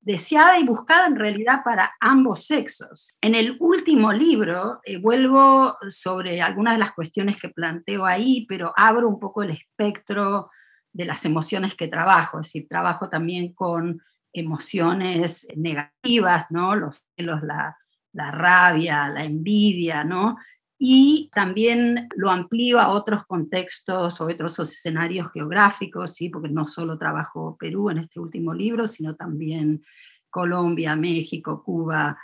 deseada 0.01 0.59
y 0.59 0.65
buscada 0.65 1.07
en 1.07 1.17
realidad 1.17 1.63
para 1.63 1.93
ambos 2.01 2.47
sexos. 2.47 3.13
En 3.21 3.35
el 3.35 3.57
último 3.61 4.13
libro 4.13 4.81
eh, 4.83 4.97
vuelvo 4.97 5.77
sobre 5.91 6.41
algunas 6.41 6.75
de 6.75 6.79
las 6.79 6.93
cuestiones 6.93 7.41
que 7.41 7.51
planteo 7.51 8.07
ahí, 8.07 8.47
pero 8.49 8.73
abro 8.77 9.09
un 9.09 9.21
poco 9.21 9.43
el 9.43 9.51
espectro 9.51 10.51
de 10.93 11.05
las 11.05 11.25
emociones 11.25 11.75
que 11.77 11.89
trabajo, 11.89 12.41
es 12.41 12.49
decir, 12.49 12.67
trabajo 12.69 13.09
también 13.09 13.53
con 13.53 14.01
emociones 14.33 15.47
negativas, 15.57 16.47
¿no? 16.51 16.75
Los 16.75 17.05
celos, 17.17 17.43
la, 17.43 17.77
rabia, 18.13 19.09
la 19.09 19.25
envidia, 19.25 20.05
¿no? 20.05 20.37
Y 20.79 21.31
también 21.33 22.09
lo 22.17 22.31
amplío 22.31 22.81
a 22.81 22.89
otros 22.89 23.27
contextos 23.27 24.21
o 24.21 24.27
otros 24.27 24.59
escenarios 24.59 25.31
geográficos, 25.33 26.15
¿sí? 26.15 26.29
Porque 26.29 26.49
no 26.49 26.67
solo 26.67 26.99
trabajo 26.99 27.57
Perú 27.59 27.91
en 27.91 27.99
este 27.99 28.19
último 28.19 28.55
libro, 28.55 28.87
sino 28.87 29.15
también 29.15 29.85
Colombia, 30.31 30.97
México, 30.97 31.63
Cuba, 31.63 32.19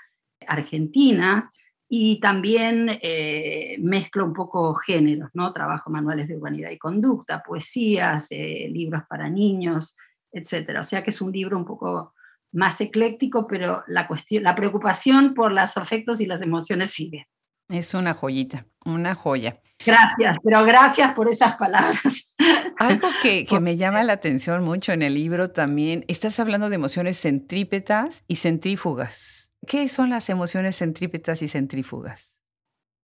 Argentina. 0.46 1.50
Y 1.88 2.18
también 2.18 2.98
eh, 3.00 3.76
mezclo 3.78 4.24
un 4.24 4.32
poco 4.32 4.74
géneros, 4.74 5.30
¿no? 5.34 5.52
Trabajo 5.52 5.88
manuales 5.90 6.26
de 6.26 6.36
urbanidad 6.36 6.70
y 6.70 6.78
conducta, 6.78 7.42
poesías, 7.46 8.26
eh, 8.30 8.68
libros 8.70 9.04
para 9.08 9.28
niños, 9.28 9.96
etc. 10.32 10.78
O 10.80 10.84
sea 10.84 11.04
que 11.04 11.10
es 11.10 11.20
un 11.20 11.30
libro 11.30 11.56
un 11.56 11.64
poco 11.64 12.14
más 12.52 12.80
ecléctico, 12.80 13.46
pero 13.46 13.84
la, 13.86 14.08
cuestión, 14.08 14.42
la 14.42 14.56
preocupación 14.56 15.34
por 15.34 15.52
los 15.52 15.76
afectos 15.76 16.20
y 16.20 16.26
las 16.26 16.42
emociones 16.42 16.90
sigue. 16.90 17.28
Es 17.68 17.94
una 17.94 18.14
joyita, 18.14 18.66
una 18.84 19.14
joya. 19.14 19.60
Gracias, 19.84 20.38
pero 20.42 20.64
gracias 20.64 21.12
por 21.14 21.28
esas 21.28 21.56
palabras. 21.56 22.34
Algo 22.78 23.08
que, 23.22 23.44
que, 23.44 23.60
me 23.60 23.76
llama 23.76 24.04
la 24.04 24.14
atención 24.14 24.64
mucho 24.64 24.92
en 24.92 25.02
el 25.02 25.14
libro 25.14 25.50
también, 25.50 26.04
estás 26.08 26.40
hablando 26.40 26.68
de 26.68 26.76
emociones 26.76 27.20
centrípetas 27.20 28.24
y 28.26 28.36
centrífugas. 28.36 29.45
¿Qué 29.66 29.88
son 29.88 30.10
las 30.10 30.28
emociones 30.30 30.76
centrípetas 30.76 31.42
y 31.42 31.48
centrífugas? 31.48 32.40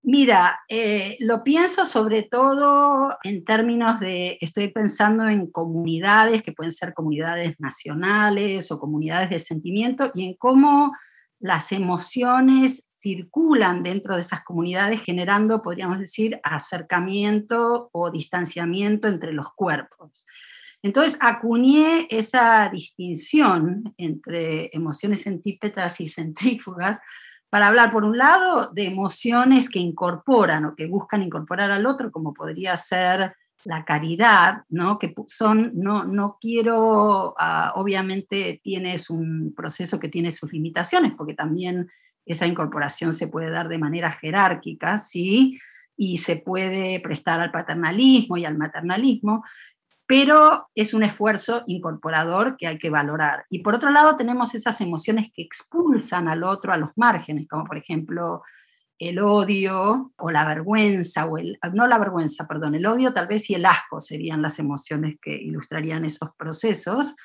Mira, 0.05 0.61
eh, 0.69 1.17
lo 1.21 1.45
pienso 1.45 1.87
sobre 1.87 2.25
todo 2.25 3.17
en 3.23 3.45
términos 3.45 4.01
de, 4.01 4.37
estoy 4.41 4.69
pensando 4.69 5.29
en 5.29 5.49
comunidades 5.49 6.43
que 6.43 6.53
pueden 6.53 6.73
ser 6.73 6.93
comunidades 6.93 7.55
nacionales 7.61 8.73
o 8.73 8.81
comunidades 8.81 9.31
de 9.31 9.39
sentimiento 9.39 10.11
y 10.15 10.25
en 10.25 10.35
cómo 10.35 10.93
las 11.39 11.71
emociones 11.71 12.87
circulan 12.89 13.83
dentro 13.83 14.15
de 14.15 14.23
esas 14.23 14.43
comunidades 14.43 15.03
generando, 15.03 15.63
podríamos 15.63 16.01
decir, 16.01 16.41
acercamiento 16.43 17.89
o 17.93 18.11
distanciamiento 18.11 19.07
entre 19.07 19.33
los 19.33 19.53
cuerpos. 19.55 20.27
Entonces 20.83 21.17
acuñé 21.21 22.07
esa 22.11 22.69
distinción 22.69 23.95
entre 23.97 24.71
emociones 24.73 25.23
centípetas 25.23 26.01
y 26.01 26.09
centrífugas 26.09 26.99
para 27.51 27.69
hablar, 27.69 27.93
por 27.93 28.05
un 28.05 28.17
lado, 28.17 28.71
de 28.73 28.85
emociones 28.85 29.69
que 29.69 29.79
incorporan 29.79 30.65
o 30.65 30.75
que 30.75 30.87
buscan 30.87 31.23
incorporar 31.23 31.71
al 31.71 31.87
otro, 31.87 32.11
como 32.11 32.33
podría 32.33 32.77
ser 32.77 33.35
la 33.65 33.85
caridad, 33.85 34.63
¿no? 34.69 34.99
que 34.99 35.15
son, 35.27 35.71
no, 35.75 36.05
no 36.05 36.39
quiero, 36.41 37.35
ah, 37.39 37.73
obviamente 37.77 38.61
tienes 38.65 39.11
un 39.11 39.53
proceso 39.55 40.01
que 40.01 40.09
tiene 40.09 40.33
sus 40.33 40.53
limitaciones, 40.53 41.13
porque 41.17 41.35
también 41.35 41.89
esa 42.25 42.47
incorporación 42.47 43.13
se 43.13 43.29
puede 43.29 43.51
dar 43.51 43.69
de 43.69 43.79
manera 43.79 44.11
jerárquica, 44.11 44.99
¿sí? 44.99 45.59
Y 45.97 46.17
se 46.19 46.37
puede 46.37 47.01
prestar 47.01 47.41
al 47.41 47.51
paternalismo 47.51 48.37
y 48.37 48.45
al 48.45 48.57
maternalismo, 48.57 49.45
pero 50.13 50.69
es 50.75 50.93
un 50.93 51.05
esfuerzo 51.05 51.65
incorporador 51.67 52.59
que 52.59 52.67
hay 52.67 52.77
que 52.77 52.91
valorar. 52.91 53.47
Y 53.49 53.61
por 53.61 53.75
otro 53.75 53.89
lado 53.89 54.19
tenemos 54.19 54.55
esas 54.55 54.79
emociones 54.83 55.31
que 55.33 55.41
expulsan 55.41 56.29
al 56.29 56.45
otro 56.45 56.71
a 56.71 56.77
los 56.77 56.91
márgenes, 56.97 57.49
como 57.49 57.65
por 57.65 57.79
ejemplo 57.79 58.43
el 58.99 59.21
odio 59.21 60.13
o 60.19 60.31
la 60.31 60.45
vergüenza, 60.45 61.25
o 61.25 61.39
el, 61.39 61.59
no 61.73 61.87
la 61.87 61.97
vergüenza, 61.97 62.47
perdón, 62.47 62.75
el 62.75 62.85
odio 62.85 63.15
tal 63.15 63.27
vez 63.27 63.49
y 63.49 63.55
el 63.55 63.65
asco 63.65 64.01
serían 64.01 64.43
las 64.43 64.59
emociones 64.59 65.17
que 65.19 65.35
ilustrarían 65.35 66.05
esos 66.05 66.29
procesos, 66.37 67.17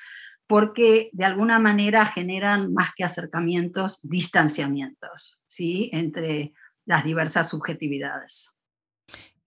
porque 0.46 1.10
de 1.12 1.26
alguna 1.26 1.58
manera 1.58 2.06
generan 2.06 2.72
más 2.72 2.92
que 2.96 3.04
acercamientos, 3.04 4.00
distanciamientos, 4.02 5.36
¿sí? 5.46 5.90
Entre 5.92 6.54
las 6.86 7.04
diversas 7.04 7.50
subjetividades. 7.50 8.50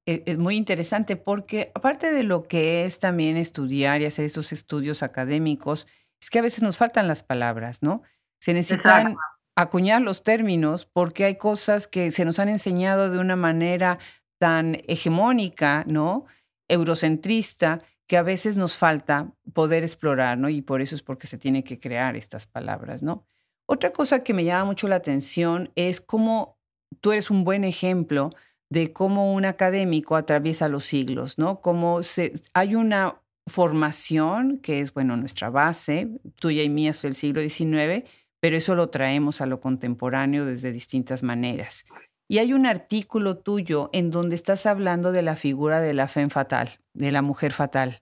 E, 0.06 0.24
es 0.26 0.38
muy 0.38 0.56
interesante 0.56 1.16
porque 1.16 1.72
aparte 1.76 2.12
de 2.12 2.24
lo 2.24 2.44
que 2.44 2.86
es 2.86 3.00
también 3.00 3.38
estudiar 3.38 4.02
y 4.02 4.06
hacer 4.06 4.26
estos 4.26 4.52
estudios 4.52 5.04
académicos, 5.04 5.88
es 6.22 6.30
que 6.30 6.40
a 6.40 6.44
veces 6.44 6.64
nos 6.64 6.78
faltan 6.78 7.08
las 7.08 7.24
palabras, 7.24 7.82
¿no? 7.82 8.04
Se 8.40 8.54
necesitan 8.54 9.16
acuñar 9.56 10.02
los 10.02 10.24
términos 10.24 10.86
porque 10.86 11.26
hay 11.26 11.36
cosas 11.36 11.88
que 11.88 12.12
se 12.12 12.26
nos 12.26 12.40
han 12.40 12.50
enseñado 12.50 13.10
de 13.10 13.20
una 13.20 13.36
manera 13.36 14.00
tan 14.40 14.78
hegemónica, 14.88 15.84
¿no? 15.88 16.26
Eurocentrista, 16.68 17.80
que 18.08 18.18
a 18.18 18.24
veces 18.24 18.58
nos 18.58 18.78
falta 18.78 19.32
poder 19.54 19.84
explorar, 19.84 20.38
¿no? 20.38 20.50
Y 20.50 20.62
por 20.62 20.82
eso 20.82 20.96
es 20.96 21.02
porque 21.02 21.28
se 21.28 21.38
tiene 21.38 21.64
que 21.64 21.80
crear 21.80 22.16
estas 22.16 22.48
palabras, 22.48 23.04
¿no? 23.04 23.26
Otra 23.68 23.94
cosa 23.94 24.24
que 24.24 24.34
me 24.34 24.44
llama 24.44 24.66
mucho 24.66 24.88
la 24.88 24.98
atención 24.98 25.72
es 25.76 26.02
cómo 26.02 26.58
tú 27.00 27.12
eres 27.14 27.32
un 27.32 27.44
buen 27.44 27.64
ejemplo 27.64 28.32
de 28.72 28.94
cómo 28.94 29.34
un 29.34 29.44
académico 29.44 30.16
atraviesa 30.16 30.70
los 30.70 30.86
siglos, 30.86 31.38
¿no? 31.38 31.60
Cómo 31.60 32.04
se, 32.04 32.32
hay 32.54 32.76
una 32.76 33.22
formación 33.46 34.60
que 34.60 34.80
es, 34.80 34.94
bueno, 34.94 35.18
nuestra 35.18 35.50
base, 35.50 36.08
tuya 36.40 36.64
y 36.64 36.70
mía 36.70 36.92
es 36.92 37.02
del 37.02 37.14
siglo 37.14 37.42
XIX, 37.42 38.10
pero 38.40 38.56
eso 38.56 38.74
lo 38.74 38.90
traemos 38.90 39.42
a 39.42 39.46
lo 39.46 39.60
contemporáneo 39.60 40.46
desde 40.46 40.72
distintas 40.72 41.22
maneras. 41.22 41.86
Y 42.30 42.38
hay 42.40 42.54
un 42.54 42.66
artículo 42.66 43.38
tuyo 43.38 43.90
en 43.92 44.10
donde 44.10 44.36
estás 44.36 44.66
hablando 44.66 45.12
de 45.12 45.22
la 45.22 45.36
figura 45.36 45.82
de 45.82 45.94
la 45.94 46.08
femme 46.08 46.30
fatal, 46.30 46.70
de 46.94 47.12
la 47.12 47.22
mujer 47.22 47.52
fatal. 47.52 48.02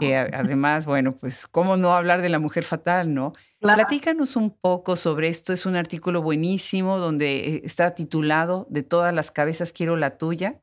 Que 0.00 0.16
además, 0.16 0.84
bueno, 0.84 1.14
pues, 1.14 1.46
¿cómo 1.46 1.76
no 1.76 1.92
hablar 1.92 2.22
de 2.22 2.28
la 2.28 2.40
mujer 2.40 2.64
fatal, 2.64 3.14
no? 3.14 3.34
Platícanos 3.62 4.34
un 4.34 4.50
poco 4.50 4.96
sobre 4.96 5.28
esto. 5.28 5.52
Es 5.52 5.66
un 5.66 5.76
artículo 5.76 6.20
buenísimo 6.20 6.98
donde 6.98 7.36
eh, 7.36 7.62
está 7.64 7.94
titulado 7.94 8.66
De 8.68 8.82
todas 8.82 9.14
las 9.14 9.30
cabezas 9.30 9.72
quiero 9.72 9.96
la 9.96 10.18
tuya. 10.18 10.60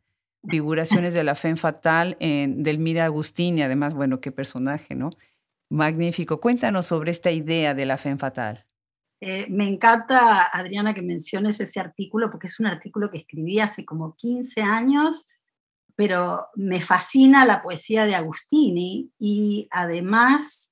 Figuraciones 0.48 1.14
de 1.14 1.24
la 1.24 1.36
femme 1.36 1.56
fatal 1.56 2.18
en 2.20 2.62
Delmira 2.62 3.06
Agustín 3.06 3.58
y 3.58 3.62
además, 3.62 3.94
bueno, 3.94 4.20
qué 4.20 4.32
personaje, 4.32 4.96
¿no? 4.96 5.12
Magnífico. 5.70 6.40
Cuéntanos 6.40 6.88
sobre 6.88 7.12
esta 7.12 7.32
idea 7.32 7.74
de 7.74 7.86
la 7.86 7.98
femme 7.98 8.18
fatal. 8.18 8.66
Eh, 9.22 9.48
me 9.50 9.68
encanta, 9.68 10.44
Adriana, 10.44 10.94
que 10.94 11.02
menciones 11.02 11.60
ese 11.60 11.80
artículo, 11.80 12.30
porque 12.32 12.48
es 12.48 12.60
un 12.60 12.68
artículo 12.68 13.10
que 13.12 13.20
escribí 13.20 13.60
hace 13.60 13.86
como 13.86 14.16
15 14.16 14.62
años, 14.62 15.26
pero 15.96 16.48
me 16.56 16.82
fascina 16.82 17.46
la 17.46 17.62
poesía 17.62 18.06
de 18.06 18.16
Agustini 18.16 19.12
y 19.20 19.68
además 19.72 20.69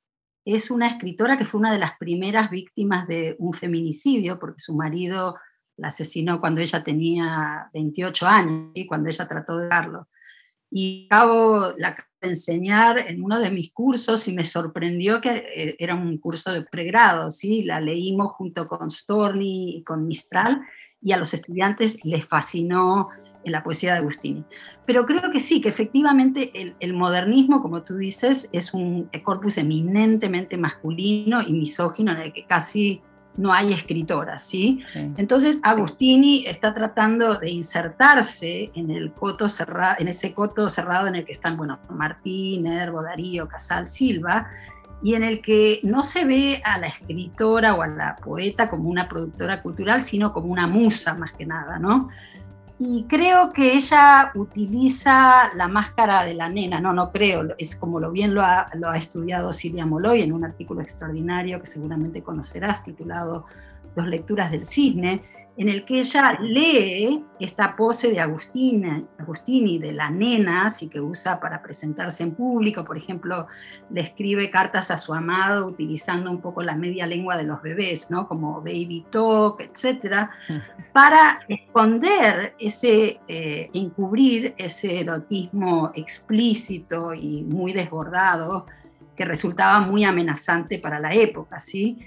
es 0.56 0.72
una 0.72 0.88
escritora 0.88 1.38
que 1.38 1.45
fue 1.45 1.60
una 1.60 1.74
de 1.74 1.80
las 1.80 1.98
primeras 1.98 2.50
víctimas 2.50 3.08
de 3.08 3.36
un 3.39 3.54
feminicidio, 3.54 4.39
porque 4.39 4.62
su 4.62 4.74
marido 4.74 5.36
la 5.76 5.89
asesinó 5.89 6.39
cuando 6.39 6.62
ella 6.62 6.84
tenía 6.84 7.70
28 7.74 8.28
años, 8.28 8.72
y 8.74 8.86
cuando 8.86 9.10
ella 9.10 9.28
trató 9.28 9.58
de 9.58 9.68
darlo. 9.68 10.08
Y 10.72 11.08
acabo 11.10 11.74
la 11.78 11.95
de 12.22 12.30
enseñar 12.30 12.98
en 12.98 13.24
uno 13.24 13.39
de 13.39 13.52
mis 13.52 13.72
cursos 13.74 14.28
y 14.28 14.34
me 14.34 14.45
sorprendió 14.45 15.22
que 15.22 15.30
eh, 15.30 15.76
era 15.80 15.95
un 15.95 16.18
curso 16.18 16.52
de 16.52 16.64
pregrado, 16.64 17.30
¿sí? 17.30 17.64
la 17.64 17.80
leímos 17.80 18.32
junto 18.32 18.68
con 18.68 18.89
Storni 18.89 19.78
y 19.78 19.84
con 19.84 20.08
Mistral 20.08 20.62
y 21.02 21.12
a 21.12 21.18
los 21.18 21.34
estudiantes 21.34 22.04
les 22.04 22.26
fascinó 22.26 23.10
en 23.48 23.54
la 23.54 23.64
poesía 23.64 23.93
de 23.93 24.00
Agustini. 24.00 24.43
Pero 24.86 25.06
creo 25.06 25.32
que 25.32 25.39
sí, 25.39 25.60
que 25.60 25.70
efectivamente 25.70 26.52
el, 26.80 26.93
modernismo, 26.93 27.62
como 27.62 27.82
tú 27.82 27.98
dices, 27.98 28.50
es 28.52 28.74
un 28.74 29.10
corpus 29.24 29.58
eminentemente 29.58 30.58
masculino 30.58 31.41
y 31.41 31.54
misógino 31.54 32.12
en 32.12 32.20
el 32.20 32.34
que 32.34 32.45
casi 32.45 33.02
no 33.38 33.54
hay 33.54 33.72
escritoras, 33.72 34.43
¿sí? 34.48 34.84
Entonces 35.18 35.60
Agustini 35.62 36.45
está 36.48 36.74
tratando 36.74 37.36
de 37.36 37.52
insertarse 37.52 38.72
en 38.74 38.89
el 38.89 39.12
coto 39.14 39.48
cerrado, 39.48 39.98
en 40.00 40.08
ese 40.08 40.34
coto 40.34 40.70
cerrado 40.70 41.08
en 41.08 41.16
el 41.16 41.26
que 41.26 41.34
están, 41.34 41.56
bueno, 41.56 41.80
Martín, 41.89 42.64
Nervo, 42.64 43.04
Darío, 43.04 43.48
Casal, 43.48 43.89
Silva, 43.89 44.50
y 45.04 45.14
en 45.14 45.24
el 45.24 45.41
que 45.41 45.80
no 45.84 46.04
se 46.04 46.26
ve 46.26 46.62
a 46.66 46.80
la 46.80 46.88
escritora 46.88 47.76
o 47.76 47.84
a 47.84 47.88
la 47.88 48.16
poeta 48.16 48.70
como 48.70 48.89
una 48.89 49.08
productora 49.08 49.62
cultural, 49.62 50.02
sino 50.02 50.34
como 50.34 50.48
una 50.48 50.66
musa 50.66 51.14
más 51.14 51.34
que 51.34 51.45
nada, 51.45 51.78
¿no? 51.78 52.10
Y 52.80 53.05
creo 53.07 53.51
que 53.51 53.73
ella 53.73 54.32
utiliza 54.36 55.51
la 55.55 55.67
máscara 55.67 56.23
de 56.23 56.36
la 56.36 56.47
nena, 56.47 56.80
no, 56.80 56.93
no 56.93 57.11
creo, 57.11 57.55
es 57.57 57.75
como 57.75 57.99
lo 57.99 58.11
bien 58.11 58.36
lo 58.36 58.43
ha, 58.43 58.67
estudiado 58.95 59.51
Silvia 59.51 59.86
Moloy 59.86 60.21
en 60.21 60.32
un 60.32 60.45
artículo 60.45 60.82
extraordinario 60.82 61.59
que 61.59 61.65
seguramente 61.65 62.21
conocerás, 62.21 62.84
titulado 62.84 63.45
Dos 63.95 64.05
lecturas 64.05 64.51
del 64.51 64.67
cisne, 64.67 65.23
en 65.58 65.70
el 65.70 65.86
que 65.86 65.99
ella 65.99 66.38
lee 66.39 67.26
esta 67.39 67.76
pose 67.76 68.12
de 68.12 68.20
Agustina, 68.20 69.03
Agustini, 69.18 69.80
de 69.80 69.91
la 69.91 70.12
nena, 70.12 70.68
así 70.68 70.88
que 70.88 71.01
usa 71.01 71.39
para 71.39 71.64
presentarse 71.64 72.22
en 72.22 72.36
público, 72.36 72.86
por 72.86 72.95
ejemplo, 72.95 73.47
le 73.89 74.01
escribe 74.01 74.51
cartas 74.51 74.91
a 74.91 74.99
su 74.99 75.16
amado 75.16 75.66
utilizando 75.66 76.30
un 76.30 76.41
poco 76.41 76.62
la 76.62 76.76
media 76.76 77.08
lengua 77.08 77.36
de 77.36 77.43
los 77.43 77.64
bebés, 77.64 78.12
¿no? 78.12 78.28
como 78.28 78.62
baby 78.62 79.05
talk, 79.10 79.62
etcétera, 79.62 80.30
para 80.93 81.39
esconder 81.47 82.53
ese, 82.60 83.20
eh, 83.28 83.72
encubrir 83.74 84.53
ese 84.60 84.99
erotismo 84.99 85.91
explícito 85.95 87.16
y 87.16 87.41
muy 87.43 87.74
desbordado 87.74 88.68
que 89.16 89.26
resultaba 89.26 89.80
muy 89.80 90.03
amenazante 90.03 90.78
para 90.78 90.99
la 90.99 91.16
época, 91.16 91.60
¿sí? 91.60 91.97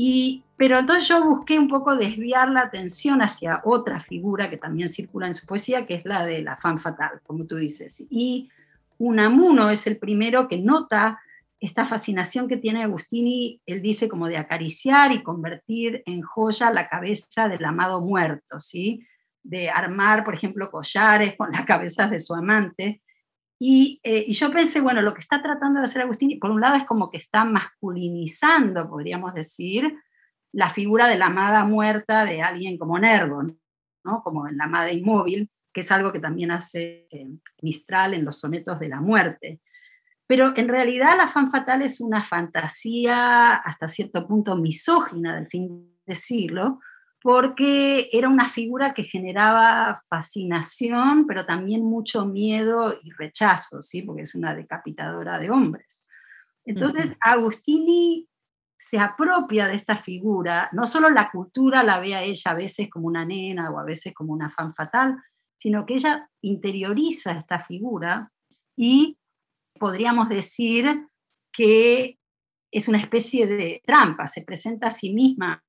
Y, 0.00 0.44
pero 0.56 0.78
entonces 0.78 1.08
yo 1.08 1.24
busqué 1.24 1.58
un 1.58 1.66
poco 1.66 1.96
desviar 1.96 2.48
la 2.50 2.60
atención 2.60 3.20
hacia 3.20 3.62
otra 3.64 3.98
figura 3.98 4.48
que 4.48 4.56
también 4.56 4.88
circula 4.88 5.26
en 5.26 5.34
su 5.34 5.44
poesía, 5.44 5.86
que 5.86 5.94
es 5.94 6.04
la 6.04 6.24
de 6.24 6.40
la 6.40 6.56
fan 6.56 6.78
fatal, 6.78 7.20
como 7.26 7.46
tú 7.46 7.56
dices. 7.56 8.04
Y 8.08 8.48
Unamuno 8.98 9.70
es 9.70 9.88
el 9.88 9.96
primero 9.96 10.46
que 10.46 10.58
nota 10.58 11.18
esta 11.58 11.84
fascinación 11.84 12.46
que 12.46 12.56
tiene 12.56 12.84
Agustini, 12.84 13.60
él 13.66 13.82
dice 13.82 14.08
como 14.08 14.28
de 14.28 14.36
acariciar 14.36 15.10
y 15.10 15.24
convertir 15.24 16.04
en 16.06 16.22
joya 16.22 16.70
la 16.70 16.88
cabeza 16.88 17.48
del 17.48 17.64
amado 17.64 18.00
muerto, 18.00 18.60
¿sí? 18.60 19.04
de 19.42 19.68
armar, 19.68 20.24
por 20.24 20.34
ejemplo, 20.34 20.70
collares 20.70 21.34
con 21.34 21.50
las 21.50 21.64
cabezas 21.64 22.08
de 22.08 22.20
su 22.20 22.34
amante. 22.36 23.02
Y, 23.58 24.00
eh, 24.04 24.24
y, 24.28 24.34
yo 24.34 24.52
pensé, 24.52 24.80
bueno, 24.80 25.02
lo 25.02 25.14
que 25.14 25.20
está 25.20 25.42
tratando 25.42 25.80
de 25.80 25.86
hacer 25.86 26.02
Agustín, 26.02 26.38
por 26.38 26.50
un 26.50 26.60
lado 26.60 26.76
es 26.76 26.84
como 26.84 27.10
que 27.10 27.18
está 27.18 27.44
masculinizando, 27.44 28.88
podríamos 28.88 29.34
decir, 29.34 29.92
la 30.52 30.70
figura 30.70 31.08
de 31.08 31.16
la 31.16 31.26
amada 31.26 31.64
muerta 31.64 32.24
de 32.24 32.40
alguien 32.40 32.78
como 32.78 32.98
Nervo, 32.98 33.42
¿no? 34.04 34.22
como 34.22 34.48
en 34.48 34.56
la 34.56 34.64
amada 34.64 34.92
inmóvil, 34.92 35.50
que 35.72 35.80
es 35.80 35.92
algo 35.92 36.12
que 36.12 36.20
también 36.20 36.50
hace 36.50 37.06
eh, 37.10 37.28
Mistral 37.62 38.14
en 38.14 38.24
los 38.24 38.38
sonetos 38.38 38.78
de 38.78 38.88
la 38.88 39.00
muerte. 39.00 39.60
Pero 40.26 40.52
en 40.56 40.68
realidad 40.68 41.16
la 41.16 41.28
fan 41.28 41.50
fatal 41.50 41.82
es 41.82 42.00
una 42.00 42.22
fantasía 42.22 43.54
hasta 43.54 43.88
cierto 43.88 44.26
punto 44.26 44.56
misógina 44.56 45.34
del 45.34 45.46
fin 45.46 45.96
de 46.06 46.14
siglo, 46.14 46.80
porque 47.20 48.08
era 48.12 48.28
una 48.28 48.48
figura 48.48 48.94
que 48.94 49.02
generaba 49.02 50.00
fascinación, 50.08 51.26
pero 51.26 51.44
también 51.44 51.84
mucho 51.84 52.26
miedo 52.26 52.98
y 53.02 53.10
rechazo, 53.10 53.82
¿sí? 53.82 54.02
porque 54.02 54.22
es 54.22 54.34
una 54.34 54.54
decapitadora 54.54 55.38
de 55.38 55.50
hombres. 55.50 56.04
Entonces, 56.64 57.16
Agustini 57.20 58.28
se 58.78 58.98
apropia 58.98 59.66
de 59.66 59.74
esta 59.74 59.96
figura, 59.96 60.68
no 60.72 60.86
solo 60.86 61.10
la 61.10 61.30
cultura 61.30 61.82
la 61.82 61.98
ve 61.98 62.14
a 62.14 62.22
ella 62.22 62.52
a 62.52 62.54
veces 62.54 62.88
como 62.88 63.08
una 63.08 63.24
nena 63.24 63.70
o 63.70 63.78
a 63.78 63.84
veces 63.84 64.14
como 64.14 64.32
una 64.32 64.50
fan 64.50 64.74
fatal, 64.74 65.16
sino 65.56 65.84
que 65.84 65.94
ella 65.94 66.30
interioriza 66.42 67.32
esta 67.32 67.58
figura 67.58 68.30
y 68.76 69.18
podríamos 69.78 70.28
decir 70.28 71.08
que 71.52 72.18
es 72.70 72.86
una 72.86 72.98
especie 72.98 73.46
de 73.46 73.82
trampa, 73.84 74.28
se 74.28 74.42
presenta 74.42 74.88
a 74.88 74.92
sí 74.92 75.12
misma 75.12 75.64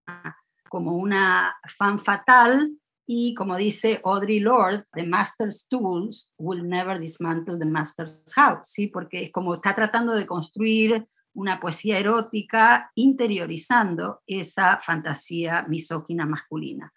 como 0.69 0.95
una 0.95 1.55
fan 1.77 1.99
fatal 1.99 2.71
y 3.11 3.33
como 3.33 3.55
dice 3.55 3.99
Audrey 4.03 4.39
Lord, 4.39 4.85
the 4.93 5.03
master's 5.03 5.67
tools 5.67 6.31
will 6.37 6.63
never 6.63 6.99
dismantle 6.99 7.57
the 7.57 7.65
master's 7.65 8.21
house, 8.35 8.67
¿sí? 8.69 8.87
porque 8.87 9.23
es 9.23 9.31
como 9.31 9.55
está 9.55 9.73
tratando 9.73 10.13
de 10.13 10.27
construir 10.27 11.07
una 11.33 11.59
poesía 11.59 11.97
erótica 11.97 12.91
interiorizando 12.93 14.21
esa 14.27 14.79
fantasía 14.85 15.63
misógina 15.63 16.27
masculina. 16.27 16.93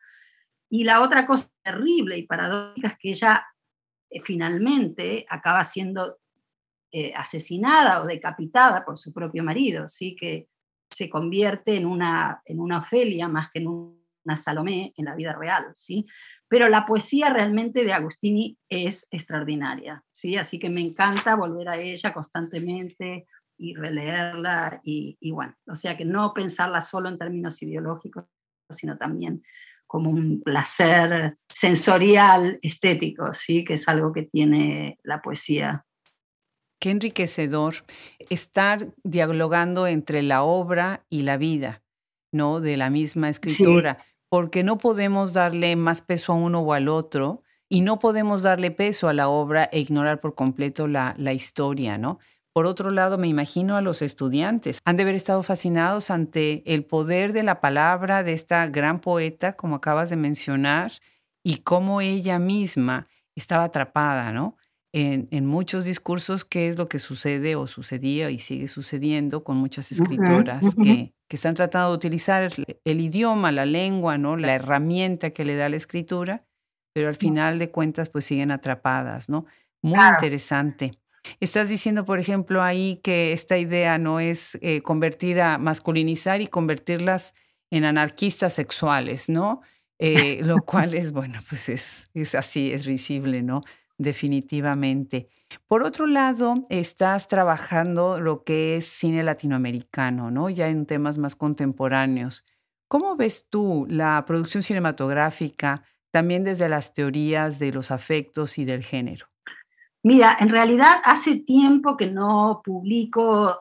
Y 0.68 0.85
la 0.85 1.01
otra 1.01 1.27
cosa 1.27 1.49
terrible 1.62 2.18
y 2.18 2.27
paradójica 2.27 2.89
es 2.89 2.99
que 2.99 3.11
ella 3.11 3.47
eh, 4.11 4.20
finalmente 4.20 5.25
acaba 5.31 5.64
siendo 5.64 6.18
eh, 6.91 7.14
asesinada 7.14 8.03
o 8.03 8.07
decapitada 8.07 8.85
por 8.85 8.99
su 8.99 9.14
propio 9.14 9.43
marido, 9.43 9.89
¿sí? 9.89 10.14
que 10.14 10.47
se 10.93 11.11
convierte 11.11 11.76
en 11.76 11.86
una, 11.86 12.43
en 12.45 12.61
una 12.61 12.78
Ofelia 12.78 13.28
más 13.28 13.51
que 13.51 13.61
en 13.61 13.68
una 13.68 14.36
Salomé 14.36 14.93
en 14.97 15.07
la 15.07 15.14
vida 15.14 15.32
real, 15.32 15.72
¿sí? 15.74 16.07
Pero 16.49 16.68
la 16.68 16.86
poesía 16.86 17.30
realmente 17.30 17.84
de 17.84 17.93
Agustini 17.93 18.59
es 18.68 19.09
extraordinaria, 19.11 20.05
¿sí? 20.12 20.36
Así 20.36 20.59
que 20.59 20.70
me 20.70 20.80
encanta 20.80 21.34
volver 21.34 21.68
a 21.68 21.78
ella 21.78 22.12
constantemente 22.12 23.26
y 23.57 23.74
releerla 23.74 24.80
y, 24.84 25.16
y 25.20 25.30
bueno, 25.30 25.55
o 25.66 25.74
sea 25.74 25.97
que 25.97 26.05
no 26.05 26.32
pensarla 26.34 26.80
solo 26.80 27.09
en 27.09 27.18
términos 27.18 27.62
ideológicos, 27.62 28.26
sino 28.70 28.97
también 28.97 29.43
como 29.93 30.09
un 30.09 30.40
placer 30.43 31.36
sensorial, 31.49 32.59
estético, 32.62 33.34
¿sí? 33.34 33.62
que 33.62 33.74
es 33.74 33.86
algo 33.88 34.11
que 34.11 34.22
tiene 34.22 34.99
la 35.03 35.20
poesía 35.20 35.84
Qué 36.83 36.91
enriquecedor 36.91 37.76
estar 38.28 38.89
dialogando 39.05 39.87
entre 39.87 40.20
la 40.20 40.43
obra 40.43 41.07
y 41.09 41.22
la 41.22 41.37
vida, 41.37 41.80
¿no? 42.33 42.59
De 42.59 42.76
la 42.76 42.91
misma 42.91 43.28
escritura, 43.28 44.05
porque 44.28 44.64
no 44.64 44.78
podemos 44.78 45.33
darle 45.33 45.76
más 45.76 46.03
peso 46.03 46.33
a 46.33 46.35
uno 46.35 46.59
o 46.59 46.72
al 46.72 46.89
otro 46.89 47.41
y 47.68 47.83
no 47.83 48.01
podemos 48.01 48.43
darle 48.43 48.72
peso 48.72 49.09
a 49.09 49.12
la 49.12 49.28
obra 49.28 49.68
e 49.70 49.78
ignorar 49.78 50.20
por 50.20 50.35
completo 50.35 50.89
la, 50.89 51.14
la 51.18 51.33
historia, 51.33 51.99
¿no? 51.99 52.18
Por 52.53 52.66
otro 52.66 52.91
lado, 52.91 53.16
me 53.16 53.28
imagino 53.28 53.76
a 53.76 53.80
los 53.80 54.03
estudiantes. 54.03 54.80
Han 54.85 54.97
de 54.97 55.05
haber 55.05 55.14
estado 55.14 55.45
fascinados 55.45 56.11
ante 56.11 56.64
el 56.66 56.85
poder 56.85 57.33
de 57.33 57.45
la 57.45 57.61
palabra 57.61 58.24
de 58.24 58.33
esta 58.33 58.66
gran 58.66 58.99
poeta, 59.01 59.53
como 59.53 59.76
acabas 59.76 60.11
de 60.11 60.16
mencionar, 60.16 60.91
y 61.45 61.59
cómo 61.59 62.01
ella 62.01 62.41
misma 62.41 63.07
estaba 63.37 63.62
atrapada, 63.62 64.33
¿no? 64.33 64.57
En, 64.93 65.47
muchos 65.47 65.84
discursos 65.84 66.45
qué 66.45 66.68
es 66.68 66.76
lo 66.76 66.88
que 66.88 66.99
sucede 66.99 67.57
o 67.57 67.66
sucedía 67.66 68.30
y 68.30 68.38
sigue 68.38 68.68
sucediendo 68.68 69.43
con 69.43 69.57
muchas 69.57 69.90
escritoras 69.90 70.74
que, 70.74 71.14
que, 71.28 71.36
están 71.36 71.55
tratando 71.55 71.90
de 71.90 71.97
utilizar 71.97 72.53
el, 72.84 73.01
idioma, 73.01 73.53
la 73.53 73.64
lengua, 73.64 74.18
¿no? 74.18 74.36
la 74.36 74.55
herramienta 74.55 75.30
que 75.30 75.47
le 75.47 75.57
da 75.57 75.70
la 75.70 75.76
escritura, 75.76 76.45
pero 76.93 77.09
al 77.09 77.14
final 77.14 77.59
de 77.59 77.70
cuentas 77.70 78.11
pues 78.11 78.26
siguen 78.26 78.51
atrapadas, 78.51 79.30
¿no? 79.30 79.47
Muy 79.80 79.99
interesante. 79.99 80.93
Estás 81.40 81.68
diciendo, 81.68 82.05
por 82.05 82.18
ejemplo, 82.18 82.62
ahí 82.62 83.01
que 83.03 83.32
esta 83.32 83.57
idea 83.57 83.97
no 83.99 84.20
es 84.20 84.59
eh, 84.61 84.82
convertir 84.82 85.40
a 85.40 85.57
masculinizar 85.57 86.40
y 86.40 86.49
convertirlas 86.49 87.34
en 87.70 87.84
anarquistas 87.84 88.53
sexuales, 88.53 89.28
¿no? 89.28 89.61
Eh, 90.05 90.40
lo 90.43 90.57
cual 90.62 90.95
es, 90.95 91.12
bueno, 91.12 91.38
pues 91.49 91.68
es, 91.68 92.07
es 92.12 92.34
así, 92.34 92.72
es 92.72 92.86
risible, 92.86 93.40
¿no? 93.40 93.61
Definitivamente. 94.03 95.28
Por 95.66 95.82
otro 95.82 96.07
lado, 96.07 96.55
estás 96.68 97.28
trabajando 97.28 98.20
lo 98.20 98.44
que 98.44 98.76
es 98.76 98.86
cine 98.86 99.22
latinoamericano, 99.22 100.30
¿no? 100.30 100.50
Ya 100.50 100.68
en 100.68 100.86
temas 100.86 101.18
más 101.18 101.36
contemporáneos. 101.36 102.44
¿Cómo 102.88 103.16
ves 103.16 103.48
tú 103.48 103.86
la 103.88 104.22
producción 104.26 104.62
cinematográfica 104.62 105.82
también 106.11 106.44
desde 106.44 106.68
las 106.68 106.92
teorías 106.92 107.59
de 107.59 107.72
los 107.72 107.90
afectos 107.90 108.59
y 108.59 108.64
del 108.64 108.82
género? 108.82 109.26
Mira, 110.05 110.36
en 110.40 110.48
realidad 110.48 111.00
hace 111.05 111.36
tiempo 111.36 111.96
que 111.96 112.11
no 112.11 112.61
publico 112.64 113.61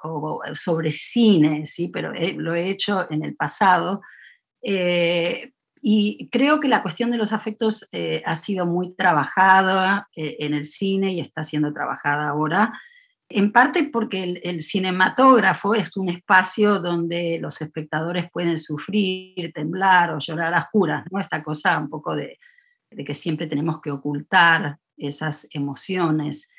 sobre 0.53 0.89
cine, 0.89 1.67
¿sí? 1.67 1.89
pero 1.89 2.11
lo 2.13 2.55
he 2.55 2.69
hecho 2.69 3.09
en 3.11 3.23
el 3.23 3.35
pasado. 3.35 4.01
Eh, 4.61 5.53
y 5.81 6.29
creo 6.31 6.59
que 6.59 6.67
la 6.67 6.83
cuestión 6.83 7.09
de 7.09 7.17
los 7.17 7.33
afectos 7.33 7.87
eh, 7.91 8.21
ha 8.25 8.35
sido 8.35 8.67
muy 8.67 8.93
trabajada 8.93 10.07
eh, 10.15 10.37
en 10.39 10.53
el 10.53 10.65
cine 10.65 11.11
y 11.11 11.19
está 11.19 11.43
siendo 11.43 11.73
trabajada 11.73 12.29
ahora, 12.29 12.79
en 13.29 13.51
parte 13.51 13.85
porque 13.85 14.41
el, 14.43 14.61
cinematógrafo 14.61 15.73
es 15.73 15.97
un 15.97 16.09
espacio 16.09 16.79
donde 16.79 17.39
los 17.41 17.61
espectadores 17.61 18.29
pueden 18.31 18.57
sufrir, 18.57 19.51
temblar 19.53 20.11
o 20.11 20.19
llorar 20.19 20.53
a 20.53 20.69
juras, 20.71 21.05
¿no? 21.09 21.19
esta 21.19 21.41
cosa 21.41 21.79
un 21.79 21.89
poco 21.89 22.15
de, 22.15 22.37
de 22.91 23.03
que 23.03 23.13
siempre 23.13 23.47
tenemos 23.47 23.81
que 23.81 23.89
ocultar 23.89 24.77
esas 24.97 25.47
emociones. 25.51 26.51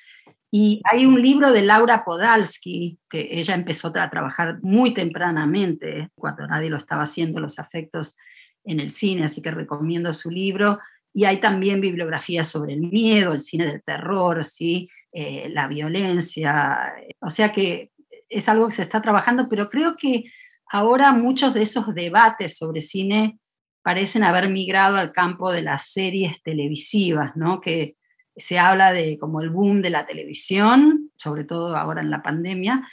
Y 0.51 0.83
hay 0.91 1.07
un 1.07 1.23
libro 1.23 1.53
de 1.53 1.63
Laura 1.63 2.05
Podalski, 2.05 2.99
que 3.09 3.29
ella 3.31 3.55
empezó 3.55 3.89
a 3.89 4.11
trabajar 4.11 4.59
muy 4.63 4.93
tempranamente, 4.93 6.11
cuando 6.15 6.47
nadie 6.47 6.71
lo 6.71 6.79
estaba 6.79 7.03
haciendo, 7.03 7.39
los 7.39 7.59
afectos 7.59 8.19
en 8.65 8.81
el 8.81 8.91
cine, 8.91 9.25
así 9.25 9.43
que 9.43 9.51
recomiendo 9.51 10.13
su 10.13 10.31
libro. 10.31 10.79
Y 11.13 11.25
hay 11.25 11.41
también 11.41 11.81
bibliografía 11.81 12.45
sobre 12.45 12.75
el 12.75 12.81
miedo, 12.81 13.33
el 13.33 13.41
cine 13.41 13.67
del 13.67 13.83
terror, 13.83 14.45
¿sí? 14.45 14.89
Eh, 15.13 15.49
la 15.51 15.69
violencia. 15.69 16.95
O 17.21 17.29
sea 17.29 17.53
que 17.53 17.91
es 18.29 18.49
algo 18.49 18.67
que 18.69 18.77
se 18.77 18.83
está 18.83 19.03
trabajando, 19.03 19.49
pero 19.49 19.69
creo 19.69 19.97
que 19.97 20.25
ahora 20.71 21.13
muchos 21.13 21.53
de 21.53 21.63
esos 21.63 21.95
debates 21.95 22.57
sobre 22.57 22.81
cine 22.81 23.39
parecen 23.83 24.25
haber 24.25 24.49
migrado 24.49 24.97
al 24.97 25.13
campo 25.13 25.53
de 25.53 25.63
las 25.63 25.89
series 25.89 26.43
televisivas, 26.43 27.37
¿no? 27.37 27.61
que 27.61 27.97
se 28.37 28.59
habla 28.59 28.93
de 28.93 29.19
como 29.19 29.41
el 29.43 29.51
boom 29.51 29.83
de 29.83 29.91
la 29.91 30.07
televisión, 30.07 31.11
sobre 31.17 31.45
todo 31.45 31.77
ahora 31.77 32.01
en 32.01 32.11
la 32.11 32.23
pandemia, 32.23 32.89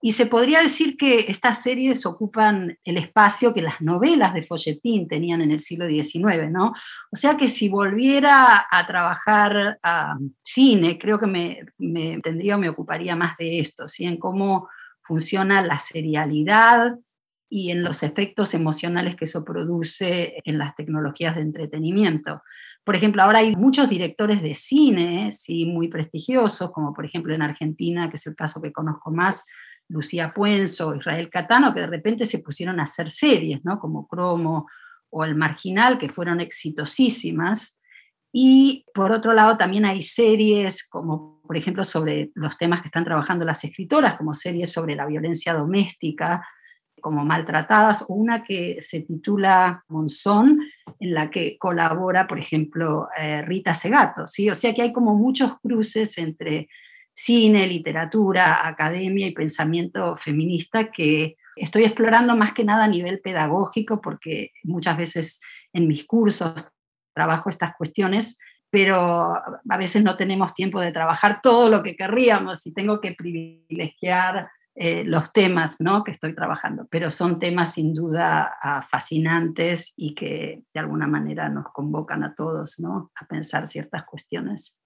y 0.00 0.12
se 0.12 0.26
podría 0.26 0.62
decir 0.62 0.96
que 0.96 1.26
estas 1.28 1.62
series 1.62 2.06
ocupan 2.06 2.78
el 2.84 2.98
espacio 2.98 3.52
que 3.52 3.62
las 3.62 3.80
novelas 3.80 4.32
de 4.32 4.44
folletín 4.44 5.08
tenían 5.08 5.40
en 5.40 5.50
el 5.50 5.60
siglo 5.60 5.88
XIX, 5.88 6.50
¿no? 6.50 6.72
O 7.10 7.16
sea 7.16 7.36
que 7.36 7.48
si 7.48 7.68
volviera 7.68 8.66
a 8.70 8.86
trabajar 8.86 9.78
a 9.82 10.16
cine, 10.40 10.98
creo 10.98 11.18
que 11.18 11.26
me, 11.26 11.60
me 11.78 12.20
tendría 12.20 12.56
o 12.56 12.60
me 12.60 12.68
ocuparía 12.68 13.16
más 13.16 13.36
de 13.38 13.58
esto, 13.58 13.88
¿sí? 13.88 14.04
En 14.04 14.18
cómo 14.18 14.68
funciona 15.02 15.62
la 15.62 15.80
serialidad 15.80 16.96
y 17.50 17.70
en 17.70 17.82
los 17.82 18.02
efectos 18.02 18.54
emocionales 18.54 19.16
que 19.16 19.24
eso 19.24 19.44
produce 19.44 20.36
en 20.44 20.58
las 20.58 20.76
tecnologías 20.76 21.34
de 21.34 21.42
entretenimiento. 21.42 22.42
Por 22.84 22.94
ejemplo, 22.94 23.22
ahora 23.22 23.40
hay 23.40 23.56
muchos 23.56 23.88
directores 23.88 24.42
de 24.42 24.54
cine, 24.54 25.30
muy 25.66 25.88
prestigiosos, 25.88 26.70
como 26.70 26.94
por 26.94 27.04
ejemplo 27.04 27.34
en 27.34 27.42
Argentina, 27.42 28.08
que 28.08 28.16
es 28.16 28.26
el 28.26 28.36
caso 28.36 28.62
que 28.62 28.72
conozco 28.72 29.10
más, 29.10 29.44
Lucía 29.88 30.32
Puenzo, 30.34 30.94
Israel 30.94 31.30
Catano, 31.30 31.72
que 31.72 31.80
de 31.80 31.86
repente 31.86 32.26
se 32.26 32.40
pusieron 32.40 32.78
a 32.80 32.84
hacer 32.84 33.10
series, 33.10 33.64
¿no? 33.64 33.78
como 33.78 34.06
Cromo 34.06 34.68
o 35.10 35.24
El 35.24 35.34
Marginal, 35.34 35.98
que 35.98 36.08
fueron 36.08 36.40
exitosísimas. 36.40 37.78
Y 38.30 38.84
por 38.94 39.10
otro 39.10 39.32
lado 39.32 39.56
también 39.56 39.86
hay 39.86 40.02
series 40.02 40.86
como, 40.86 41.40
por 41.46 41.56
ejemplo, 41.56 41.82
sobre 41.84 42.30
los 42.34 42.58
temas 42.58 42.82
que 42.82 42.88
están 42.88 43.04
trabajando 43.04 43.44
las 43.44 43.64
escritoras, 43.64 44.16
como 44.16 44.34
series 44.34 44.70
sobre 44.70 44.94
la 44.94 45.06
violencia 45.06 45.54
doméstica, 45.54 46.46
como 47.00 47.24
maltratadas, 47.24 48.04
o 48.08 48.14
una 48.14 48.44
que 48.44 48.78
se 48.82 49.00
titula 49.00 49.84
Monzón, 49.88 50.60
en 51.00 51.14
la 51.14 51.30
que 51.30 51.56
colabora, 51.56 52.26
por 52.26 52.38
ejemplo, 52.38 53.08
eh, 53.18 53.40
Rita 53.42 53.72
Segato. 53.72 54.26
¿sí? 54.26 54.50
O 54.50 54.54
sea 54.54 54.74
que 54.74 54.82
hay 54.82 54.92
como 54.92 55.14
muchos 55.14 55.58
cruces 55.60 56.18
entre 56.18 56.68
cine, 57.18 57.66
literatura, 57.66 58.64
academia 58.64 59.26
y 59.26 59.32
pensamiento 59.32 60.16
feminista 60.16 60.92
que 60.92 61.34
estoy 61.56 61.82
explorando 61.82 62.36
más 62.36 62.52
que 62.52 62.62
nada 62.62 62.84
a 62.84 62.88
nivel 62.88 63.18
pedagógico, 63.18 64.00
porque 64.00 64.52
muchas 64.62 64.96
veces 64.96 65.40
en 65.72 65.88
mis 65.88 66.06
cursos 66.06 66.68
trabajo 67.12 67.50
estas 67.50 67.74
cuestiones, 67.76 68.38
pero 68.70 69.34
a 69.34 69.76
veces 69.76 70.04
no 70.04 70.16
tenemos 70.16 70.54
tiempo 70.54 70.80
de 70.80 70.92
trabajar 70.92 71.40
todo 71.42 71.68
lo 71.68 71.82
que 71.82 71.96
querríamos 71.96 72.64
y 72.68 72.72
tengo 72.72 73.00
que 73.00 73.16
privilegiar 73.18 74.48
eh, 74.76 75.02
los 75.02 75.32
temas 75.32 75.80
¿no? 75.80 76.04
que 76.04 76.12
estoy 76.12 76.36
trabajando, 76.36 76.86
pero 76.88 77.10
son 77.10 77.40
temas 77.40 77.74
sin 77.74 77.94
duda 77.94 78.54
ah, 78.62 78.86
fascinantes 78.88 79.92
y 79.96 80.14
que 80.14 80.62
de 80.72 80.80
alguna 80.80 81.08
manera 81.08 81.48
nos 81.48 81.66
convocan 81.72 82.22
a 82.22 82.36
todos 82.36 82.78
¿no? 82.78 83.10
a 83.20 83.26
pensar 83.26 83.66
ciertas 83.66 84.04
cuestiones. 84.04 84.78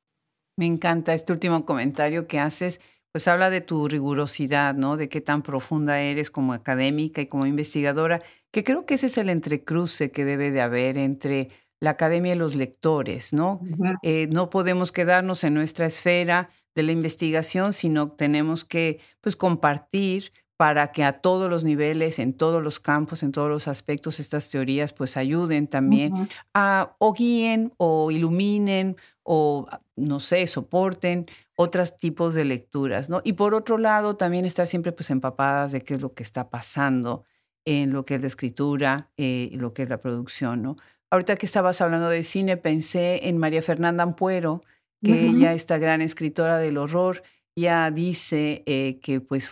Me 0.57 0.66
encanta 0.66 1.14
este 1.14 1.32
último 1.32 1.64
comentario 1.64 2.26
que 2.26 2.38
haces, 2.38 2.80
pues 3.12 3.28
habla 3.28 3.50
de 3.50 3.61
tu 3.61 3.88
rigurosidad, 3.88 4.74
¿no? 4.74 4.96
De 4.96 5.09
qué 5.09 5.20
tan 5.20 5.42
profunda 5.42 6.00
eres 6.00 6.30
como 6.30 6.53
académica 6.53 7.20
y 7.20 7.26
como 7.26 7.46
investigadora, 7.46 8.22
que 8.50 8.64
creo 8.64 8.86
que 8.86 8.94
ese 8.94 9.07
es 9.07 9.18
el 9.18 9.30
entrecruce 9.30 10.11
que 10.11 10.24
debe 10.24 10.50
de 10.50 10.61
haber 10.61 10.98
entre 10.98 11.48
la 11.80 11.90
academia 11.90 12.34
y 12.34 12.38
los 12.38 12.55
lectores, 12.55 13.32
¿no? 13.32 13.61
Eh, 14.03 14.28
no 14.30 14.50
podemos 14.50 14.92
quedarnos 14.92 15.42
en 15.42 15.55
nuestra 15.55 15.84
esfera 15.86 16.48
de 16.76 16.84
la 16.84 16.92
investigación, 16.92 17.72
sino 17.72 18.12
tenemos 18.12 18.64
que 18.64 19.00
pues, 19.20 19.34
compartir 19.36 20.32
para 20.57 20.92
que 20.92 21.03
a 21.03 21.20
todos 21.20 21.50
los 21.50 21.64
niveles, 21.64 22.20
en 22.20 22.34
todos 22.34 22.62
los 22.62 22.78
campos, 22.78 23.24
en 23.24 23.32
todos 23.32 23.48
los 23.48 23.66
aspectos, 23.66 24.20
estas 24.20 24.48
teorías 24.48 24.92
pues 24.92 25.16
ayuden 25.16 25.66
también 25.66 26.28
a 26.55 26.94
o 27.00 27.12
guíen 27.12 27.72
o 27.78 28.12
iluminen 28.12 28.96
o, 29.23 29.66
no 29.97 30.20
sé, 30.20 30.47
soporten 30.47 31.27
otros 31.57 31.97
tipos 31.97 32.35
de 32.35 32.45
lecturas, 32.45 33.09
¿no? 33.09 33.20
Y 33.25 33.35
por 33.35 33.55
otro 33.55 33.79
lado, 33.79 34.16
también 34.16 34.45
estar 34.45 34.66
siempre 34.66 34.93
pues 34.93 35.11
empapadas 35.11 35.73
de 35.73 35.83
qué 35.83 35.95
es 35.95 36.03
lo 36.03 36.14
que 36.14 36.23
está 36.23 36.51
pasando 36.51 37.25
en 37.64 37.93
lo 37.93 38.05
que 38.05 38.16
es 38.16 38.20
la 38.20 38.27
escritura 38.27 39.11
eh, 39.16 39.49
y 39.53 39.57
lo 39.57 39.73
que 39.73 39.83
es 39.83 39.89
la 39.89 40.01
producción, 40.01 40.62
¿no? 40.62 40.77
Ahorita 41.11 41.37
que 41.37 41.47
estabas 41.47 41.81
hablando 41.81 42.09
de 42.09 42.23
cine, 42.23 42.57
pensé 42.57 43.29
en 43.29 43.37
María 43.37 43.62
Fernanda 43.62 44.03
Ampuero, 44.03 44.62
que 45.05 45.27
ella, 45.27 45.53
esta 45.53 45.79
gran 45.79 46.01
escritora 46.01 46.59
del 46.59 46.79
horror, 46.79 47.25
ya 47.57 47.91
dice 47.91 48.62
eh, 48.66 48.99
que 49.03 49.20
pues 49.20 49.51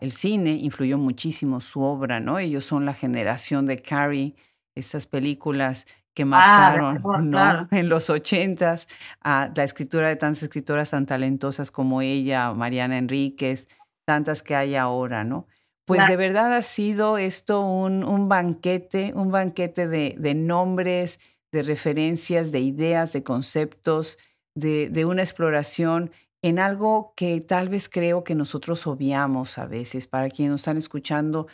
el 0.00 0.12
cine 0.12 0.52
influyó 0.52 0.96
muchísimo 0.96 1.60
su 1.60 1.82
obra, 1.82 2.20
¿no? 2.20 2.38
Ellos 2.38 2.64
son 2.64 2.86
la 2.86 2.94
generación 2.94 3.66
de 3.66 3.82
Carrie, 3.82 4.36
estas 4.74 5.06
películas 5.06 5.86
que 6.14 6.22
ah, 6.22 6.26
marcaron 6.26 7.68
en 7.70 7.88
los 7.88 8.10
ochentas 8.10 8.88
a 9.20 9.50
la 9.54 9.64
escritura 9.64 10.08
de 10.08 10.16
tantas 10.16 10.42
escritoras 10.42 10.90
tan 10.90 11.06
talentosas 11.06 11.70
como 11.70 12.02
ella, 12.02 12.52
Mariana 12.52 12.98
Enríquez, 12.98 13.68
tantas 14.04 14.42
que 14.42 14.54
hay 14.54 14.74
ahora, 14.74 15.24
¿no? 15.24 15.46
Pues 15.86 16.06
de 16.06 16.16
verdad 16.16 16.54
ha 16.54 16.62
sido 16.62 17.18
esto 17.18 17.62
un, 17.62 18.04
un 18.04 18.28
banquete, 18.28 19.12
un 19.16 19.32
banquete 19.32 19.88
de, 19.88 20.14
de, 20.16 20.34
nombres, 20.34 21.18
de 21.50 21.64
referencias, 21.64 22.52
de 22.52 22.60
ideas, 22.60 23.12
de 23.12 23.24
conceptos, 23.24 24.16
de, 24.54 24.88
de 24.88 25.04
una 25.04 25.22
exploración 25.22 26.12
en 26.42 26.60
algo 26.60 27.12
que 27.16 27.40
tal 27.40 27.68
vez 27.68 27.88
creo 27.88 28.22
que 28.22 28.36
nosotros 28.36 28.86
obviamos 28.86 29.58
a 29.58 29.66
veces. 29.66 30.06
Para 30.06 30.28
quienes 30.28 30.52
nos 30.52 30.60
están 30.60 30.76
escuchando, 30.76 31.48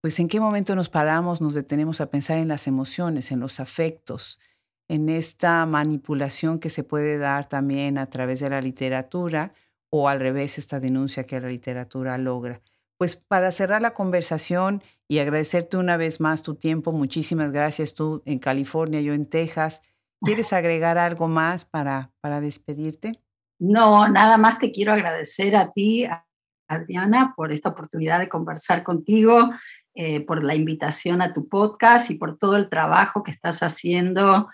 pues 0.00 0.20
en 0.20 0.28
qué 0.28 0.40
momento 0.40 0.76
nos 0.76 0.90
paramos, 0.90 1.40
nos 1.40 1.54
detenemos 1.54 2.00
a 2.00 2.10
pensar 2.10 2.38
en 2.38 2.48
las 2.48 2.66
emociones, 2.66 3.32
en 3.32 3.40
los 3.40 3.60
afectos, 3.60 4.38
en 4.88 5.08
esta 5.08 5.66
manipulación 5.66 6.58
que 6.58 6.70
se 6.70 6.84
puede 6.84 7.18
dar 7.18 7.48
también 7.48 7.98
a 7.98 8.06
través 8.06 8.40
de 8.40 8.50
la 8.50 8.60
literatura 8.60 9.52
o 9.90 10.08
al 10.08 10.20
revés 10.20 10.58
esta 10.58 10.80
denuncia 10.80 11.24
que 11.24 11.40
la 11.40 11.48
literatura 11.48 12.16
logra. 12.18 12.62
Pues 12.96 13.16
para 13.16 13.50
cerrar 13.50 13.82
la 13.82 13.94
conversación 13.94 14.82
y 15.06 15.18
agradecerte 15.18 15.76
una 15.76 15.96
vez 15.96 16.20
más 16.20 16.42
tu 16.42 16.56
tiempo, 16.56 16.92
muchísimas 16.92 17.52
gracias 17.52 17.94
tú 17.94 18.22
en 18.24 18.38
California, 18.38 19.00
yo 19.00 19.14
en 19.14 19.26
Texas. 19.26 19.82
¿Quieres 20.20 20.52
agregar 20.52 20.98
algo 20.98 21.28
más 21.28 21.64
para, 21.64 22.12
para 22.20 22.40
despedirte? 22.40 23.12
No, 23.60 24.08
nada 24.08 24.36
más 24.36 24.58
te 24.58 24.72
quiero 24.72 24.92
agradecer 24.92 25.54
a 25.54 25.72
ti, 25.72 26.06
Adriana, 26.68 27.34
por 27.36 27.52
esta 27.52 27.68
oportunidad 27.68 28.18
de 28.18 28.28
conversar 28.28 28.82
contigo 28.82 29.50
eh, 30.00 30.20
por 30.20 30.44
la 30.44 30.54
invitación 30.54 31.20
a 31.20 31.32
tu 31.32 31.48
podcast 31.48 32.08
y 32.12 32.14
por 32.14 32.38
todo 32.38 32.56
el 32.56 32.68
trabajo 32.68 33.24
que 33.24 33.32
estás 33.32 33.64
haciendo 33.64 34.46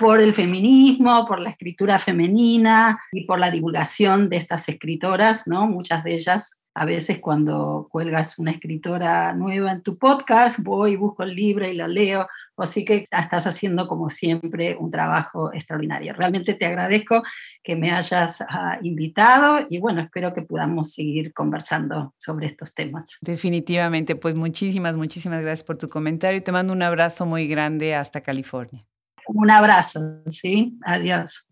por 0.00 0.20
el 0.20 0.34
feminismo, 0.34 1.24
por 1.24 1.38
la 1.38 1.50
escritura 1.50 2.00
femenina 2.00 3.00
y 3.12 3.24
por 3.24 3.38
la 3.38 3.52
divulgación 3.52 4.28
de 4.28 4.38
estas 4.38 4.68
escritoras, 4.68 5.46
¿no? 5.46 5.68
Muchas 5.68 6.02
de 6.02 6.14
ellas, 6.14 6.61
a 6.74 6.84
veces 6.84 7.18
cuando 7.18 7.88
cuelgas 7.90 8.38
una 8.38 8.50
escritora 8.50 9.34
nueva 9.34 9.72
en 9.72 9.82
tu 9.82 9.98
podcast, 9.98 10.60
voy, 10.62 10.96
busco 10.96 11.22
el 11.22 11.34
libro 11.34 11.66
y 11.66 11.74
lo 11.74 11.86
leo, 11.86 12.28
así 12.56 12.84
que 12.84 13.04
estás 13.10 13.46
haciendo 13.46 13.88
como 13.88 14.08
siempre 14.08 14.76
un 14.76 14.90
trabajo 14.90 15.52
extraordinario. 15.52 16.14
Realmente 16.14 16.54
te 16.54 16.66
agradezco 16.66 17.22
que 17.62 17.76
me 17.76 17.92
hayas 17.92 18.42
ah, 18.48 18.78
invitado 18.82 19.66
y 19.68 19.78
bueno, 19.78 20.00
espero 20.00 20.32
que 20.34 20.42
podamos 20.42 20.92
seguir 20.92 21.32
conversando 21.32 22.14
sobre 22.18 22.46
estos 22.46 22.74
temas. 22.74 23.18
Definitivamente, 23.20 24.16
pues 24.16 24.34
muchísimas, 24.34 24.96
muchísimas 24.96 25.42
gracias 25.42 25.64
por 25.64 25.78
tu 25.78 25.88
comentario 25.88 26.38
y 26.38 26.42
te 26.42 26.52
mando 26.52 26.72
un 26.72 26.82
abrazo 26.82 27.26
muy 27.26 27.46
grande 27.46 27.94
hasta 27.94 28.20
California. 28.20 28.82
Un 29.26 29.50
abrazo, 29.50 30.22
¿sí? 30.28 30.78
Adiós. 30.84 31.48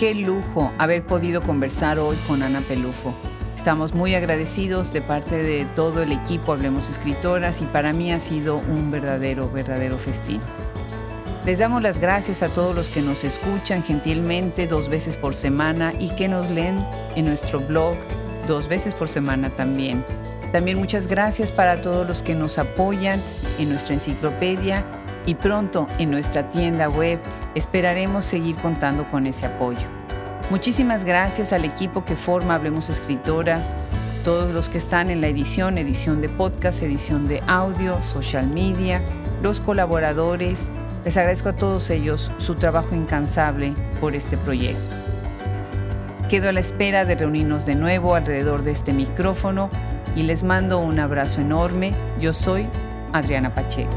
Qué 0.00 0.14
lujo 0.14 0.72
haber 0.78 1.04
podido 1.04 1.42
conversar 1.42 1.98
hoy 1.98 2.16
con 2.26 2.42
Ana 2.42 2.62
Pelufo. 2.62 3.12
Estamos 3.54 3.92
muy 3.92 4.14
agradecidos 4.14 4.94
de 4.94 5.02
parte 5.02 5.42
de 5.42 5.66
todo 5.76 6.02
el 6.02 6.10
equipo 6.10 6.54
Hablemos 6.54 6.88
Escritoras 6.88 7.60
y 7.60 7.66
para 7.66 7.92
mí 7.92 8.10
ha 8.10 8.18
sido 8.18 8.56
un 8.56 8.90
verdadero, 8.90 9.50
verdadero 9.50 9.98
festín. 9.98 10.40
Les 11.44 11.58
damos 11.58 11.82
las 11.82 11.98
gracias 11.98 12.42
a 12.42 12.48
todos 12.48 12.74
los 12.74 12.88
que 12.88 13.02
nos 13.02 13.24
escuchan 13.24 13.82
gentilmente 13.82 14.66
dos 14.66 14.88
veces 14.88 15.18
por 15.18 15.34
semana 15.34 15.92
y 15.98 16.08
que 16.16 16.28
nos 16.28 16.48
leen 16.48 16.82
en 17.14 17.26
nuestro 17.26 17.60
blog 17.60 17.98
dos 18.46 18.68
veces 18.68 18.94
por 18.94 19.10
semana 19.10 19.50
también. 19.50 20.02
También 20.50 20.78
muchas 20.78 21.08
gracias 21.08 21.52
para 21.52 21.82
todos 21.82 22.08
los 22.08 22.22
que 22.22 22.34
nos 22.34 22.56
apoyan 22.56 23.20
en 23.58 23.68
nuestra 23.68 23.92
enciclopedia 23.92 24.82
y 25.30 25.36
pronto 25.36 25.86
en 25.98 26.10
nuestra 26.10 26.50
tienda 26.50 26.88
web 26.88 27.20
esperaremos 27.54 28.24
seguir 28.24 28.56
contando 28.56 29.08
con 29.08 29.28
ese 29.28 29.46
apoyo. 29.46 29.86
Muchísimas 30.50 31.04
gracias 31.04 31.52
al 31.52 31.64
equipo 31.64 32.04
que 32.04 32.16
forma 32.16 32.56
Hablemos 32.56 32.90
Escritoras, 32.90 33.76
todos 34.24 34.52
los 34.52 34.68
que 34.68 34.78
están 34.78 35.08
en 35.08 35.20
la 35.20 35.28
edición, 35.28 35.78
edición 35.78 36.20
de 36.20 36.28
podcast, 36.28 36.82
edición 36.82 37.28
de 37.28 37.44
audio, 37.46 38.02
social 38.02 38.48
media, 38.48 39.00
los 39.40 39.60
colaboradores. 39.60 40.72
Les 41.04 41.16
agradezco 41.16 41.50
a 41.50 41.54
todos 41.54 41.90
ellos 41.90 42.32
su 42.38 42.56
trabajo 42.56 42.96
incansable 42.96 43.74
por 44.00 44.16
este 44.16 44.36
proyecto. 44.36 44.96
Quedo 46.28 46.48
a 46.48 46.52
la 46.52 46.58
espera 46.58 47.04
de 47.04 47.14
reunirnos 47.14 47.66
de 47.66 47.76
nuevo 47.76 48.16
alrededor 48.16 48.64
de 48.64 48.72
este 48.72 48.92
micrófono 48.92 49.70
y 50.16 50.22
les 50.22 50.42
mando 50.42 50.80
un 50.80 50.98
abrazo 50.98 51.40
enorme. 51.40 51.94
Yo 52.18 52.32
soy 52.32 52.66
Adriana 53.12 53.54
Pacheco. 53.54 53.94